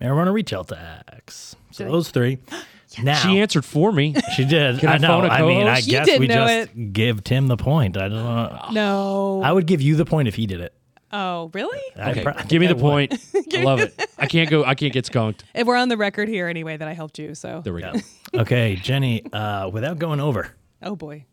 Marijuana 0.00 0.32
retail 0.32 0.64
tax. 0.64 1.56
So 1.72 1.84
Did 1.84 1.88
I- 1.88 1.92
those 1.92 2.10
three. 2.10 2.38
Now 3.02 3.16
She 3.16 3.38
answered 3.38 3.66
for 3.66 3.92
me. 3.92 4.14
she 4.36 4.46
did. 4.46 4.78
Can 4.80 4.88
I 4.88 4.96
know. 4.96 5.08
phone 5.08 5.24
a 5.26 5.28
I 5.28 5.42
mean, 5.42 5.66
I 5.66 5.74
co-host? 5.74 5.86
You 5.88 5.92
guess 5.92 6.06
did 6.06 6.20
we 6.20 6.26
know 6.26 6.46
just 6.46 6.70
give 6.94 7.22
Tim 7.22 7.46
the 7.46 7.58
point. 7.58 7.98
I 7.98 8.08
don't 8.08 8.24
know. 8.24 8.66
No. 8.72 9.42
I 9.42 9.52
would 9.52 9.66
give 9.66 9.82
you 9.82 9.94
the 9.94 10.06
point 10.06 10.26
if 10.26 10.34
he 10.34 10.46
did 10.46 10.62
it. 10.62 10.72
oh, 11.12 11.50
really? 11.52 11.78
I 11.96 12.10
Okay, 12.12 12.22
pro- 12.22 12.32
give 12.48 12.60
me 12.60 12.66
the 12.66 12.74
point. 12.88 13.12
I 13.54 13.62
love 13.62 13.80
it. 13.80 13.94
I 14.16 14.26
can't 14.26 14.48
go. 14.48 14.64
I 14.64 14.74
can't 14.74 14.92
get 14.94 15.04
skunked. 15.04 15.44
If 15.54 15.66
we're 15.66 15.76
on 15.76 15.90
the 15.90 15.98
record 15.98 16.28
here 16.28 16.48
anyway 16.48 16.78
that 16.78 16.88
I 16.88 16.94
helped 16.94 17.18
you, 17.18 17.34
so. 17.34 17.60
There 17.62 17.74
we 17.74 17.82
go. 17.82 17.92
Okay, 18.34 18.76
Jenny. 18.76 19.22
Uh, 19.34 19.68
without 19.68 19.98
going 19.98 20.18
over, 20.18 20.54
Oh 20.82 20.96
boy. 20.96 21.26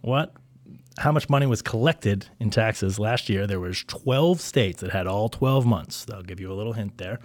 what? 0.00 0.32
How 0.98 1.12
much 1.12 1.28
money 1.28 1.44
was 1.46 1.60
collected 1.60 2.26
in 2.40 2.48
taxes 2.50 2.98
last 2.98 3.28
year? 3.28 3.46
There 3.46 3.60
was 3.60 3.84
12 3.84 4.40
states 4.40 4.80
that 4.80 4.92
had 4.92 5.06
all 5.06 5.28
12 5.28 5.66
months. 5.66 6.06
I'll 6.12 6.22
give 6.22 6.40
you 6.40 6.50
a 6.50 6.54
little 6.54 6.72
hint 6.72 6.96
there. 6.98 7.20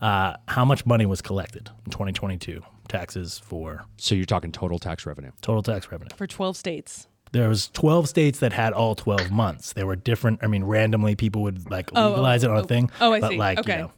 Uh, 0.00 0.36
how 0.48 0.64
much 0.64 0.84
money 0.86 1.06
was 1.06 1.20
collected 1.22 1.70
in 1.84 1.90
2022? 1.90 2.62
Taxes 2.88 3.38
for 3.38 3.84
So 3.96 4.14
you're 4.14 4.24
talking 4.26 4.52
total 4.52 4.78
tax 4.78 5.06
revenue. 5.06 5.30
total 5.40 5.62
tax 5.62 5.90
revenue. 5.90 6.10
For 6.16 6.26
12 6.26 6.56
states. 6.56 7.08
There 7.32 7.48
was 7.48 7.68
12 7.68 8.08
states 8.08 8.38
that 8.40 8.52
had 8.52 8.72
all 8.72 8.94
12 8.94 9.30
months. 9.32 9.72
There 9.72 9.86
were 9.86 9.96
different. 9.96 10.40
I 10.42 10.46
mean, 10.46 10.62
randomly 10.64 11.16
people 11.16 11.42
would 11.42 11.68
like 11.70 11.90
Oh, 11.94 12.10
legalize 12.10 12.44
it 12.44 12.50
on 12.50 12.58
oh, 12.58 12.60
a 12.60 12.66
thing. 12.66 12.90
oh, 13.00 13.12
I 13.12 13.20
but 13.20 13.30
see. 13.30 13.36
like, 13.38 13.58
Okay. 13.60 13.72
you 13.72 13.78
know, 13.84 13.92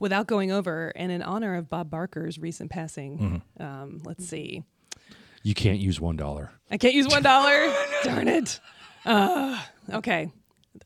Without 0.00 0.26
going 0.26 0.50
over, 0.50 0.92
and 0.96 1.12
in 1.12 1.22
honor 1.22 1.54
of 1.54 1.68
Bob 1.70 1.88
Barker's 1.90 2.38
recent 2.38 2.70
passing, 2.70 3.18
Mm-hmm. 3.58 3.62
um, 3.62 4.02
let's 4.04 4.26
see. 4.26 4.64
You 5.42 5.54
can't 5.54 5.78
use 5.78 6.00
one 6.00 6.16
dollar. 6.16 6.50
I 6.70 6.78
can't 6.78 6.94
use 6.94 7.06
one 7.06 7.22
dollar. 7.22 7.72
Darn 8.02 8.28
it. 8.28 8.60
Uh, 9.04 9.60
okay. 9.92 10.32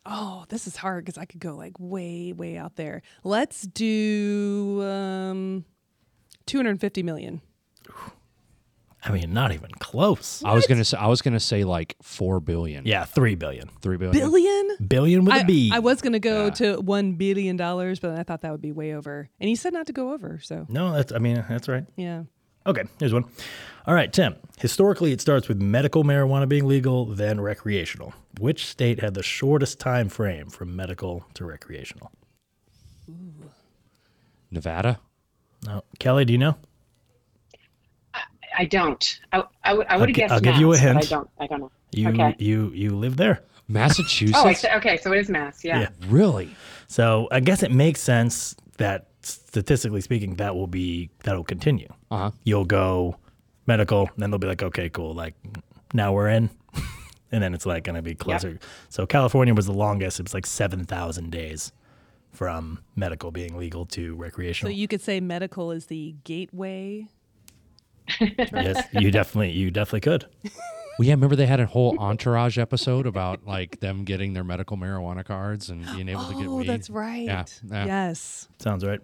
Oh, 0.06 0.44
this 0.48 0.66
is 0.66 0.76
hard 0.76 1.04
because 1.04 1.18
I 1.18 1.24
could 1.24 1.40
go 1.40 1.54
like 1.54 1.72
way, 1.78 2.32
way 2.32 2.56
out 2.56 2.76
there. 2.76 3.02
Let's 3.24 3.62
do 3.62 4.82
um, 4.82 5.64
250 6.46 7.02
million. 7.02 7.40
I 9.04 9.12
mean, 9.12 9.32
not 9.32 9.52
even 9.52 9.70
close. 9.78 10.42
I 10.44 10.52
was 10.54 10.66
gonna 10.66 10.84
say. 10.84 10.98
I 10.98 11.06
was 11.06 11.22
gonna 11.22 11.38
say 11.38 11.62
like 11.62 11.94
four 12.02 12.40
billion. 12.40 12.84
Yeah, 12.84 13.04
3 13.04 13.36
billion. 13.36 13.70
Three 13.80 13.96
billion. 13.96 14.12
Billion? 14.12 14.76
Billion 14.86 15.24
with 15.24 15.34
a 15.34 15.38
I, 15.38 15.42
B. 15.44 15.70
I 15.72 15.78
was 15.78 16.00
going 16.02 16.12
to 16.14 16.18
go 16.18 16.50
to 16.50 16.78
$1 16.78 17.18
billion, 17.18 17.56
but 17.56 18.04
I 18.04 18.22
thought 18.24 18.40
that 18.42 18.52
would 18.52 18.60
be 18.60 18.72
way 18.72 18.94
over. 18.94 19.30
And 19.40 19.48
he 19.48 19.54
said 19.54 19.72
not 19.72 19.86
to 19.86 19.92
go 19.92 20.12
over. 20.12 20.40
So, 20.42 20.66
No, 20.68 20.92
that's, 20.92 21.12
I 21.12 21.18
mean, 21.18 21.44
that's 21.48 21.68
right. 21.68 21.84
yeah. 21.96 22.24
Okay, 22.68 22.82
here's 23.00 23.12
one. 23.14 23.24
All 23.86 23.94
right, 23.94 24.12
Tim. 24.12 24.36
Historically, 24.58 25.12
it 25.12 25.20
starts 25.20 25.48
with 25.48 25.60
medical 25.60 26.04
marijuana 26.04 26.46
being 26.48 26.66
legal, 26.66 27.06
then 27.06 27.40
recreational. 27.40 28.12
Which 28.38 28.66
state 28.66 29.00
had 29.00 29.14
the 29.14 29.22
shortest 29.22 29.80
time 29.80 30.08
frame 30.10 30.50
from 30.50 30.76
medical 30.76 31.24
to 31.34 31.44
recreational? 31.46 32.12
Nevada. 34.50 35.00
No. 35.64 35.82
Kelly, 35.98 36.24
do 36.24 36.32
you 36.32 36.38
know? 36.38 36.56
I 38.56 38.64
don't. 38.64 39.20
I, 39.32 39.42
I 39.64 39.72
would 39.74 39.86
I 39.86 39.96
would 39.96 40.08
have 40.08 40.14
gi- 40.16 40.20
guessed 40.22 40.32
I'll 40.34 40.40
give 40.40 40.56
you 40.56 40.72
a 40.72 40.78
hint. 40.78 40.98
I 40.98 41.00
don't. 41.02 41.30
I 41.38 41.46
don't 41.46 41.60
know. 41.60 41.70
You 41.92 42.08
Okay. 42.08 42.34
you 42.38 42.70
you 42.74 42.90
live 42.96 43.16
there. 43.16 43.42
Massachusetts. 43.68 44.38
Oh, 44.38 44.48
I 44.72 44.76
okay. 44.78 44.96
So 44.96 45.12
it 45.12 45.18
is 45.18 45.28
Mass. 45.28 45.64
Yeah. 45.64 45.80
Yeah. 45.80 45.88
really? 46.08 46.50
So 46.88 47.28
I 47.30 47.40
guess 47.40 47.62
it 47.62 47.70
makes 47.70 48.00
sense 48.00 48.56
that 48.78 49.08
statistically 49.28 50.00
speaking, 50.00 50.34
that 50.34 50.54
will 50.54 50.66
be 50.66 51.10
that'll 51.24 51.44
continue. 51.44 51.88
Uh 52.10 52.16
huh. 52.16 52.30
You'll 52.44 52.64
go 52.64 53.16
medical, 53.66 54.02
and 54.02 54.16
then 54.16 54.30
they'll 54.30 54.38
be 54.38 54.46
like, 54.46 54.62
okay, 54.62 54.88
cool, 54.88 55.14
like 55.14 55.34
now 55.92 56.12
we're 56.12 56.28
in, 56.28 56.50
and 57.32 57.42
then 57.42 57.54
it's 57.54 57.66
like 57.66 57.84
gonna 57.84 58.02
be 58.02 58.14
closer. 58.14 58.58
So 58.88 59.06
California 59.06 59.54
was 59.54 59.66
the 59.66 59.72
longest; 59.72 60.20
it 60.20 60.24
was 60.24 60.34
like 60.34 60.46
seven 60.46 60.84
thousand 60.84 61.30
days 61.30 61.72
from 62.32 62.80
medical 62.94 63.30
being 63.30 63.56
legal 63.56 63.86
to 63.86 64.14
recreational. 64.16 64.72
So 64.72 64.76
you 64.76 64.88
could 64.88 65.00
say 65.00 65.20
medical 65.20 65.70
is 65.70 65.86
the 65.86 66.14
gateway. 66.24 67.06
yes, 68.20 68.86
you 68.92 69.10
definitely 69.10 69.52
you 69.52 69.70
definitely 69.70 70.00
could. 70.00 70.26
Well, 70.98 71.06
yeah. 71.06 71.14
Remember 71.14 71.36
they 71.36 71.46
had 71.46 71.60
a 71.60 71.66
whole 71.66 71.96
entourage 71.98 72.58
episode 72.58 73.06
about 73.06 73.46
like 73.46 73.80
them 73.80 74.04
getting 74.04 74.32
their 74.34 74.44
medical 74.44 74.76
marijuana 74.76 75.24
cards 75.24 75.70
and 75.70 75.84
being 75.94 76.08
able 76.08 76.24
to 76.28 76.34
get 76.34 76.46
Oh, 76.48 76.56
weed. 76.56 76.68
that's 76.68 76.90
right. 76.90 77.24
Yeah, 77.24 77.44
yeah. 77.70 77.86
Yes. 77.86 78.48
Sounds 78.58 78.84
right. 78.84 79.00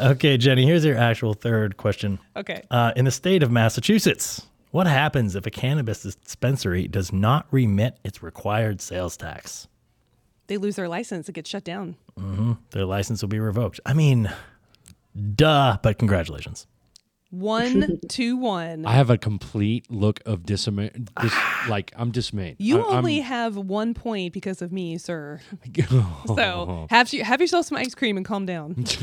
Okay, 0.00 0.36
Jenny, 0.36 0.64
here's 0.66 0.84
your 0.84 0.96
actual 0.98 1.34
third 1.34 1.76
question. 1.76 2.18
Okay. 2.36 2.62
Uh, 2.70 2.92
in 2.96 3.04
the 3.04 3.10
state 3.10 3.42
of 3.42 3.50
Massachusetts, 3.52 4.46
what 4.72 4.86
happens 4.88 5.36
if 5.36 5.46
a 5.46 5.50
cannabis 5.50 6.02
dispensary 6.02 6.88
does 6.88 7.12
not 7.12 7.46
remit 7.52 7.98
its 8.02 8.22
required 8.22 8.80
sales 8.80 9.16
tax? 9.16 9.68
They 10.48 10.56
lose 10.58 10.76
their 10.76 10.88
license. 10.88 11.28
It 11.28 11.32
gets 11.32 11.50
shut 11.50 11.64
down. 11.64 11.96
Their 12.70 12.84
license 12.84 13.20
will 13.22 13.28
be 13.28 13.38
revoked. 13.40 13.78
I 13.86 13.94
mean, 13.94 14.30
duh, 15.34 15.78
but 15.82 15.98
congratulations. 15.98 16.66
One, 17.30 17.98
two, 18.08 18.36
one. 18.36 18.86
I 18.86 18.92
have 18.92 19.10
a 19.10 19.18
complete 19.18 19.90
look 19.90 20.20
of 20.26 20.44
dismay. 20.44 20.90
Dis- 21.20 21.34
like 21.68 21.92
I'm 21.96 22.10
dismayed. 22.10 22.56
You 22.58 22.78
I- 22.80 22.86
I'm- 22.88 22.96
only 22.98 23.20
have 23.20 23.56
one 23.56 23.94
point 23.94 24.32
because 24.32 24.62
of 24.62 24.72
me, 24.72 24.96
sir. 24.98 25.40
So 26.26 26.86
have 26.90 27.12
you 27.12 27.24
have 27.24 27.40
yourself 27.40 27.66
some 27.66 27.78
ice 27.78 27.94
cream 27.94 28.16
and 28.16 28.24
calm 28.26 28.46
down. 28.46 28.84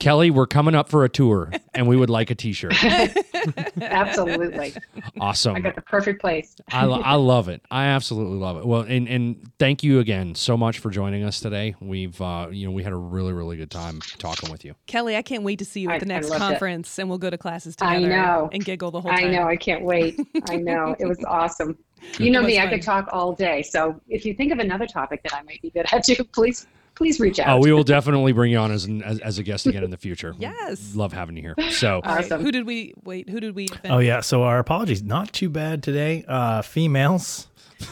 Kelly, 0.00 0.30
we're 0.30 0.46
coming 0.46 0.74
up 0.74 0.88
for 0.88 1.04
a 1.04 1.08
tour, 1.08 1.52
and 1.74 1.86
we 1.86 1.94
would 1.96 2.10
like 2.10 2.30
a 2.30 2.34
T-shirt. 2.34 2.74
Absolutely. 3.80 4.72
Awesome. 5.20 5.56
I 5.56 5.60
got 5.60 5.74
the 5.74 5.82
perfect 5.82 6.20
place. 6.20 6.56
I, 6.72 6.86
I 6.86 7.14
love 7.16 7.48
it. 7.48 7.62
I 7.70 7.84
absolutely 7.90 8.38
love 8.38 8.56
it. 8.56 8.66
Well, 8.66 8.80
and 8.82 9.06
and 9.08 9.50
thank 9.58 9.82
you 9.82 9.98
again 10.00 10.34
so 10.34 10.56
much 10.56 10.78
for 10.78 10.90
joining 10.90 11.22
us 11.22 11.40
today. 11.40 11.74
We've 11.80 12.20
uh, 12.20 12.48
you 12.50 12.66
know 12.66 12.72
we 12.72 12.82
had 12.82 12.92
a 12.92 12.96
really 12.96 13.32
really 13.32 13.56
good 13.56 13.70
time 13.70 14.00
talking 14.18 14.50
with 14.50 14.64
you. 14.64 14.74
Kelly, 14.86 15.16
I 15.16 15.22
can't 15.22 15.42
wait 15.42 15.58
to 15.60 15.64
see 15.64 15.80
you 15.80 15.90
I- 15.90 15.96
at 15.96 16.00
the 16.00 16.06
I 16.06 16.08
next 16.16 16.30
loved 16.30 16.42
it. 16.42 16.48
conference 16.48 16.98
and 16.98 17.08
we'll 17.08 17.18
go 17.18 17.30
to 17.30 17.38
classes 17.38 17.76
together 17.76 17.92
I 17.92 18.00
together 18.00 18.16
know. 18.22 18.48
and 18.52 18.64
giggle 18.64 18.90
the 18.90 19.00
whole 19.00 19.10
time. 19.12 19.26
I 19.26 19.28
know. 19.30 19.46
I 19.46 19.56
can't 19.56 19.84
wait. 19.84 20.18
I 20.48 20.56
know. 20.56 20.96
It 20.98 21.06
was 21.06 21.22
awesome. 21.28 21.76
You 22.18 22.30
know 22.30 22.40
It 22.40 22.44
was 22.44 22.52
me. 22.54 22.58
I 22.60 22.66
could 22.68 22.82
talk 22.82 23.08
all 23.12 23.32
day. 23.34 23.62
So 23.62 24.00
if 24.08 24.24
you 24.24 24.32
think 24.34 24.52
of 24.52 24.58
another 24.58 24.86
topic 24.86 25.22
that 25.24 25.34
I 25.34 25.42
might 25.42 25.60
be 25.60 25.70
good 25.70 25.86
at, 25.92 26.04
too, 26.04 26.24
please 26.24 26.66
please 27.00 27.18
reach 27.18 27.38
out. 27.38 27.48
Oh, 27.48 27.60
we 27.62 27.72
will 27.72 27.82
definitely 27.82 28.32
bring 28.32 28.52
you 28.52 28.58
on 28.58 28.70
as, 28.70 28.84
an, 28.84 29.02
as 29.02 29.18
as 29.20 29.38
a 29.38 29.42
guest 29.42 29.66
again 29.66 29.82
in 29.82 29.90
the 29.90 29.96
future. 29.96 30.34
Yes. 30.40 30.94
love 30.94 31.12
having 31.12 31.36
you 31.36 31.42
here. 31.42 31.70
So 31.70 31.96
All 31.96 32.14
right, 32.14 32.24
Awesome. 32.24 32.42
Who 32.42 32.52
did 32.52 32.66
we 32.66 32.92
wait? 33.04 33.28
Who 33.28 33.40
did 33.40 33.54
we? 33.54 33.66
offend? 33.66 33.92
Oh 33.94 33.98
yeah, 33.98 34.20
so 34.20 34.42
our 34.42 34.58
apologies. 34.58 35.02
Not 35.02 35.32
too 35.32 35.48
bad 35.48 35.82
today. 35.82 36.24
Uh, 36.28 36.62
females. 36.62 37.46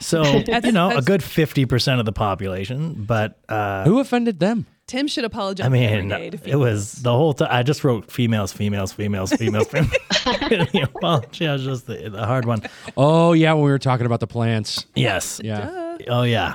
So 0.00 0.24
you 0.64 0.72
know, 0.72 0.96
a 0.96 1.00
good 1.00 1.22
fifty 1.22 1.64
percent 1.64 2.00
of 2.00 2.06
the 2.06 2.12
population, 2.12 3.04
but 3.04 3.38
uh, 3.48 3.84
who 3.84 4.00
offended 4.00 4.40
them? 4.40 4.66
Tim 4.88 5.06
should 5.06 5.24
apologize. 5.24 5.64
I 5.64 5.68
mean, 5.68 6.08
to 6.08 6.40
it 6.44 6.56
was 6.56 6.94
the 7.02 7.12
whole 7.12 7.34
time. 7.34 7.48
I 7.50 7.62
just 7.62 7.84
wrote 7.84 8.10
females, 8.10 8.52
females, 8.52 8.92
females, 8.92 9.32
females. 9.32 9.68
females. 9.68 9.92
the 10.24 10.90
apology 10.92 11.46
was 11.46 11.62
just 11.62 11.86
the, 11.86 12.10
the 12.10 12.26
hard 12.26 12.46
one. 12.46 12.62
Oh 12.96 13.32
yeah, 13.32 13.52
when 13.52 13.62
we 13.62 13.70
were 13.70 13.78
talking 13.78 14.04
about 14.04 14.18
the 14.20 14.26
plants. 14.26 14.86
Yes. 14.96 15.40
Yeah. 15.42 15.81
Oh 16.08 16.22
yeah. 16.22 16.54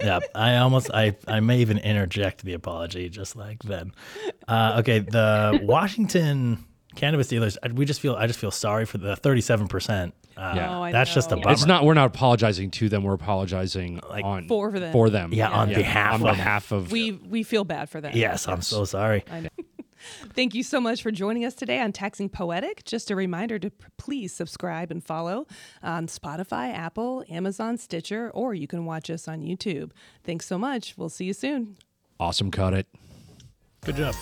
yeah. 0.00 0.20
I 0.34 0.56
almost 0.56 0.90
I 0.92 1.16
I 1.26 1.40
may 1.40 1.58
even 1.58 1.78
interject 1.78 2.44
the 2.44 2.54
apology 2.54 3.08
just 3.08 3.36
like 3.36 3.62
then. 3.62 3.92
Uh, 4.46 4.76
okay, 4.80 4.98
the 5.00 5.60
Washington 5.62 6.64
cannabis 6.96 7.28
dealers. 7.28 7.56
I- 7.62 7.68
We 7.68 7.84
just 7.84 8.00
feel 8.00 8.14
I 8.14 8.26
just 8.26 8.38
feel 8.38 8.50
sorry 8.50 8.84
for 8.86 8.98
the 8.98 9.16
thirty-seven 9.16 9.68
percent. 9.68 10.14
Uh, 10.36 10.52
Yeah. 10.56 10.78
Oh, 10.78 10.82
I 10.82 10.92
that's 10.92 11.12
just 11.12 11.32
a 11.32 11.36
know. 11.36 11.42
bummer. 11.42 11.52
It's 11.52 11.66
not. 11.66 11.84
We're 11.84 11.94
not 11.94 12.06
apologizing 12.06 12.70
to 12.72 12.88
them. 12.88 13.02
We're 13.02 13.14
apologizing 13.14 14.00
on 14.00 14.46
For 14.48 14.70
them. 14.72 14.92
For 14.92 15.10
them. 15.10 15.32
Yeah, 15.32 15.48
on 15.50 15.68
behalf 15.68 16.14
on 16.14 16.20
of- 16.28 16.36
behalf 16.36 16.70
of. 16.72 16.92
We 16.92 17.12
we 17.12 17.42
feel 17.42 17.64
bad 17.64 17.88
for 17.90 18.00
that. 18.00 18.14
Yes, 18.14 18.46
I'm 18.48 18.62
so 18.62 18.84
sorry. 18.84 19.24
Thank 20.34 20.54
you 20.54 20.62
so 20.62 20.80
much 20.80 21.02
for 21.02 21.10
joining 21.10 21.44
us 21.44 21.54
today 21.54 21.80
on 21.80 21.92
Taxing 21.92 22.28
Poetic. 22.28 22.84
Just 22.84 23.10
a 23.10 23.16
reminder 23.16 23.58
to 23.58 23.70
p- 23.70 23.86
please 23.96 24.32
subscribe 24.32 24.90
and 24.90 25.02
follow 25.04 25.46
on 25.82 26.06
Spotify, 26.06 26.72
Apple, 26.72 27.24
Amazon, 27.28 27.76
Stitcher, 27.78 28.30
or 28.30 28.54
you 28.54 28.66
can 28.66 28.84
watch 28.84 29.10
us 29.10 29.28
on 29.28 29.40
YouTube. 29.40 29.90
Thanks 30.24 30.46
so 30.46 30.58
much. 30.58 30.94
We'll 30.96 31.08
see 31.08 31.26
you 31.26 31.32
soon. 31.34 31.76
Awesome. 32.20 32.50
Cut 32.50 32.74
it. 32.74 32.86
Good 33.84 33.96
job. 33.96 34.14